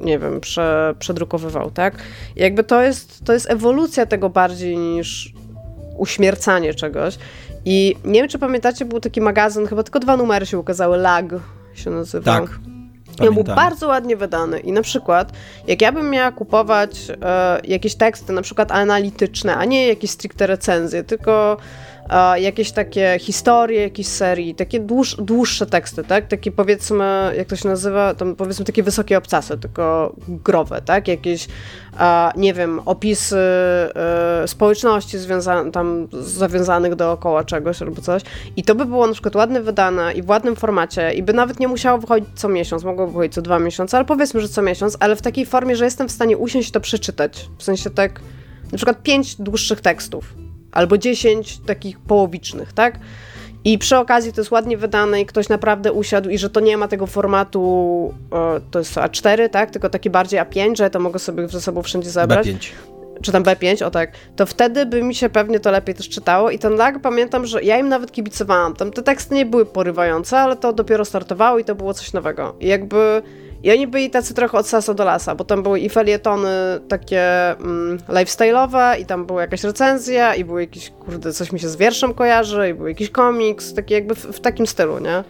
[0.00, 1.94] nie wiem, prze, przedrukowywał, tak?
[2.36, 5.32] I jakby to jest, to jest ewolucja tego bardziej niż
[5.98, 7.18] uśmiercanie czegoś.
[7.64, 11.26] I nie wiem, czy pamiętacie, był taki magazyn, chyba tylko dwa numery się ukazały, Lag
[11.74, 12.46] się nazywał.
[12.46, 12.58] Tak.
[13.22, 14.60] I on był bardzo ładnie wydany.
[14.60, 15.32] I na przykład,
[15.66, 20.46] jak ja bym miała kupować e, jakieś teksty, na przykład analityczne, a nie jakieś stricte
[20.46, 21.56] recenzje, tylko
[22.36, 26.28] jakieś takie historie, jakieś serii, takie dłuż, dłuższe teksty, tak?
[26.28, 31.08] Takie powiedzmy, jak to się nazywa, tam powiedzmy takie wysokie obcasy, tylko growe, tak?
[31.08, 31.48] Jakieś,
[32.36, 38.22] nie wiem, opisy e, społeczności związane, tam zawiązanych dookoła czegoś albo coś.
[38.56, 41.60] I to by było na przykład ładnie wydane i w ładnym formacie i by nawet
[41.60, 44.96] nie musiało wychodzić co miesiąc, mogłoby wychodzić co dwa miesiące, ale powiedzmy, że co miesiąc,
[45.00, 47.48] ale w takiej formie, że jestem w stanie usiąść to przeczytać.
[47.58, 48.20] W sensie tak,
[48.72, 50.43] na przykład pięć dłuższych tekstów
[50.74, 52.98] albo dziesięć takich połowicznych, tak?
[53.64, 56.76] I przy okazji to jest ładnie wydane i ktoś naprawdę usiadł i że to nie
[56.76, 59.70] ma tego formatu, e, to jest A4, tak?
[59.70, 62.46] Tylko taki bardziej A5, że ja to mogę sobie ze sobą wszędzie zebrać.
[62.46, 62.72] B5.
[63.22, 64.12] Czy tam B5, o tak.
[64.36, 66.50] To wtedy by mi się pewnie to lepiej też czytało.
[66.50, 68.74] I ten lag pamiętam, że ja im nawet kibicowałam.
[68.74, 72.54] Tam te teksty nie były porywające, ale to dopiero startowało i to było coś nowego.
[72.60, 73.22] I jakby
[73.64, 76.50] i oni byli tacy trochę od sasa do lasa, bo tam były i felietony
[76.88, 81.68] takie mm, lifestyle'owe, i tam była jakaś recenzja, i był jakiś, kurde, coś mi się
[81.68, 85.24] z wierszem kojarzy, i był jakiś komiks, taki jakby w, w takim stylu, nie?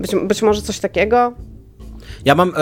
[0.00, 1.32] Być, być może coś takiego.
[2.24, 2.52] Ja mam...
[2.56, 2.60] E...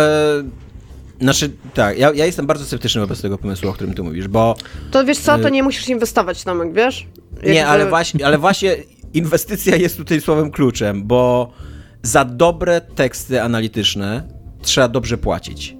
[1.21, 4.57] Znaczy, tak, ja, ja, jestem bardzo sceptyczny wobec tego pomysłu, o którym ty mówisz, bo...
[4.91, 7.07] To wiesz co, to nie musisz inwestować, Tomek, wiesz?
[7.33, 7.53] Jakby...
[7.53, 8.77] Nie, ale właśnie, ale właśnie
[9.15, 11.53] inwestycja jest tutaj słowem kluczem, bo
[12.03, 15.77] za dobre teksty analityczne trzeba dobrze płacić.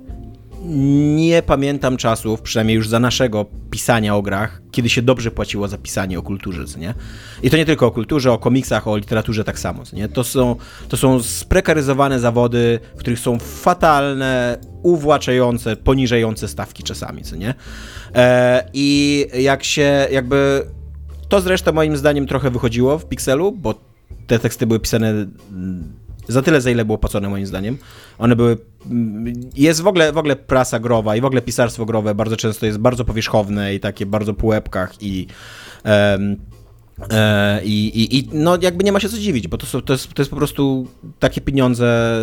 [1.15, 5.79] Nie pamiętam czasów, przynajmniej już za naszego pisania o grach, kiedy się dobrze płaciło za
[5.79, 6.95] pisanie o kulturze, co nie?
[7.43, 10.09] I to nie tylko o kulturze, o komiksach, o literaturze tak samo, co nie?
[10.09, 10.57] To są,
[10.89, 17.55] to są sprekaryzowane zawody, w których są fatalne, uwłaczające, poniżające stawki czasami, co nie?
[18.15, 20.67] E, I jak się jakby...
[21.29, 23.75] To zresztą moim zdaniem trochę wychodziło w Pixelu, bo
[24.27, 25.27] te teksty były pisane
[26.29, 27.79] za tyle, za ile było płacone moim zdaniem.
[28.19, 28.57] One były...
[28.91, 32.67] Mm, jest w ogóle, w ogóle prasa growa i w ogóle pisarstwo growe bardzo często
[32.67, 35.27] jest bardzo powierzchowne i takie bardzo po łebkach i...
[35.85, 36.37] Um,
[37.65, 40.15] i, i, I, no jakby nie ma się co dziwić, bo to, są, to, jest,
[40.15, 40.89] to jest po prostu
[41.19, 42.19] takie pieniądze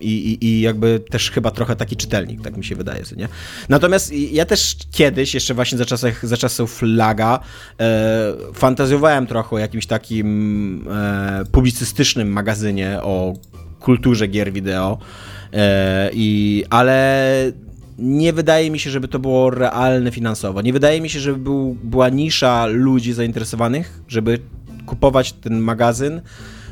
[0.00, 3.28] i, i, i, jakby też chyba trochę taki czytelnik, tak mi się wydaje, nie?
[3.68, 7.40] Natomiast ja też kiedyś, jeszcze właśnie za, czasach, za czasów Laga,
[7.80, 13.34] e, fantazjowałem trochę o jakimś takim e, publicystycznym magazynie o
[13.80, 14.98] kulturze gier wideo,
[15.52, 17.52] e, i, ale
[17.98, 20.62] nie wydaje mi się, żeby to było realne finansowo.
[20.62, 24.38] Nie wydaje mi się, żeby był, była nisza ludzi zainteresowanych, żeby
[24.86, 26.20] kupować ten magazyn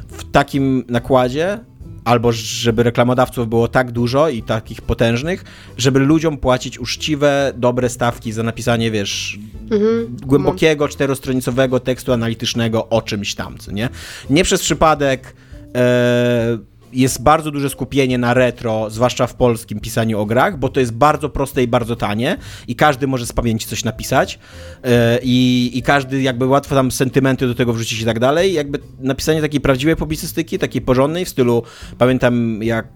[0.08, 1.58] w takim nakładzie,
[2.04, 5.44] albo żeby reklamodawców było tak dużo i takich potężnych,
[5.76, 9.38] żeby ludziom płacić uczciwe, dobre stawki za napisanie, wiesz,
[9.70, 10.16] mhm.
[10.22, 13.88] głębokiego, czterostronicowego tekstu analitycznego o czymś tam, co nie?
[14.30, 15.34] Nie przez przypadek.
[15.74, 20.80] E, jest bardzo duże skupienie na retro, zwłaszcza w polskim pisaniu o grach, bo to
[20.80, 22.36] jest bardzo proste i bardzo tanie
[22.68, 24.38] i każdy może z pamięci coś napisać
[24.84, 24.90] yy,
[25.22, 28.52] i, każdy jakby łatwo tam sentymenty do tego wrzucić i tak dalej.
[28.52, 31.62] Jakby napisanie takiej prawdziwej publicystyki, takiej porządnej w stylu,
[31.98, 32.86] pamiętam jak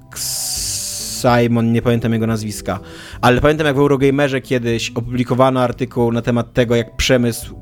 [1.20, 2.80] Simon, nie pamiętam jego nazwiska,
[3.20, 7.54] ale pamiętam jak w Eurogamerze kiedyś opublikowano artykuł na temat tego, jak przemysł,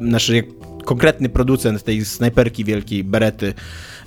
[0.00, 0.46] znaczy jak
[0.84, 3.54] konkretny producent tej snajperki wielkiej, Berety,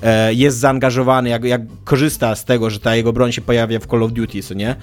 [0.03, 3.88] E, jest zaangażowany, jak, jak korzysta z tego, że ta jego broń się pojawia w
[3.88, 4.76] Call of Duty, co nie?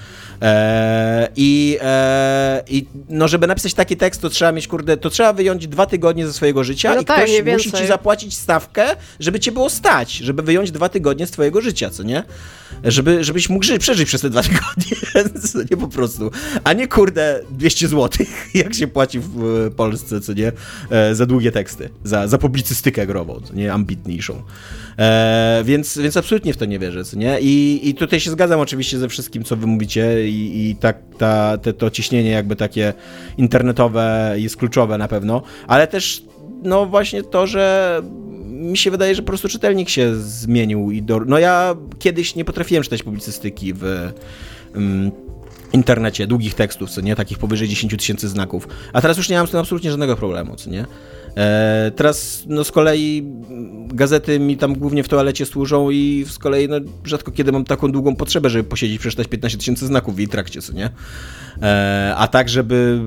[0.43, 5.33] E, I, e, I no, żeby napisać taki tekst, to trzeba mieć, kurde, to trzeba
[5.33, 8.87] wyjąć dwa tygodnie ze swojego życia no i tak, ktoś musi ci zapłacić stawkę,
[9.21, 12.23] żeby cię było stać, żeby wyjąć dwa tygodnie z twojego życia, co nie?
[12.85, 16.31] Żeby, żebyś mógł żyć, przeżyć przez te dwa tygodnie, co nie po prostu.
[16.65, 20.53] A nie, kurde, 200 zł, jak się płaci w Polsce, co nie?
[21.13, 23.73] Za długie teksty, za, za publicystykę grową, co nie?
[23.73, 24.43] Ambitniejszą.
[24.99, 27.41] E, więc, więc absolutnie w to nie wierzę, co nie?
[27.41, 31.59] I, I tutaj się zgadzam oczywiście ze wszystkim, co wy mówicie i, i tak ta,
[31.59, 32.93] te, to ciśnienie jakby takie
[33.39, 36.23] internetowe jest kluczowe na pewno, ale też
[36.63, 38.03] no właśnie to, że
[38.45, 41.21] mi się wydaje, że po prostu czytelnik się zmienił i do...
[41.21, 44.13] No ja kiedyś nie potrafiłem czytać publicystyki w...
[44.75, 45.11] Um,
[45.73, 48.69] internecie, długich tekstów, co nie, takich powyżej 10 tysięcy znaków.
[48.93, 50.87] A teraz już nie mam z tym absolutnie żadnego problemu, co nie.
[51.37, 53.33] E, teraz no z kolei
[53.89, 57.93] gazety mi tam głównie w toalecie służą i z kolei no, rzadko kiedy mam taką
[57.93, 60.91] długą potrzebę, żeby posiedzieć, przeczytać 15 tysięcy znaków w jej trakcie, co nie?
[61.63, 63.01] E, a tak, żeby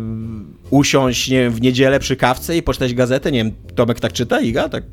[0.69, 4.41] usiąść, nie wiem, w niedzielę przy kawce i poczytać gazetę, nie wiem, Tomek tak czyta,
[4.41, 4.69] Iga?
[4.69, 4.83] Tak,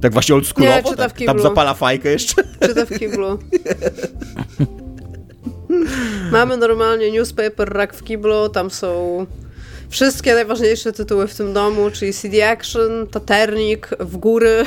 [0.00, 0.90] tak właśnie oldschoolowo?
[0.90, 2.42] Nie, tak, tam zapala fajkę jeszcze?
[2.60, 3.38] Czyta w kiblu.
[6.32, 9.26] Mamy normalnie newspaper Rak w kiblu, tam są
[9.90, 14.64] wszystkie najważniejsze tytuły w tym domu, czyli CD Action, Taternik, W góry.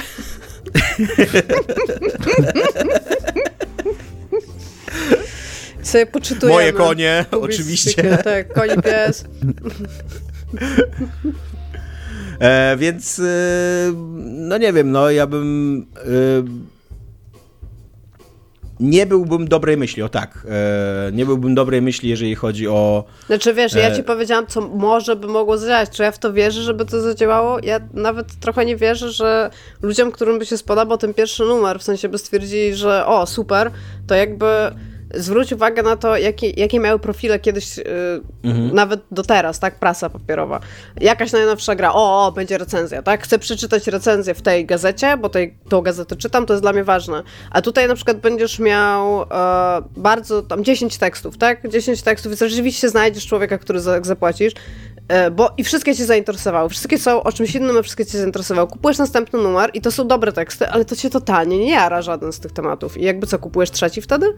[5.83, 6.53] sobie poczytujemy.
[6.53, 8.17] Moje konie, oczywiście.
[8.23, 9.25] Tak, koni pies.
[12.39, 13.23] E, więc, e,
[14.23, 15.85] no nie wiem, no ja bym...
[15.97, 16.72] E,
[18.79, 20.47] nie byłbym dobrej myśli, o tak.
[20.49, 23.03] E, nie byłbym dobrej myśli, jeżeli chodzi o.
[23.27, 25.89] Znaczy wiesz, ja ci powiedziałam, co może by mogło zadziałać.
[25.89, 27.57] Czy ja w to wierzę, żeby to zadziałało?
[27.63, 29.49] Ja nawet trochę nie wierzę, że
[29.81, 33.71] ludziom, którym by się spodobał ten pierwszy numer, w sensie by stwierdzili, że o, super,
[34.07, 34.47] to jakby
[35.13, 37.83] zwróć uwagę na to, jakie, jakie miały profile kiedyś, yy,
[38.43, 38.75] mhm.
[38.75, 40.59] nawet do teraz, tak, prasa papierowa.
[41.01, 45.29] Jakaś najnowsza gra, o, o, będzie recenzja, tak, chcę przeczytać recenzję w tej gazecie, bo
[45.29, 47.23] tej, tą gazetę czytam, to jest dla mnie ważne.
[47.51, 49.25] A tutaj na przykład będziesz miał e,
[49.97, 54.53] bardzo, tam 10 tekstów, tak, 10 tekstów i rzeczywiście znajdziesz człowieka, który za, zapłacisz,
[55.07, 58.67] e, bo i wszystkie cię zainteresowały, wszystkie są o czymś innym, a wszystkie cię zainteresowały.
[58.67, 62.33] Kupujesz następny numer i to są dobre teksty, ale to cię totalnie nie jara żaden
[62.33, 62.97] z tych tematów.
[62.97, 64.33] I jakby co, kupujesz trzeci wtedy?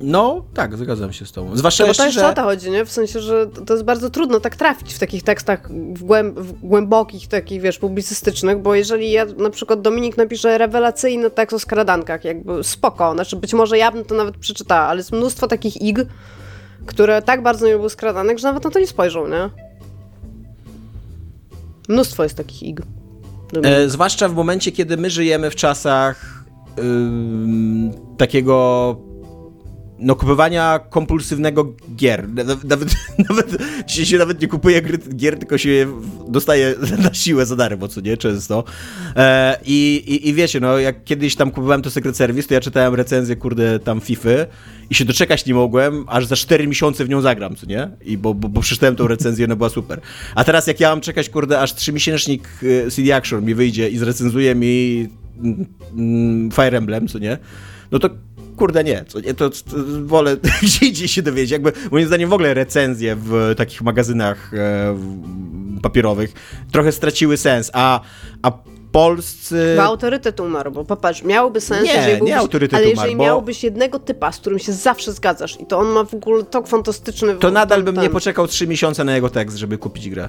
[0.00, 1.56] No, tak, zgadzam się z tobą.
[1.56, 2.28] Zwłaszcza no, jeszcze że...
[2.28, 2.84] o to chodzi, nie?
[2.84, 6.52] W sensie, że to jest bardzo trudno tak trafić w takich tekstach w, głęb w
[6.52, 12.24] głębokich, takich, wiesz, publicystycznych, bo jeżeli ja, na przykład Dominik napisze rewelacyjny tekst o skradankach,
[12.24, 15.98] jakby spoko, znaczy być może ja bym to nawet przeczytała, ale jest mnóstwo takich ig,
[16.86, 19.50] które tak bardzo nie lubią skradanek, że nawet na to nie spojrzą, nie?
[21.88, 22.80] Mnóstwo jest takich ig.
[23.62, 26.44] E, zwłaszcza w momencie, kiedy my żyjemy w czasach
[28.18, 28.96] takiego
[30.04, 32.28] no kupowania kompulsywnego gier.
[32.64, 32.94] Nawet,
[33.28, 33.56] nawet,
[33.86, 34.82] dzisiaj się nawet nie kupuje
[35.16, 35.86] gier, tylko się
[36.28, 36.74] dostaje
[37.04, 38.64] na siłę za darmo, co nie, często.
[39.16, 42.60] E, i, i, I wiecie, no jak kiedyś tam kupowałem to Secret Service, to ja
[42.60, 44.30] czytałem recenzję, kurde, tam FIFA
[44.90, 47.90] i się doczekać nie mogłem, aż za 4 miesiące w nią zagram, co nie?
[48.04, 50.00] I bo, bo, bo przeczytałem tą recenzję, no była super.
[50.34, 52.40] A teraz jak ja mam czekać, kurde, aż 3-miesięcznik
[52.86, 55.06] e, CD Action mi wyjdzie i zrecenzuje mi
[55.38, 55.66] mm,
[55.96, 57.38] mm, Fire Emblem, co nie?
[57.92, 58.10] No to
[58.56, 61.50] kurde nie, to, to, to wolę gdzie indziej się dowiedzieć.
[61.50, 64.98] Jakby moim zdaniem w ogóle recenzje w takich magazynach e,
[65.82, 66.32] papierowych
[66.72, 68.00] trochę straciły sens, a,
[68.42, 68.52] a
[68.92, 69.74] polscy...
[69.76, 73.16] Bo autorytet umarł, bo popatrz, miałoby sens, nie, jeżeli byłbyś, nie autorytet ale umarł, jeżeli
[73.16, 73.22] bo...
[73.22, 76.66] miałbyś jednego typa, z którym się zawsze zgadzasz i to on ma w ogóle tak
[76.66, 77.34] fantastyczny...
[77.34, 78.04] To nadal bym ten...
[78.04, 80.28] nie poczekał trzy miesiące na jego tekst, żeby kupić grę.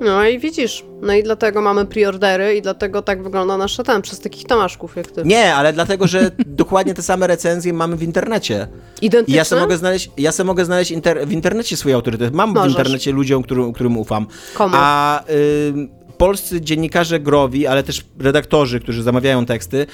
[0.00, 4.20] No i widzisz, no i dlatego mamy preordery i dlatego tak wygląda nasze ten, przez
[4.20, 5.22] takich Tomaszków jak ty.
[5.24, 8.68] Nie, ale dlatego, że dokładnie te same recenzje mamy w internecie.
[9.02, 9.34] Identyczne?
[9.34, 12.34] I ja sobie mogę znaleźć, ja sobie mogę znaleźć inter, w internecie swój autorytet.
[12.34, 12.72] Mam Możesz.
[12.72, 14.26] w internecie ludziom, którym, którym ufam.
[14.54, 14.74] Komu?
[14.76, 15.88] A y,
[16.18, 19.86] polscy dziennikarze growi, ale też redaktorzy, którzy zamawiają teksty,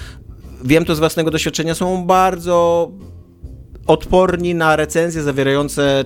[0.64, 2.90] wiem to z własnego doświadczenia, są bardzo
[3.86, 6.04] odporni na recenzje zawierające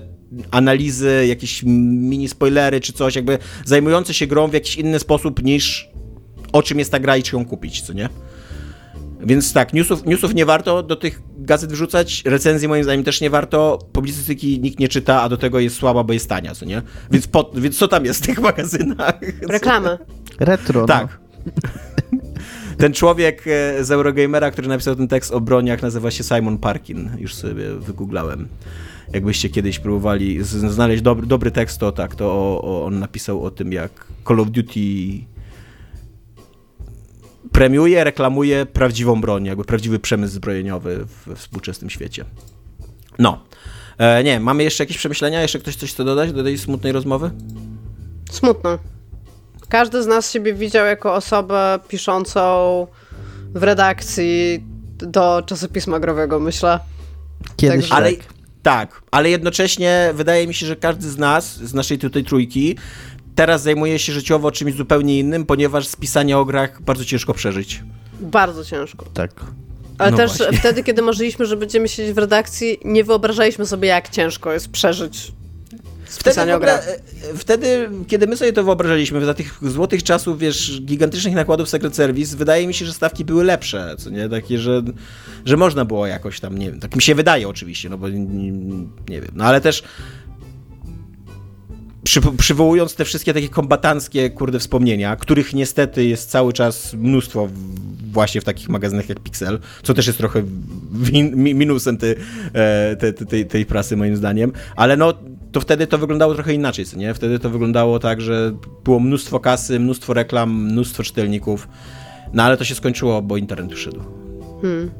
[0.50, 5.90] analizy, jakieś mini spoilery czy coś, jakby zajmujące się grą w jakiś inny sposób niż
[6.52, 8.08] o czym jest ta gra i czy ją kupić, co nie?
[9.20, 13.30] Więc tak, newsów, newsów nie warto do tych gazet wrzucać, recenzji moim zdaniem też nie
[13.30, 16.82] warto, publicystyki nikt nie czyta, a do tego jest słaba, bo jest tania, co nie?
[17.10, 19.20] Więc, po, więc co tam jest w tych magazynach?
[19.48, 19.98] Reklamy.
[20.38, 20.86] Retro, no.
[20.86, 21.20] Tak.
[22.78, 27.10] Ten człowiek e, z Eurogamera, który napisał ten tekst o broniach, nazywa się Simon Parkin.
[27.18, 28.48] Już sobie wygooglałem
[29.12, 33.50] jakbyście kiedyś próbowali znaleźć dobry, dobry tekst, to tak, to o, o, on napisał o
[33.50, 34.80] tym, jak Call of Duty
[37.52, 42.24] premiuje, reklamuje prawdziwą broń, jakby prawdziwy przemysł zbrojeniowy w współczesnym świecie.
[43.18, 43.40] No.
[43.98, 45.42] E, nie, mamy jeszcze jakieś przemyślenia?
[45.42, 47.30] Jeszcze ktoś coś chce dodać do tej smutnej rozmowy?
[48.30, 48.78] Smutno.
[49.68, 52.86] Każdy z nas siebie widział jako osobę piszącą
[53.54, 54.64] w redakcji
[54.98, 56.80] do czasopisma growego, myślę.
[57.56, 57.98] Kiedyś tak.
[57.98, 58.37] Ale, tak,
[59.10, 62.76] ale jednocześnie wydaje mi się, że każdy z nas, z naszej tutaj trójki,
[63.34, 67.82] teraz zajmuje się życiowo czymś zupełnie innym, ponieważ z pisania o grach bardzo ciężko przeżyć.
[68.20, 69.06] Bardzo ciężko.
[69.14, 69.30] Tak.
[69.98, 70.58] Ale no też właśnie.
[70.58, 75.32] wtedy, kiedy marzyliśmy, że będziemy siedzieć w redakcji, nie wyobrażaliśmy sobie, jak ciężko jest przeżyć
[76.08, 76.98] Wtedy, ogóle, e,
[77.36, 82.36] wtedy, kiedy my sobie to wyobrażaliśmy, za tych złotych czasów, wiesz, gigantycznych nakładów Secret Service,
[82.36, 84.28] wydaje mi się, że stawki były lepsze, co nie?
[84.28, 84.82] Takie, że,
[85.44, 88.52] że można było jakoś tam, nie wiem, tak mi się wydaje oczywiście, no bo nie,
[89.08, 89.82] nie wiem, no ale też
[92.04, 97.52] przy, przywołując te wszystkie takie kombatanckie, kurde, wspomnienia, których niestety jest cały czas mnóstwo w,
[98.12, 100.42] właśnie w takich magazynach jak Pixel, co też jest trochę
[100.92, 101.98] win, minusem
[102.52, 105.14] e, te, te, tej, tej prasy moim zdaniem, ale no
[105.58, 107.14] to wtedy to wyglądało trochę inaczej, co nie?
[107.14, 108.52] Wtedy to wyglądało tak, że
[108.84, 111.68] było mnóstwo kasy, mnóstwo reklam, mnóstwo czytelników,
[112.32, 114.00] no ale to się skończyło, bo internet wszedł.
[114.62, 114.90] Hmm.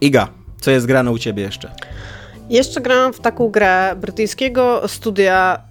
[0.00, 0.28] Iga,
[0.60, 1.70] co jest grane u ciebie jeszcze?
[2.50, 5.62] Jeszcze grałam w taką grę brytyjskiego studia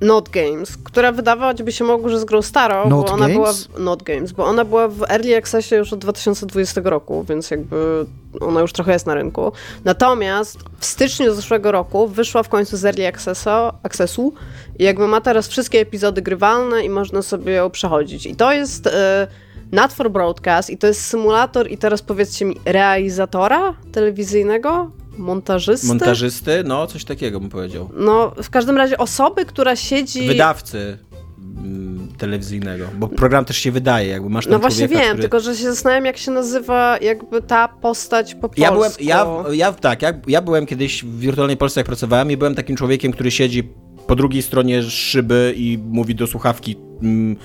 [0.00, 3.34] Not Games, która wydawać by się mogło, że z grą starą, Not bo ona Games?
[3.36, 7.50] była w, Not Games, bo ona była w Early Accessie już od 2020 roku, więc
[7.50, 8.06] jakby
[8.40, 9.52] ona już trochę jest na rynku.
[9.84, 13.50] Natomiast w styczniu zeszłego roku wyszła w końcu z Early Accessu,
[13.82, 14.34] Accessu
[14.78, 18.26] i jakby ma teraz wszystkie epizody grywalne i można sobie ją przechodzić.
[18.26, 19.26] I to jest e,
[19.72, 24.90] Not for Broadcast i to jest symulator i teraz powiedzcie mi, realizatora telewizyjnego?
[25.20, 25.86] Montażysty?
[25.86, 27.90] Montażysty, no coś takiego bym powiedział.
[27.96, 30.26] No, w każdym razie osoby, która siedzi...
[30.26, 30.98] Wydawcy
[31.38, 35.22] mm, telewizyjnego, bo program też się wydaje, jakby masz tam No właśnie wiem, który...
[35.22, 38.60] tylko że się zastanawiam, jak się nazywa jakby ta postać po polsku.
[38.62, 42.36] Ja byłem, ja, ja, tak, ja, ja byłem kiedyś w Wirtualnej Polsce, jak pracowałem i
[42.36, 43.68] byłem takim człowiekiem, który siedzi
[44.06, 47.36] po drugiej stronie szyby i mówi do słuchawki mm,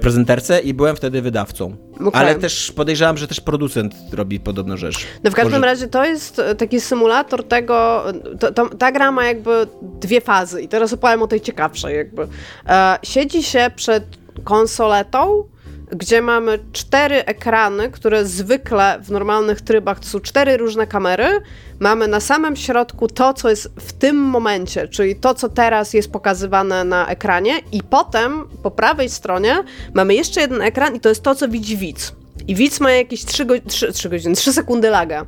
[0.00, 1.76] prezenterce i byłem wtedy wydawcą.
[1.94, 2.10] Okej.
[2.14, 5.06] Ale też podejrzewam, że też producent robi podobną rzecz.
[5.24, 8.04] No w każdym Może- razie to jest e, taki symulator tego,
[8.40, 12.28] to, to, ta gra ma jakby dwie fazy i teraz opowiem o tej ciekawszej jakby.
[12.68, 14.04] E, siedzi się przed
[14.44, 15.44] konsoletą,
[15.90, 21.40] gdzie mamy cztery ekrany, które zwykle w normalnych trybach to są cztery różne kamery.
[21.80, 26.12] Mamy na samym środku to, co jest w tym momencie, czyli to, co teraz jest
[26.12, 29.56] pokazywane na ekranie i potem po prawej stronie
[29.94, 32.12] mamy jeszcze jeden ekran i to jest to, co widzi widz.
[32.48, 35.26] I widz ma jakieś 3, go- 3, 3 godziny, 3 sekundy laga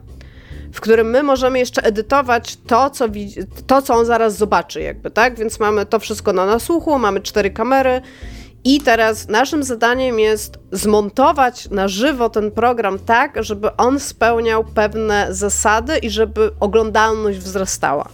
[0.73, 3.09] w którym my możemy jeszcze edytować to co,
[3.67, 5.39] to, co on zaraz zobaczy, jakby, tak?
[5.39, 8.01] Więc mamy to wszystko na nasłuchu, mamy cztery kamery.
[8.65, 15.27] I teraz naszym zadaniem jest zmontować na żywo ten program tak, żeby on spełniał pewne
[15.31, 18.09] zasady i żeby oglądalność wzrastała.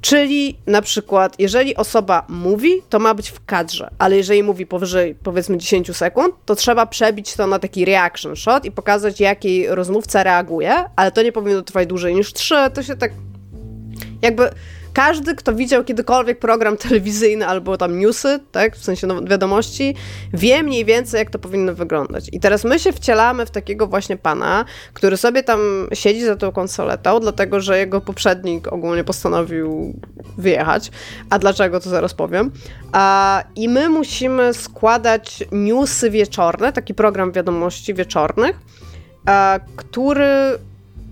[0.00, 5.14] Czyli na przykład, jeżeli osoba mówi, to ma być w kadrze, ale jeżeli mówi powyżej
[5.22, 9.68] powiedzmy 10 sekund, to trzeba przebić to na taki reaction shot i pokazać, jak jej
[9.68, 13.12] rozmówca reaguje, ale to nie powinno trwać dłużej niż 3, to się tak
[14.22, 14.50] jakby
[14.94, 19.94] każdy, kto widział kiedykolwiek program telewizyjny albo tam newsy, tak, w sensie wiadomości,
[20.32, 22.28] wie mniej więcej, jak to powinno wyglądać.
[22.32, 25.60] I teraz my się wcielamy w takiego właśnie pana, który sobie tam
[25.92, 30.00] siedzi za tą konsoletą, dlatego że jego poprzednik ogólnie postanowił
[30.38, 30.90] wyjechać.
[31.30, 32.50] A dlaczego, to zaraz powiem.
[32.92, 38.56] A, I my musimy składać newsy wieczorne, taki program wiadomości wieczornych,
[39.26, 40.58] a, który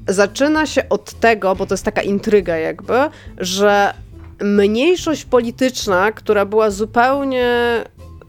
[0.09, 2.95] zaczyna się od tego, bo to jest taka intryga jakby,
[3.39, 3.95] że
[4.41, 7.85] mniejszość polityczna, która była zupełnie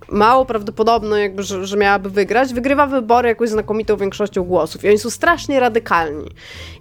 [0.10, 4.84] mało prawdopodobne, jakby, że, że miałaby wygrać, wygrywa wybory jakąś znakomitą większością głosów.
[4.84, 6.30] I oni są strasznie radykalni.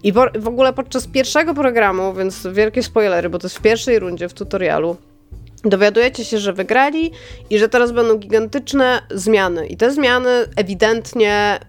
[0.03, 4.29] I w ogóle podczas pierwszego programu, więc wielkie spoilery, bo to jest w pierwszej rundzie
[4.29, 4.97] w tutorialu,
[5.65, 7.11] dowiadujecie się, że wygrali
[7.51, 9.67] i że teraz będą gigantyczne zmiany.
[9.67, 11.61] I te zmiany ewidentnie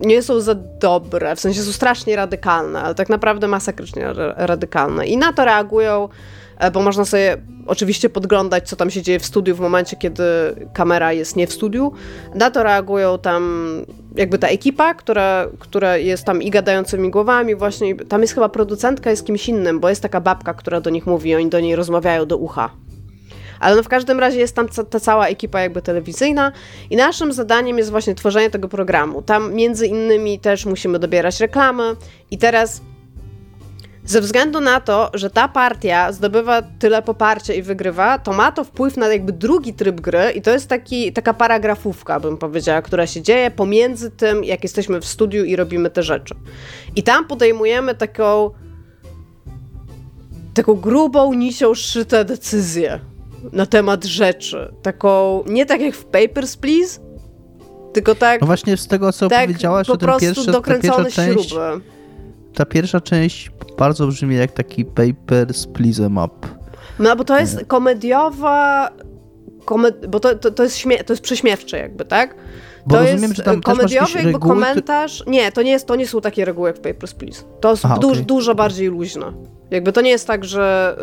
[0.00, 5.06] nie są za dobre, w sensie są strasznie radykalne, ale tak naprawdę masakrycznie ra- radykalne.
[5.06, 6.08] I na to reagują,
[6.58, 7.36] e, bo można sobie
[7.66, 10.22] oczywiście podglądać, co tam się dzieje w studiu w momencie, kiedy
[10.72, 11.92] kamera jest nie w studiu.
[12.34, 13.66] Na to reagują tam
[14.16, 17.94] jakby ta ekipa, która, która jest tam i gadającymi głowami właśnie.
[17.96, 21.34] Tam jest chyba producentka, jest kimś innym, bo jest taka babka, która do nich mówi,
[21.34, 22.70] oni do niej rozmawiają do ucha.
[23.60, 26.52] Ale no w każdym razie jest tam ca- ta cała ekipa jakby telewizyjna
[26.90, 29.22] i naszym zadaniem jest właśnie tworzenie tego programu.
[29.22, 31.96] Tam między innymi też musimy dobierać reklamy
[32.30, 32.80] i teraz
[34.04, 38.64] ze względu na to, że ta partia zdobywa tyle poparcia i wygrywa, to ma to
[38.64, 43.06] wpływ na jakby drugi tryb gry i to jest taki, taka paragrafówka, bym powiedziała, która
[43.06, 46.34] się dzieje pomiędzy tym, jak jesteśmy w studiu i robimy te rzeczy.
[46.96, 48.50] I tam podejmujemy taką
[50.54, 53.00] taką grubą nicią szyte decyzję
[53.52, 54.74] na temat rzeczy.
[54.82, 57.00] Taką, nie tak jak w Papers, Please,
[57.92, 60.52] tylko tak, No właśnie z tego, co tak powiedziałaś, po to ten prostu pierwszy, ta
[60.52, 61.80] dokręcone pierwsza część, śruby.
[62.54, 66.48] ta pierwsza część bardzo brzmi jak taki Papers, Please em up.
[66.98, 68.90] No bo to jest komediowa,
[69.64, 70.06] komed...
[70.06, 71.04] bo to, to, to, jest śmie...
[71.04, 72.34] to jest prześmiewcze jakby, tak?
[72.86, 75.24] Bo to rozumiem, jest że tam też masz komediowy jakby reguły, komentarz.
[75.26, 77.42] Nie, to nie, jest, to nie są takie reguły jak w Papers, Please.
[77.60, 78.24] To jest Aha, okej.
[78.24, 79.32] dużo bardziej luźne.
[79.70, 80.96] Jakby to nie jest tak, że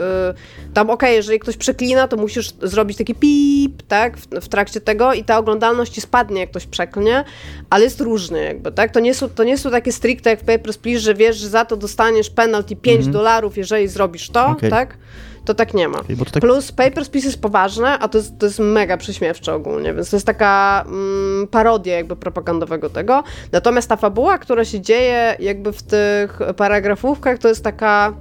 [0.70, 4.82] y, tam okej, jeżeli ktoś przeklina, to musisz zrobić taki pip, tak, w, w trakcie
[4.82, 7.24] tego i ta oglądalność ci spadnie, jak ktoś przeklnie,
[7.70, 8.92] ale jest różnie jakby, tak?
[8.92, 11.50] To nie są, to nie są takie stricte jak w Papers, Please, że wiesz, że
[11.50, 14.58] za to dostaniesz penalty 5 dolarów, jeżeli zrobisz to, Mhm.
[14.58, 14.70] Okej.
[14.70, 14.98] tak?
[15.46, 15.98] To tak nie ma.
[15.98, 19.94] To tak- Plus Papers, Please jest poważne, a to jest, to jest mega prześmiewcze ogólnie,
[19.94, 23.24] więc to jest taka mm, parodia jakby propagandowego tego.
[23.52, 28.14] Natomiast ta fabuła, która się dzieje jakby w tych paragrafówkach, to jest taka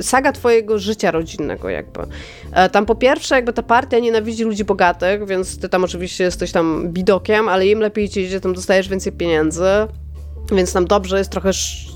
[0.00, 2.00] saga twojego życia rodzinnego jakby.
[2.52, 6.52] E, Tam po pierwsze jakby ta partia nienawidzi ludzi bogatych, więc ty tam oczywiście jesteś
[6.52, 9.64] tam bidokiem, ale im lepiej ci idzie, tym dostajesz więcej pieniędzy.
[10.52, 11.50] więc nam dobrze jest trochę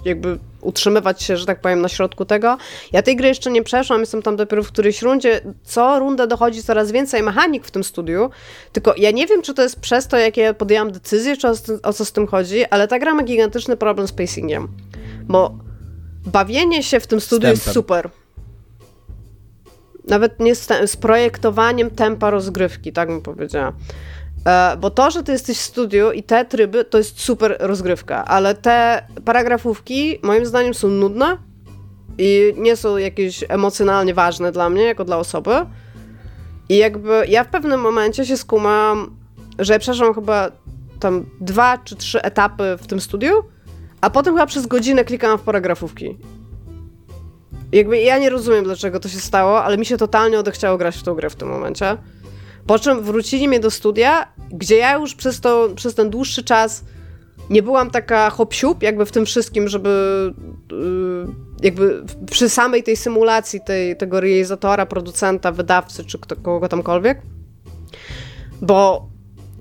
[0.05, 2.57] jakby utrzymywać się, że tak powiem, na środku tego.
[2.93, 5.41] Ja tej gry jeszcze nie przeszłam, jestem tam dopiero w którejś rundzie.
[5.63, 8.31] Co rundę dochodzi coraz więcej mechanik w tym studiu,
[8.73, 11.53] tylko ja nie wiem, czy to jest przez to, jakie podjęłam decyzje, czy o,
[11.83, 14.69] o co z tym chodzi, ale ta gra ma gigantyczny problem z pacingiem,
[15.25, 15.55] bo
[16.27, 18.11] bawienie się w tym studiu jest super.
[20.09, 23.73] Nawet nie z, z projektowaniem tempa rozgrywki, tak bym powiedziała.
[24.47, 28.25] E, bo to, że ty jesteś w studiu i te tryby, to jest super rozgrywka,
[28.25, 31.37] ale te paragrafówki moim zdaniem są nudne
[32.19, 35.51] i nie są jakieś emocjonalnie ważne dla mnie, jako dla osoby.
[36.69, 39.17] I jakby ja w pewnym momencie się skumam,
[39.59, 40.51] że przeszłam chyba
[41.01, 43.33] tam dwa czy trzy etapy w tym studiu,
[44.03, 46.19] a potem chyba przez godzinę klikałam w paragrafówki.
[47.73, 51.03] Jakby ja nie rozumiem, dlaczego to się stało, ale mi się totalnie odechciało grać w
[51.03, 51.97] tą grę w tym momencie.
[52.67, 56.85] Po czym wrócili mnie do studia, gdzie ja już przez, to, przez ten dłuższy czas
[57.51, 60.33] nie byłam taka hop jakby w tym wszystkim, żeby
[60.73, 61.27] yy,
[61.63, 67.23] jakby przy samej tej symulacji tej, tego realizatora, producenta, wydawcy, czy kto, kogo tamkolwiek,
[68.63, 69.09] bo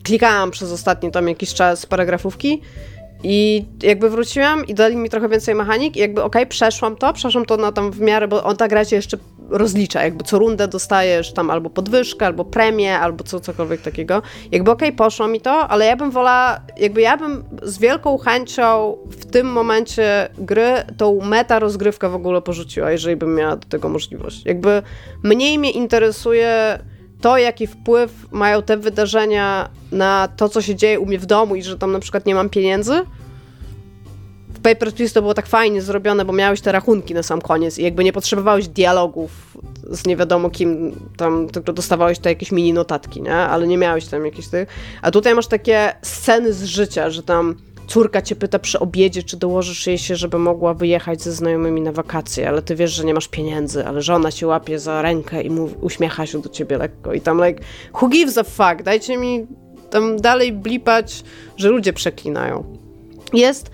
[0.03, 2.61] klikałam przez ostatni tam jakiś czas paragrafówki
[3.23, 7.13] i jakby wróciłam i dali mi trochę więcej mechanik i jakby okej, okay, przeszłam to,
[7.13, 9.17] przeszłam to na tam w miarę, bo on ta gra jeszcze
[9.49, 14.21] rozlicza, jakby co rundę dostajesz tam albo podwyżkę, albo premię, albo co, cokolwiek takiego.
[14.51, 18.17] Jakby okej, okay, poszło mi to, ale ja bym wolała, jakby ja bym z wielką
[18.17, 23.67] chęcią w tym momencie gry tą meta rozgrywkę w ogóle porzuciła, jeżeli bym miała do
[23.67, 24.45] tego możliwość.
[24.45, 24.81] Jakby
[25.23, 26.79] mniej mnie interesuje
[27.21, 31.55] to, jaki wpływ mają te wydarzenia na to, co się dzieje u mnie w domu
[31.55, 33.01] i że tam na przykład nie mam pieniędzy.
[34.53, 37.77] W Paper Please to było tak fajnie zrobione, bo miałeś te rachunki na sam koniec
[37.77, 39.57] i jakby nie potrzebowałeś dialogów
[39.89, 43.35] z nie wiadomo kim, tam tylko dostawałeś te jakieś mini notatki, nie?
[43.35, 44.69] Ale nie miałeś tam jakichś tych.
[45.01, 47.55] A tutaj masz takie sceny z życia, że tam
[47.91, 51.91] córka cię pyta przy obiedzie, czy dołożysz jej się, żeby mogła wyjechać ze znajomymi na
[51.91, 55.49] wakacje, ale ty wiesz, że nie masz pieniędzy, ale żona cię łapie za rękę i
[55.49, 57.63] mówi, uśmiecha się do ciebie lekko i tam like,
[58.01, 59.47] who gives a fuck, dajcie mi
[59.89, 61.23] tam dalej blipać,
[61.57, 62.63] że ludzie przeklinają.
[63.33, 63.71] Jest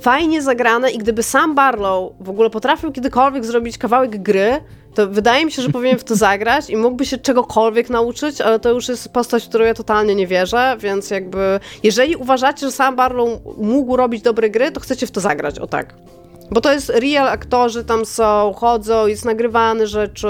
[0.00, 4.60] fajnie zagrane i gdyby sam Barlow w ogóle potrafił kiedykolwiek zrobić kawałek gry,
[4.94, 8.60] to wydaje mi się, że powinien w to zagrać i mógłby się czegokolwiek nauczyć, ale
[8.60, 12.72] to już jest postać, w którą ja totalnie nie wierzę, więc jakby jeżeli uważacie, że
[12.72, 15.94] sam Barlow mógł robić dobre gry, to chcecie w to zagrać, o tak.
[16.50, 20.28] Bo to jest real, aktorzy tam są, chodzą, jest nagrywane rzeczy.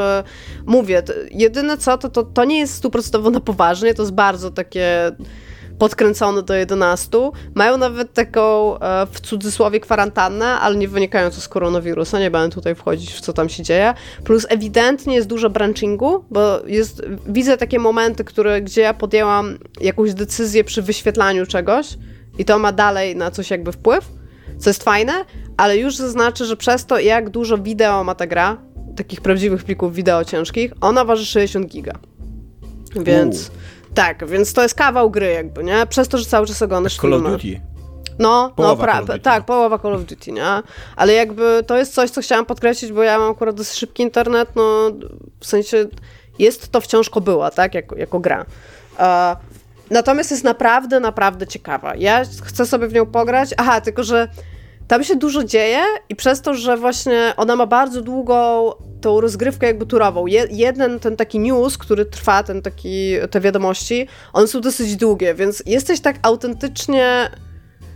[0.67, 5.13] Mówię, jedyne co, to, to, to nie jest stuprocentowo na poważnie, to jest bardzo takie
[5.79, 7.19] podkręcone do 11.
[7.55, 12.75] Mają nawet taką e, w cudzysłowie kwarantannę, ale nie wynikającą z koronawirusa, nie będę tutaj
[12.75, 13.95] wchodzić w co tam się dzieje.
[14.25, 20.15] Plus ewidentnie jest dużo branchingu, bo jest, widzę takie momenty, które, gdzie ja podjęłam jakąś
[20.15, 21.89] decyzję przy wyświetlaniu czegoś
[22.39, 24.13] i to ma dalej na coś jakby wpływ,
[24.59, 25.13] co jest fajne,
[25.57, 28.57] ale już zaznaczę, że przez to jak dużo wideo ma ta gra,
[28.97, 31.93] takich prawdziwych plików wideo ciężkich, ona waży 60 giga.
[32.97, 33.51] Więc...
[33.95, 35.87] Tak, więc to jest kawał gry jakby, nie?
[35.87, 37.29] Przez to, że cały czas oglądasz Call filmy.
[37.29, 37.61] of Duty.
[38.19, 40.47] No, no pra- tak, połowa Call of Duty, nie?
[40.97, 44.49] Ale jakby to jest coś, co chciałam podkreślić, bo ja mam akurat dosyć szybki internet,
[44.57, 44.91] no
[45.41, 45.87] w sensie
[46.39, 47.75] jest to wciąż kobyła, tak?
[47.75, 48.45] Jako, jako gra.
[48.99, 49.05] Uh,
[49.91, 51.95] natomiast jest naprawdę, naprawdę ciekawa.
[51.97, 53.55] Ja chcę sobie w nią pograć.
[53.57, 54.29] Aha, tylko że
[54.89, 58.71] tam się dużo dzieje i przez to, że właśnie ona ma bardzo długą
[59.01, 60.27] tą rozgrywkę jakby turową.
[60.27, 65.35] Je, jeden ten taki news, który trwa, ten taki, te wiadomości, one są dosyć długie,
[65.35, 67.31] więc jesteś tak autentycznie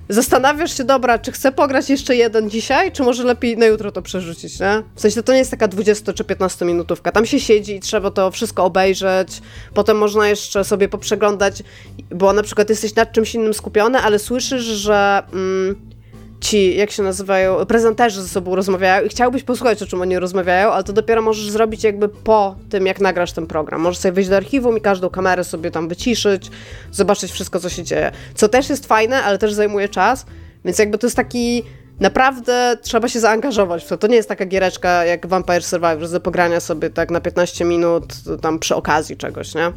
[0.09, 4.03] zastanawiasz się, dobra, czy chcę pograć jeszcze jeden dzisiaj, czy może lepiej na jutro to
[4.03, 4.83] przerzucić, nie?
[4.95, 7.13] W sensie to nie jest taka 20 czy 15 minutówka.
[7.13, 9.43] Tam się siedzi i trzeba to wszystko obejrzeć.
[9.75, 11.63] Potem można jeszcze sobie poprzeglądać,
[12.11, 15.23] bo na przykład jesteś nad czymś innym skupiony, ale słyszysz, że...
[15.33, 15.98] Mm,
[16.41, 20.71] ci, jak się nazywają, prezenterzy ze sobą rozmawiają i chciałbyś posłuchać, o czym oni rozmawiają,
[20.71, 23.81] ale to dopiero możesz zrobić jakby po tym, jak nagrasz ten program.
[23.81, 26.51] Możesz sobie wejść do archiwum i każdą kamerę sobie tam wyciszyć,
[26.93, 28.13] zobaczyć wszystko, co się dzieje.
[28.35, 30.27] Co też jest fajne, ale też zajmuje czas,
[30.65, 31.65] więc jakby to jest taki
[32.01, 33.99] naprawdę trzeba się zaangażować w to.
[33.99, 37.65] To nie jest taka giereczka jak Vampire Survivor, że do pogrania sobie tak na 15
[37.65, 38.05] minut
[38.41, 39.73] tam przy okazji czegoś, nie?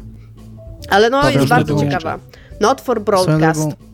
[0.88, 2.18] Ale no, jest bardzo ciekawa.
[2.60, 3.91] Not for broadcast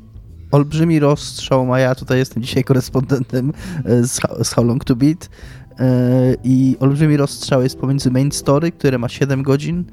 [0.51, 3.53] olbrzymi rozstrzał, a ja tutaj jestem dzisiaj korespondentem
[3.85, 5.31] e, z, z How Long to Beat
[5.79, 9.85] e, i olbrzymi rozstrzał jest pomiędzy main story, które ma 7 godzin,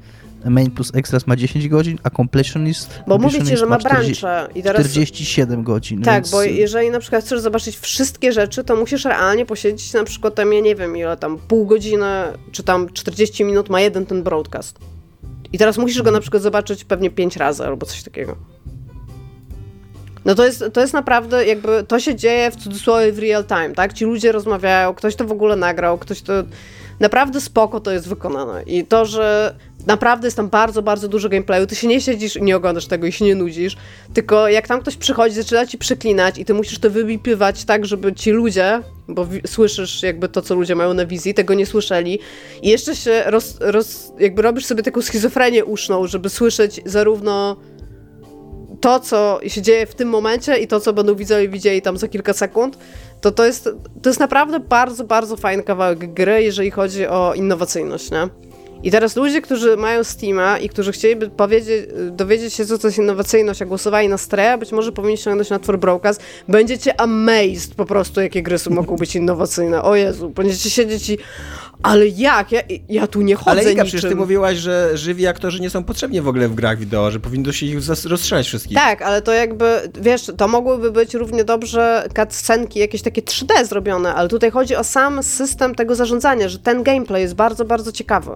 [0.50, 4.86] main plus extras ma 10 godzin, a completionist Bo mówicie, że ma brancze i teraz
[4.86, 6.02] 47 godzin.
[6.02, 6.30] Tak, więc...
[6.30, 10.52] bo jeżeli na przykład chcesz zobaczyć wszystkie rzeczy, to musisz realnie posiedzieć na przykład tam,
[10.52, 12.06] ja nie wiem ile tam, pół godziny,
[12.52, 14.78] czy tam 40 minut ma jeden ten broadcast.
[15.52, 18.36] I teraz musisz go na przykład zobaczyć pewnie 5 razy albo coś takiego.
[20.26, 23.70] No to jest, to jest naprawdę jakby, to się dzieje w cudzysłowie w real time,
[23.70, 23.92] tak?
[23.92, 26.32] Ci ludzie rozmawiają, ktoś to w ogóle nagrał, ktoś to...
[27.00, 28.62] Naprawdę spoko to jest wykonane.
[28.62, 29.54] I to, że
[29.86, 33.06] naprawdę jest tam bardzo, bardzo dużo gameplayu, ty się nie siedzisz i nie oglądasz tego
[33.06, 33.76] i się nie nudzisz,
[34.14, 38.12] tylko jak tam ktoś przychodzi, zaczyna ci przeklinać i ty musisz to wybipywać tak, żeby
[38.12, 42.18] ci ludzie, bo słyszysz jakby to, co ludzie mają na wizji, tego nie słyszeli
[42.62, 47.56] i jeszcze się roz, roz, jakby robisz sobie taką schizofrenię uszną, żeby słyszeć zarówno
[48.80, 52.08] to, co się dzieje w tym momencie i to, co będą widzowie widzieli tam za
[52.08, 52.78] kilka sekund,
[53.20, 53.64] to to jest,
[54.02, 58.28] to jest naprawdę bardzo, bardzo fajny kawałek gry, jeżeli chodzi o innowacyjność, nie?
[58.82, 61.30] I teraz ludzie, którzy mają Steama i którzy chcieliby
[62.10, 65.58] dowiedzieć się, co to jest innowacyjność, a głosowali na Streja, być może powinni ściągnąć na
[65.58, 69.82] Twór Broadcast, będziecie amazed po prostu, jakie gry mogą być innowacyjne.
[69.82, 71.18] O Jezu, będziecie siedzieć i
[71.82, 72.52] ale jak?
[72.52, 73.86] Ja, ja tu nie chodzę Ale Iga, niczym.
[73.86, 77.20] przecież ty mówiłaś, że żywi aktorzy nie są potrzebni w ogóle w grach wideo, że
[77.20, 78.76] powinno się ich rozstrzelać wszystkich.
[78.76, 84.14] Tak, ale to jakby, wiesz, to mogłyby być równie dobrze cutscenki, jakieś takie 3D zrobione,
[84.14, 88.30] ale tutaj chodzi o sam system tego zarządzania, że ten gameplay jest bardzo, bardzo ciekawy.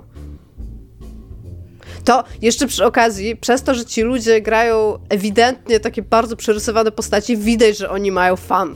[2.05, 7.37] To jeszcze przy okazji, przez to, że ci ludzie grają ewidentnie takie bardzo przerysowane postaci,
[7.37, 8.75] widać, że oni mają fan.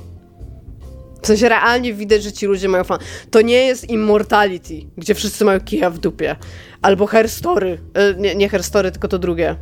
[1.25, 2.99] W sensie realnie widać, że ci ludzie mają fan.
[3.31, 6.37] To nie jest Immortality, gdzie wszyscy mają kija w dupie.
[6.83, 7.79] Albo Hair Story.
[7.95, 9.57] E, nie, nie Hair Story, tylko to drugie.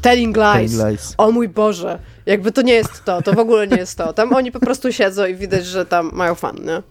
[0.00, 0.72] Telling lies.
[0.72, 1.14] Telling lies.
[1.18, 1.98] O mój Boże.
[2.26, 4.12] Jakby to nie jest to, to w ogóle nie jest to.
[4.12, 6.82] Tam oni po prostu siedzą i widać, że tam mają fan, nie?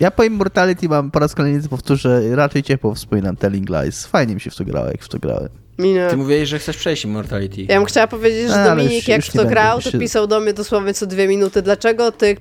[0.00, 4.06] Ja po Immortality mam po raz kolejny powtórzę, raczej ciepło wspominam Telling Lies.
[4.06, 5.61] Fajnie mi się w to grało, jak w to grałem.
[5.78, 6.06] Minie.
[6.10, 7.62] Ty mówiłeś, że chcesz przejść Immortality.
[7.62, 9.90] Ja bym chciała powiedzieć, że A, ale Dominik, już- jak już w to grał, to
[9.90, 11.62] się- pisał do mnie dosłownie co dwie minuty.
[11.62, 12.38] Dlaczego tych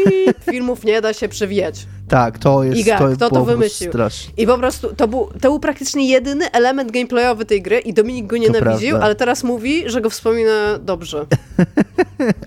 [0.50, 1.86] filmów nie da się przewijać?
[2.08, 3.90] Tak, to jest, Iga, to kto to wymyślił?
[3.90, 4.32] strasznie.
[4.36, 8.26] I po prostu to był, to był praktycznie jedyny element gameplayowy tej gry i Dominik
[8.26, 11.26] go nienawidził, ale teraz mówi, że go wspomina dobrze.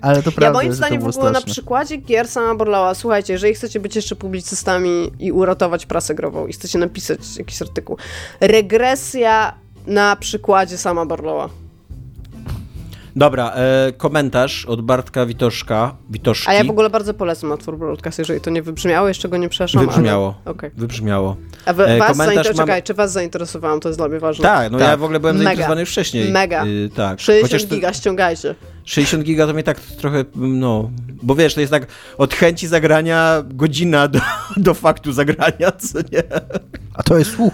[0.01, 2.55] Ale to Ja prawda, moim że zdaniem to w było ogóle na przykładzie gier sama
[2.55, 7.61] Borlała, słuchajcie, jeżeli chcecie być jeszcze publicystami i uratować prasę grową i chcecie napisać jakiś
[7.61, 7.97] artykuł,
[8.41, 9.53] regresja
[9.87, 11.49] na przykładzie sama Borlowa.
[13.17, 15.95] Dobra, e, komentarz od Bartka Witoszka.
[16.09, 16.49] Witoszki.
[16.49, 19.37] A ja w ogóle bardzo polecam na Twór Broadcast, jeżeli to nie wybrzmiało, jeszcze go
[19.37, 19.85] nie przeszłam.
[19.85, 20.35] Wybrzmiało.
[20.45, 20.55] Ale...
[20.55, 20.71] Okej.
[20.77, 21.35] Wybrzmiało.
[21.65, 24.43] A E, was zainteresowałem, mam- czekaj, czy was zainteresowałam, to jest dla mnie ważne.
[24.43, 24.87] Tak, no Tak.
[24.87, 25.45] ja w ogóle byłem Mega.
[25.47, 26.31] zainteresowany już wcześniej.
[26.31, 26.65] Mega.
[26.65, 27.19] Y, tak.
[27.19, 28.55] 60 Chociaż giga ściągajcie.
[28.85, 30.91] 60 giga to mnie tak trochę, no,
[31.23, 31.87] bo wiesz, to jest tak
[32.17, 34.19] od chęci zagrania godzina do,
[34.57, 36.23] do faktu zagrania, co nie?
[36.93, 37.53] A to jest słuch.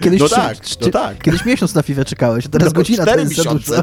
[0.00, 1.22] Kiedyś, No tak, trzy- no tak.
[1.22, 3.82] Kiedyś miesiąc na FIFA czekałeś, a teraz No, godzina to jest miesiące.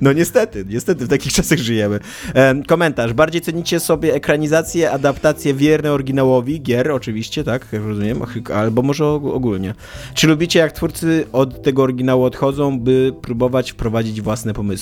[0.00, 2.00] No niestety, niestety w takich czasach żyjemy.
[2.34, 3.12] Em, komentarz.
[3.12, 8.22] Bardziej cenicie sobie ekranizację, adaptacje wierne oryginałowi, gier oczywiście, tak, jak rozumiem,
[8.54, 9.74] albo może og- ogólnie.
[10.14, 14.79] Czy lubicie, jak twórcy od tego oryginału odchodzą, by próbować wprowadzić własne pomysły?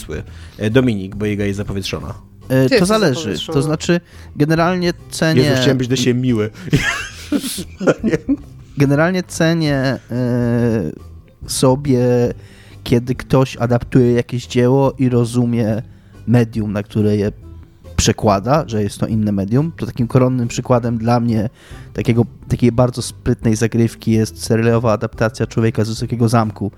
[0.59, 2.15] E, Dominik, bo jego jest zapowietrzona.
[2.49, 3.35] E, Ty To jesteś zależy.
[3.47, 4.01] To znaczy,
[4.37, 5.43] generalnie cenię.
[5.43, 6.51] Jezu, chciałem być do siebie miły.
[8.79, 9.99] generalnie cenię e,
[11.47, 12.01] sobie,
[12.85, 15.83] kiedy ktoś adaptuje jakieś dzieło i rozumie
[16.27, 17.33] medium, na które je
[17.97, 19.73] przekłada, że jest to inne medium.
[19.77, 21.49] To takim koronnym przykładem dla mnie
[21.93, 26.71] takiego, takiej bardzo sprytnej zagrywki jest serialowa adaptacja Człowieka z Wysokiego Zamku,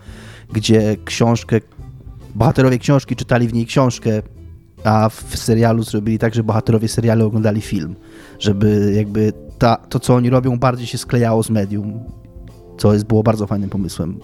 [0.52, 1.60] gdzie książkę,
[2.34, 4.22] bohaterowie książki czytali w niej książkę,
[4.84, 7.96] a w serialu zrobili tak, że bohaterowie serialu oglądali film,
[8.38, 12.00] żeby jakby ta, to, co oni robią, bardziej się sklejało z medium,
[12.78, 14.20] co jest, było bardzo fajnym pomysłem.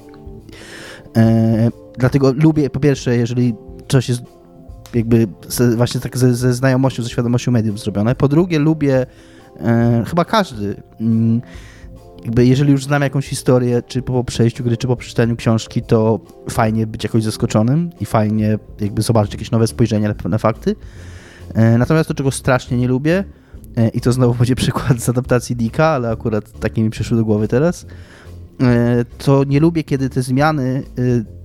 [1.16, 3.54] E, dlatego lubię, po pierwsze, jeżeli
[3.88, 4.22] coś jest
[4.94, 8.14] jakby ze, właśnie tak ze, ze znajomością, ze świadomością mediów zrobione.
[8.14, 9.06] Po drugie, lubię,
[9.60, 11.42] e, chyba każdy, mm,
[12.26, 16.20] jakby jeżeli już znam jakąś historię, czy po przejściu gry, czy po przeczytaniu książki, to
[16.50, 20.76] fajnie być jakoś zaskoczonym i fajnie jakby zobaczyć jakieś nowe spojrzenia na pewne fakty.
[21.54, 23.24] E, Natomiast to, czego strasznie nie lubię,
[23.76, 27.24] e, i to znowu będzie przykład z adaptacji Dika, ale akurat takie mi przyszły do
[27.24, 27.86] głowy teraz,
[28.60, 30.82] e, to nie lubię, kiedy te zmiany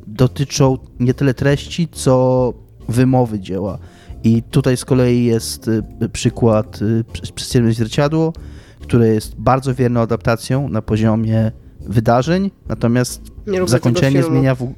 [0.07, 2.53] dotyczą nie tyle treści, co
[2.89, 3.77] wymowy dzieła.
[4.23, 5.69] I tutaj z kolei jest
[6.13, 8.33] przykład e, Prze- Przestrzelne Zwierciadło,
[8.81, 11.51] które jest bardzo wierną adaptacją na poziomie
[11.81, 14.73] wydarzeń, natomiast Nie zakończenie zmienia w...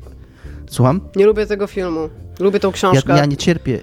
[0.69, 1.01] Słucham?
[1.15, 2.09] Nie lubię tego filmu.
[2.39, 3.17] Lubię tą Ja, książkę.
[3.17, 3.77] ja nie cierpię, nie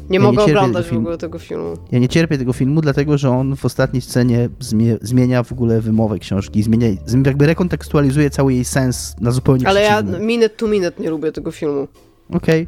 [0.00, 1.74] ja nie mogę cierpię oglądać w ogóle tego filmu.
[1.92, 5.80] Ja nie cierpię tego filmu, dlatego że on w ostatniej scenie zmie, zmienia w ogóle
[5.80, 10.68] wymowę książki, zmienia, zm- jakby rekontekstualizuje cały jej sens na zupełnie Ale ja minute to
[10.68, 11.88] minute nie lubię tego filmu.
[12.32, 12.66] Okej,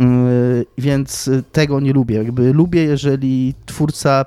[0.00, 2.16] Yy, więc y, tego nie lubię.
[2.16, 4.24] Jakby lubię, jeżeli twórca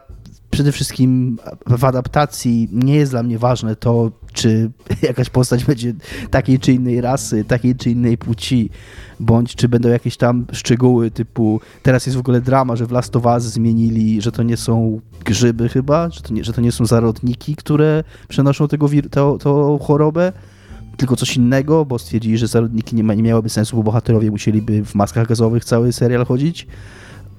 [0.53, 4.71] przede wszystkim w adaptacji nie jest dla mnie ważne to, czy
[5.01, 5.93] jakaś postać będzie
[6.29, 8.69] takiej czy innej rasy, takiej czy innej płci,
[9.19, 13.15] bądź czy będą jakieś tam szczegóły typu teraz jest w ogóle drama, że w Last
[13.15, 16.71] of Us zmienili, że to nie są grzyby chyba, że to nie, że to nie
[16.71, 20.33] są zarodniki, które przenoszą tego wir- to, to chorobę,
[20.97, 24.85] tylko coś innego, bo stwierdzili, że zarodniki nie, ma, nie miałyby sensu, bo bohaterowie musieliby
[24.85, 26.67] w maskach gazowych cały serial chodzić.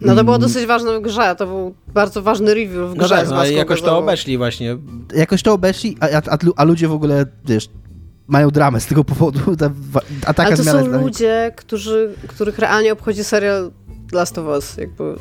[0.01, 3.05] No to było Mm, dosyć ważne w grze, to był bardzo ważny review w No
[3.05, 4.77] grze tak, z no, i jakoś to obeszli właśnie.
[5.15, 7.69] jakoś to obeszli, a, a, a, ludzie w ogóle, wiesz,
[8.27, 9.39] mają dramę z tego powodu.
[9.57, 9.71] Ta,
[10.27, 13.71] a taka Ale to są ludzie, którzy, których realnie obchodzi serial
[14.13, 15.15] Last of Us, jakby...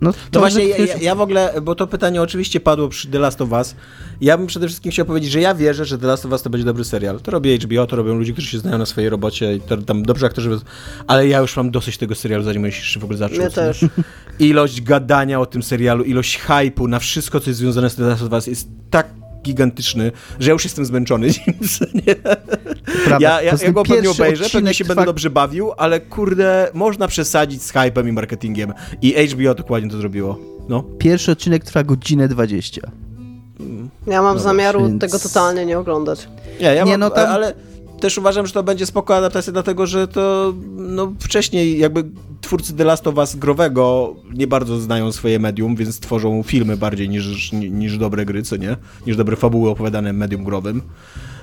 [0.00, 3.18] No, To właśnie ja, ja, ja w ogóle, bo to pytanie oczywiście padło przy The
[3.18, 3.74] Last of Us.
[4.20, 6.50] Ja bym przede wszystkim chciał powiedzieć, że ja wierzę, że The Last of Us to
[6.50, 7.20] będzie dobry serial.
[7.20, 10.02] To robi HBO, to robią ludzie, którzy się znają na swojej robocie i to, tam
[10.02, 10.60] dobrze aktorzy,
[11.06, 13.38] ale ja już mam dosyć tego serialu, zanim on się jeszcze w ogóle zaczął.
[13.38, 13.50] Nie?
[13.50, 13.84] też.
[14.38, 18.22] Ilość gadania o tym serialu, ilość hype'u na wszystko, co jest związane z The Last
[18.22, 19.06] of Us jest tak
[19.48, 21.56] gigantyczny, że ja już jestem zmęczony nim.
[23.20, 27.08] Ja, ja, ja go pewnie obejrzę, pewnie się trwa- będę dobrze bawił, ale kurde, można
[27.08, 28.72] przesadzić z hypem i marketingiem.
[29.02, 30.38] I HBO dokładnie to zrobiło.
[30.68, 30.82] No.
[30.98, 32.90] Pierwszy odcinek trwa godzinę 20.
[34.06, 36.28] Ja mam No zamiaru więc- tego totalnie nie oglądać.
[36.60, 37.54] Nie, ja Nie, mam, no tam- ale
[37.98, 42.04] też uważam, że to będzie spoko adaptacja, dlatego że to no, wcześniej jakby
[42.40, 47.08] twórcy The Last of Us growego nie bardzo znają swoje medium, więc tworzą filmy bardziej
[47.08, 48.76] niż, niż dobre gry, co nie?
[49.06, 50.82] Niż dobre fabuły opowiadane medium growym.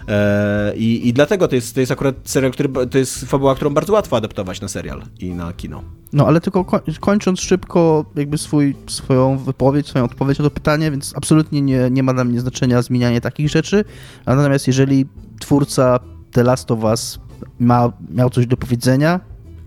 [0.08, 3.74] E, i, I dlatego to jest, to jest akurat serial, który, to jest fabuła, którą
[3.74, 5.84] bardzo łatwo adaptować na serial i na kino.
[6.14, 10.92] No ale tylko koń, kończąc szybko jakby swój, swoją wypowiedź, swoją odpowiedź na to pytanie,
[10.92, 13.86] więc absolutnie nie, nie ma dla mnie znaczenia zmienianie takich rzeczy.
[14.26, 15.06] Natomiast jeżeli
[15.40, 16.00] twórca
[16.36, 17.20] The Last of Us
[17.60, 19.20] ma, miał coś do powiedzenia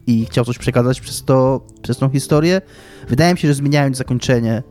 [0.06, 2.60] i chciał coś przekazać przez, to, przez tą historię,
[3.08, 4.62] wydaje mi się, że zmieniając zakończenie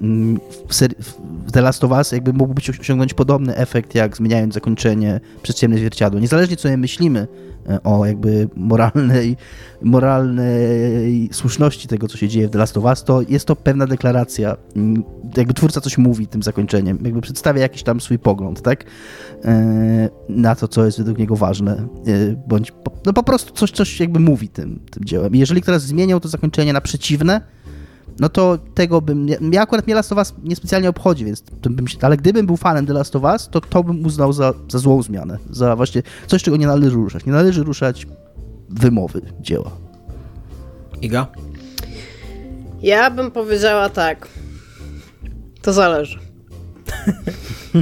[0.00, 5.78] w, The Last of Us jakby mógłby osiągnąć podobny efekt, jak zmieniając zakończenie przez ciemne
[5.78, 6.20] zwierciadło.
[6.20, 7.28] Niezależnie co my myślimy
[7.68, 9.36] e, o jakby moralnej,
[9.82, 13.86] moralnej słuszności tego, co się dzieje w The Last of Us, to jest to pewna
[13.86, 14.56] deklaracja.
[14.76, 15.02] Mm,
[15.36, 18.84] Jakby twórca coś mówi tym zakończeniem, jakby przedstawia jakiś tam swój pogląd, tak?
[19.44, 23.70] E, Na to, co jest według niego ważne, e, bądź po, no po prostu coś,
[23.70, 25.34] coś jakby mówi tym, tym dziełem.
[25.34, 27.40] I jeżeli teraz zmieniał to zakończenie na przeciwne,
[28.20, 29.28] no to tego bym.
[29.52, 32.56] Ja, akurat mnie Last of Us niespecjalnie obchodzi, więc to bym się, ale gdybym był
[32.56, 35.38] fanem The Last of Us, to to bym uznał za, za złą zmianę.
[35.50, 37.26] Za właśnie coś, czego nie należy ruszać.
[37.26, 38.06] Nie należy ruszać
[38.68, 39.70] wymowy dzieła.
[41.02, 41.26] Iga?
[42.82, 44.28] Ja bym powiedziała tak.
[45.62, 46.18] To zależy.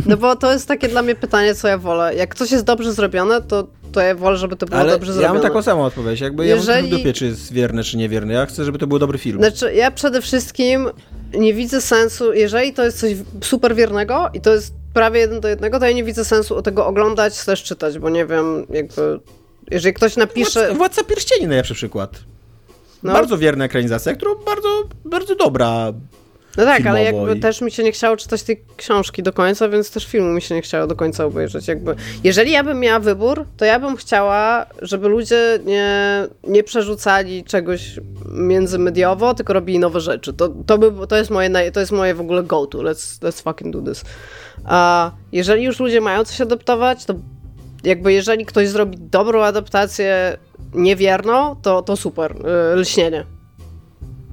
[0.07, 2.15] No bo to jest takie dla mnie pytanie, co ja wolę.
[2.15, 5.15] Jak coś jest dobrze zrobione, to, to ja wolę, żeby to było Ale dobrze ja
[5.15, 5.35] zrobione.
[5.35, 6.21] mam taką samą odpowiedź.
[6.21, 8.33] Jakby ja mam Jeżeli- w dupie, czy jest wierny, czy niewierny.
[8.33, 9.39] Ja chcę, żeby to był dobry film.
[9.39, 10.89] Znaczy, ja przede wszystkim
[11.35, 13.13] nie widzę sensu, jeżeli to jest coś
[13.43, 16.87] super wiernego i to jest prawie jeden do jednego, to ja nie widzę sensu tego
[16.87, 19.21] oglądać, też czytać, bo nie wiem, jakby...
[19.71, 20.61] Jeżeli ktoś napisze...
[20.61, 22.11] Władca, Władca Pierścieni najlepszy przykład.
[23.03, 23.13] No.
[23.13, 24.69] Bardzo wierna ekranizacja, którą bardzo,
[25.05, 25.93] bardzo dobra.
[26.57, 29.69] No tak, ale jakby i- też mi się nie chciało czytać tej książki do końca,
[29.69, 31.69] więc też filmu mi się nie chciało do końca obejrzeć.
[31.69, 31.95] Jakby,
[32.25, 35.89] jeżeli ja bym miała wybór, to ja bym chciała, żeby ludzie nie,
[36.49, 38.01] nie przerzucali czegoś
[38.33, 40.33] międzymediowo, tylko robili nowe rzeczy.
[40.33, 42.79] To, to, by, to, jest, moje, to jest moje w ogóle go-to.
[42.79, 44.05] Let's, let's fucking do this.
[44.65, 47.15] A jeżeli już ludzie mają coś adaptować, to
[47.85, 50.39] jakby jeżeli ktoś zrobi dobrą adaptację
[50.75, 52.35] niewierną, to, to super.
[52.71, 53.25] Yy, Lśnienie.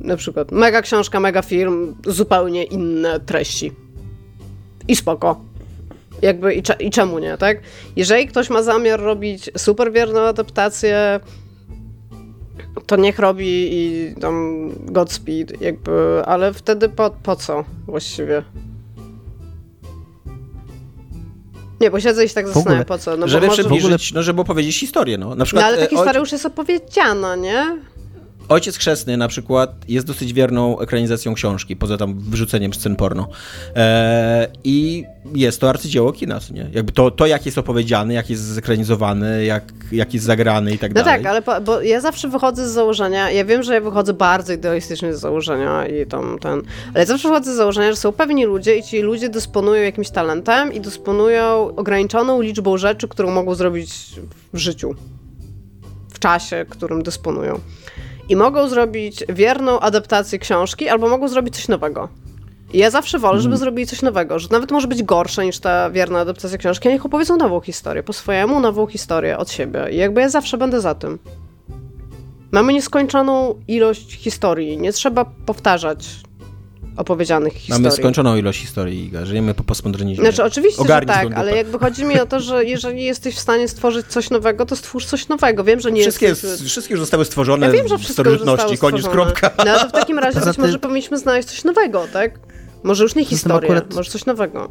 [0.03, 3.71] Na przykład mega książka, mega film, zupełnie inne treści.
[4.87, 5.41] I spoko.
[6.21, 7.61] Jakby i, cze- i czemu nie, tak?
[7.95, 11.19] Jeżeli ktoś ma zamiar robić super wierną adaptację,
[12.85, 18.43] to niech robi i tam Godspeed, jakby, ale wtedy po, po co właściwie?
[21.81, 23.17] Nie, bo siedzę i się tak zastanawiam, po co.
[23.17, 23.63] No, żeby bo może...
[23.63, 25.29] przybliżyć, no żeby opowiedzieć historię, no.
[25.29, 27.77] Na No przykład ale ta e, historia oj, już jest opowiedziana, nie?
[28.51, 33.27] Ojciec Chrzestny na przykład jest dosyć wierną ekranizacją książki, poza tam wyrzuceniem scen porno.
[33.75, 35.05] E, I
[35.35, 36.69] jest to arcydzieło kina, nie?
[36.73, 40.95] Jakby to, to, jak jest opowiedziany, jak jest zekranizowany, jak, jak jest zagrany i tak
[40.95, 41.23] No dalej.
[41.23, 44.53] tak, ale po, bo ja zawsze wychodzę z założenia, ja wiem, że ja wychodzę bardzo
[44.53, 46.61] idealistycznie z założenia i tam ten,
[46.93, 50.73] ale zawsze wychodzę z założenia, że są pewni ludzie i ci ludzie dysponują jakimś talentem
[50.73, 53.93] i dysponują ograniczoną liczbą rzeczy, którą mogą zrobić
[54.53, 54.95] w życiu,
[56.13, 57.59] w czasie, którym dysponują.
[58.29, 62.09] I mogą zrobić wierną adaptację książki, albo mogą zrobić coś nowego.
[62.73, 65.89] I ja zawsze wolę, żeby zrobili coś nowego, że nawet może być gorsze niż ta
[65.89, 69.87] wierna adaptacja książki, a niech opowiedzą nową historię, po swojemu, nową historię od siebie.
[69.91, 71.19] I jakby ja zawsze będę za tym.
[72.51, 76.09] Mamy nieskończoną ilość historii, nie trzeba powtarzać
[76.97, 77.83] opowiedzianych historii.
[77.83, 80.25] Mamy skończoną ilość historii, Iga, żyjemy po postmodernizmie.
[80.25, 83.39] Znaczy oczywiście, Ogarnij że tak, ale jakby chodzi mi o to, że jeżeli jesteś w
[83.39, 85.63] stanie stworzyć coś nowego, to stwórz coś nowego.
[85.63, 86.61] Wiem, że nie Wszystkie, jesteś...
[86.61, 89.51] wszystkie już zostały stworzone Ja wiem, że w wszystko już zostało starożytności, koniec, kropka.
[89.65, 92.39] No to w takim razie Poza być może powinniśmy znaleźć coś nowego, tak?
[92.83, 94.69] Może już nie historię, akurat- może coś nowego.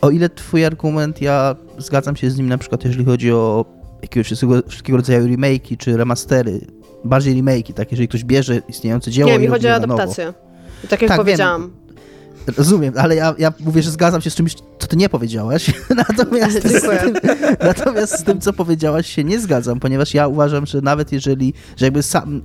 [0.00, 3.64] O ile twój argument, ja zgadzam się z nim na przykład, jeżeli chodzi o
[4.02, 6.60] jakiegoś wszystkiego, wszelkiego rodzaju remake'i czy remastery,
[7.04, 10.14] bardziej remake'i, tak, jeżeli ktoś bierze istniejące dzieło Nie, i mi chodzi o na nowo.
[10.88, 11.24] Tak jak Tak, wiem.
[11.26, 11.70] powiedziałam.
[12.56, 15.70] Rozumiem, ale ja, ja mówię, że zgadzam się z czymś, co ty nie powiedziałaś.
[16.08, 17.14] Natomiast, z tym,
[17.60, 21.86] natomiast z tym, co powiedziałaś, się nie zgadzam, ponieważ ja uważam, że nawet jeżeli, że
[21.86, 22.42] jakby sam,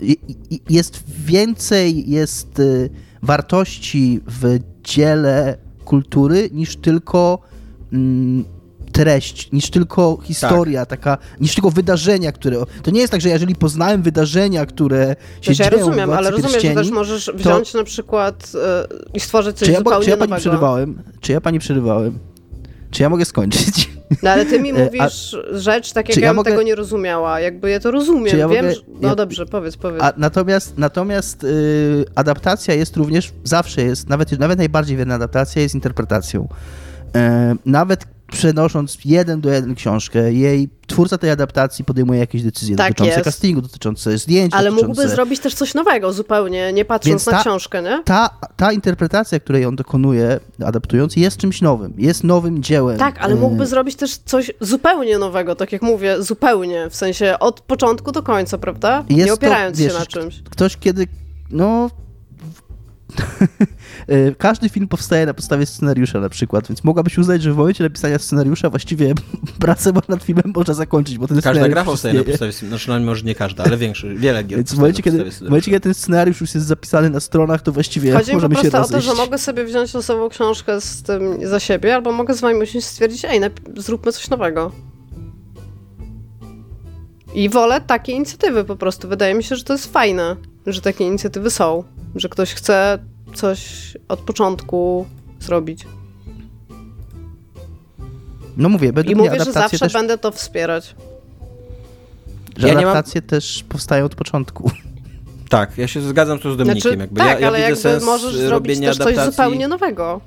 [0.70, 2.90] jest więcej jest y,
[3.22, 7.40] wartości w dziele kultury niż tylko
[7.94, 8.46] mm,
[8.98, 12.58] treść, niż tylko historia, taka, niż tylko wydarzenia, które...
[12.84, 16.32] To nie jest tak, że jeżeli poznałem wydarzenia, które się ja dzieją w rozumiem, ale
[16.32, 20.10] rozumiem, że też możesz wziąć na przykład e, i stworzyć coś czy ja, zupełnie czy
[20.10, 20.42] ja pani nowego.
[20.42, 21.04] przerywałem?
[21.22, 22.20] Czy ja pani przerywałem?
[22.92, 23.90] Czy ja mogę skończyć?
[24.24, 26.64] No ale ty mi E, a- mówisz rzecz tak, jak ja, ja bym mogę- tego
[26.64, 27.40] nie rozumiała.
[27.40, 28.82] Jakby ja to rozumiem, ja wiem, mogę- że...
[29.02, 30.04] No ja- dobrze, powiedz, powiedz.
[30.04, 35.76] A natomiast natomiast y, adaptacja jest również, zawsze jest, nawet, nawet najbardziej wierna adaptacja jest
[35.76, 36.48] interpretacją.
[37.16, 42.88] E, nawet przenosząc jeden do jeden książkę, jej twórca tej adaptacji podejmuje jakieś decyzje Tak
[42.90, 43.24] dotyczące jest.
[43.24, 44.88] castingu, dotyczące zdjęć, Ale dotyczące...
[44.88, 48.04] mógłby zrobić też coś nowego zupełnie, nie patrząc Więc na ta- książkę, nie?
[48.06, 52.98] Ta, ta interpretacja, której on dokonuje, adaptując, jest czymś nowym, jest nowym dziełem.
[52.98, 57.62] Tak, ale mógłby zrobić też coś zupełnie nowego, tak jak mówię, zupełnie, w sensie od
[57.62, 59.04] początku do końca, prawda?
[59.10, 60.42] Jest nie to, opierając wiesz, się na czymś.
[60.50, 61.08] Ktoś kiedy,
[61.50, 61.90] no...
[64.08, 67.84] e, Każdy film powstaje na podstawie scenariusza na przykład, więc mogłabyś uznać, że w momencie
[67.84, 69.14] napisania scenariusza właściwie
[69.60, 73.24] pracę nad filmem można zakończyć, bo ten Każda gra powstaje na podstawie, znaczy no, może
[73.24, 76.42] nie każda, ale większy, wiele gier Więc w momencie, kiedy, w momencie, kiedy ten scenariusz
[76.42, 79.08] już jest zapisany na stronach, to właściwie Chodzi możemy się prostu o to, rozejść.
[79.08, 82.88] że mogę sobie wziąć losową książkę z tym za siebie, albo mogę z wami usiąść
[82.88, 83.42] stwierdzić, ej,
[83.78, 84.72] zróbmy coś nowego.
[87.34, 89.08] I wolę takie inicjatywy po prostu.
[89.08, 90.36] Wydaje mi się, że to jest fajne,
[90.68, 91.84] że takie inicjatywy są.
[92.16, 93.00] Że ktoś chce
[93.38, 95.06] coś od początku
[95.40, 95.86] zrobić.
[98.58, 100.96] No mówię, według I mnie mówię, że adaptacje, zawsze też, będę to wspierać.
[102.58, 104.72] że Ja nie mam- adaptacje też powstają od początku.
[105.50, 106.82] Tak, ja się zgadzam tu z Dominikiem.
[106.82, 107.20] Znaczy, jakby.
[107.20, 109.32] tak, ja, ja ale widzę jakby sens możesz zrobić też coś adaptacji.
[109.32, 110.22] zupełnie nowego.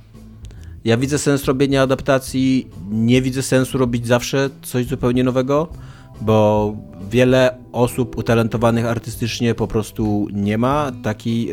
[0.84, 5.68] Ja widzę sens robienia adaptacji, nie widzę sensu robić zawsze coś zupełnie nowego,
[6.20, 6.74] bo
[7.10, 11.48] wiele osób utalentowanych artystycznie po prostu nie ma taki,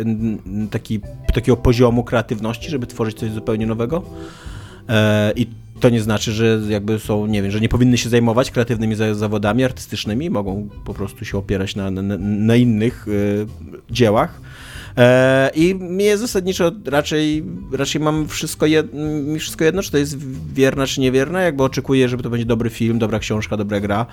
[0.71, 0.99] taki,
[1.33, 4.03] takiego poziomu kreatywności, żeby tworzyć coś zupełnie nowego.
[4.89, 5.47] E, I
[5.79, 9.15] to nie znaczy, że jakby są, nie wiem, że nie powinny się zajmować kreatywnymi za-
[9.15, 14.41] zawodami artystycznymi, mogą po prostu się opierać na, na, na innych e, dziełach.
[14.97, 18.93] E, I mnie zasadniczo raczej, raczej mam wszystko, jed,
[19.23, 20.17] mi wszystko jedno, czy to jest
[20.53, 24.05] wierna, czy niewierna, jakby oczekuję, żeby to będzie dobry film, dobra książka, dobra gra,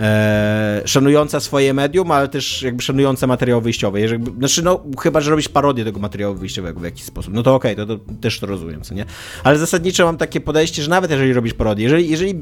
[0.00, 4.00] e, szanująca swoje medium, ale też jakby szanująca materiał wyjściowy.
[4.00, 7.54] Jeżeli, znaczy, no, chyba, że robisz parodię tego materiału wyjściowego w jakiś sposób, no to
[7.54, 9.04] okej, to, to też to rozumiem, co nie?
[9.44, 12.34] Ale zasadniczo mam takie podejście, że nawet jeżeli robisz parodię, jeżeli, jeżeli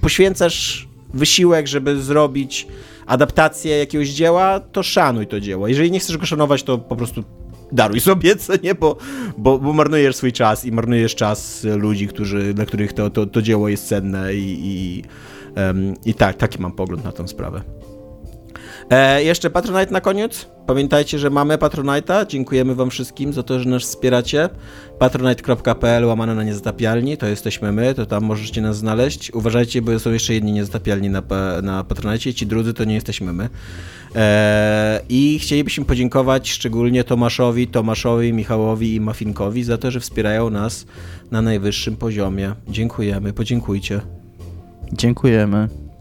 [0.00, 2.66] poświęcasz wysiłek, żeby zrobić
[3.06, 5.68] adaptację jakiegoś dzieła, to szanuj to dzieło.
[5.68, 7.24] Jeżeli nie chcesz go szanować, to po prostu
[7.72, 8.96] daruj sobie, co nie, bo,
[9.38, 13.42] bo, bo marnujesz swój czas i marnujesz czas ludzi, którzy, dla których to, to, to
[13.42, 15.02] dzieło jest cenne i, i,
[15.54, 17.62] em, i tak, taki mam pogląd na tę sprawę.
[18.92, 20.46] E, jeszcze Patronite na koniec.
[20.66, 22.26] Pamiętajcie, że mamy Patronite'a.
[22.26, 24.48] Dziękujemy wam wszystkim za to, że nas wspieracie.
[24.98, 29.30] patronite.pl łamane na niezatapialni, to jesteśmy my, to tam możecie nas znaleźć.
[29.34, 31.22] Uważajcie, bo są jeszcze jedni niezatapialni na,
[31.62, 33.48] na Patronite, ci drudzy to nie jesteśmy my.
[34.16, 40.86] E, I chcielibyśmy podziękować szczególnie Tomaszowi, Tomaszowi, Michałowi i Mafinkowi za to, że wspierają nas
[41.30, 42.54] na najwyższym poziomie.
[42.68, 44.00] Dziękujemy, podziękujcie.
[44.92, 45.91] Dziękujemy.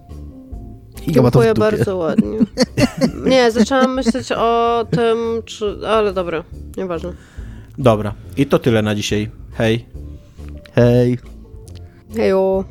[1.07, 2.37] Dziękuję bardzo ładnie.
[3.31, 5.77] Nie, zaczęłam myśleć o tym, czy...
[5.87, 6.43] Ale dobra,
[6.77, 7.13] nieważne.
[7.77, 9.29] Dobra, i to tyle na dzisiaj.
[9.53, 9.85] Hej.
[10.75, 11.17] Hej.
[12.15, 12.63] Hejo.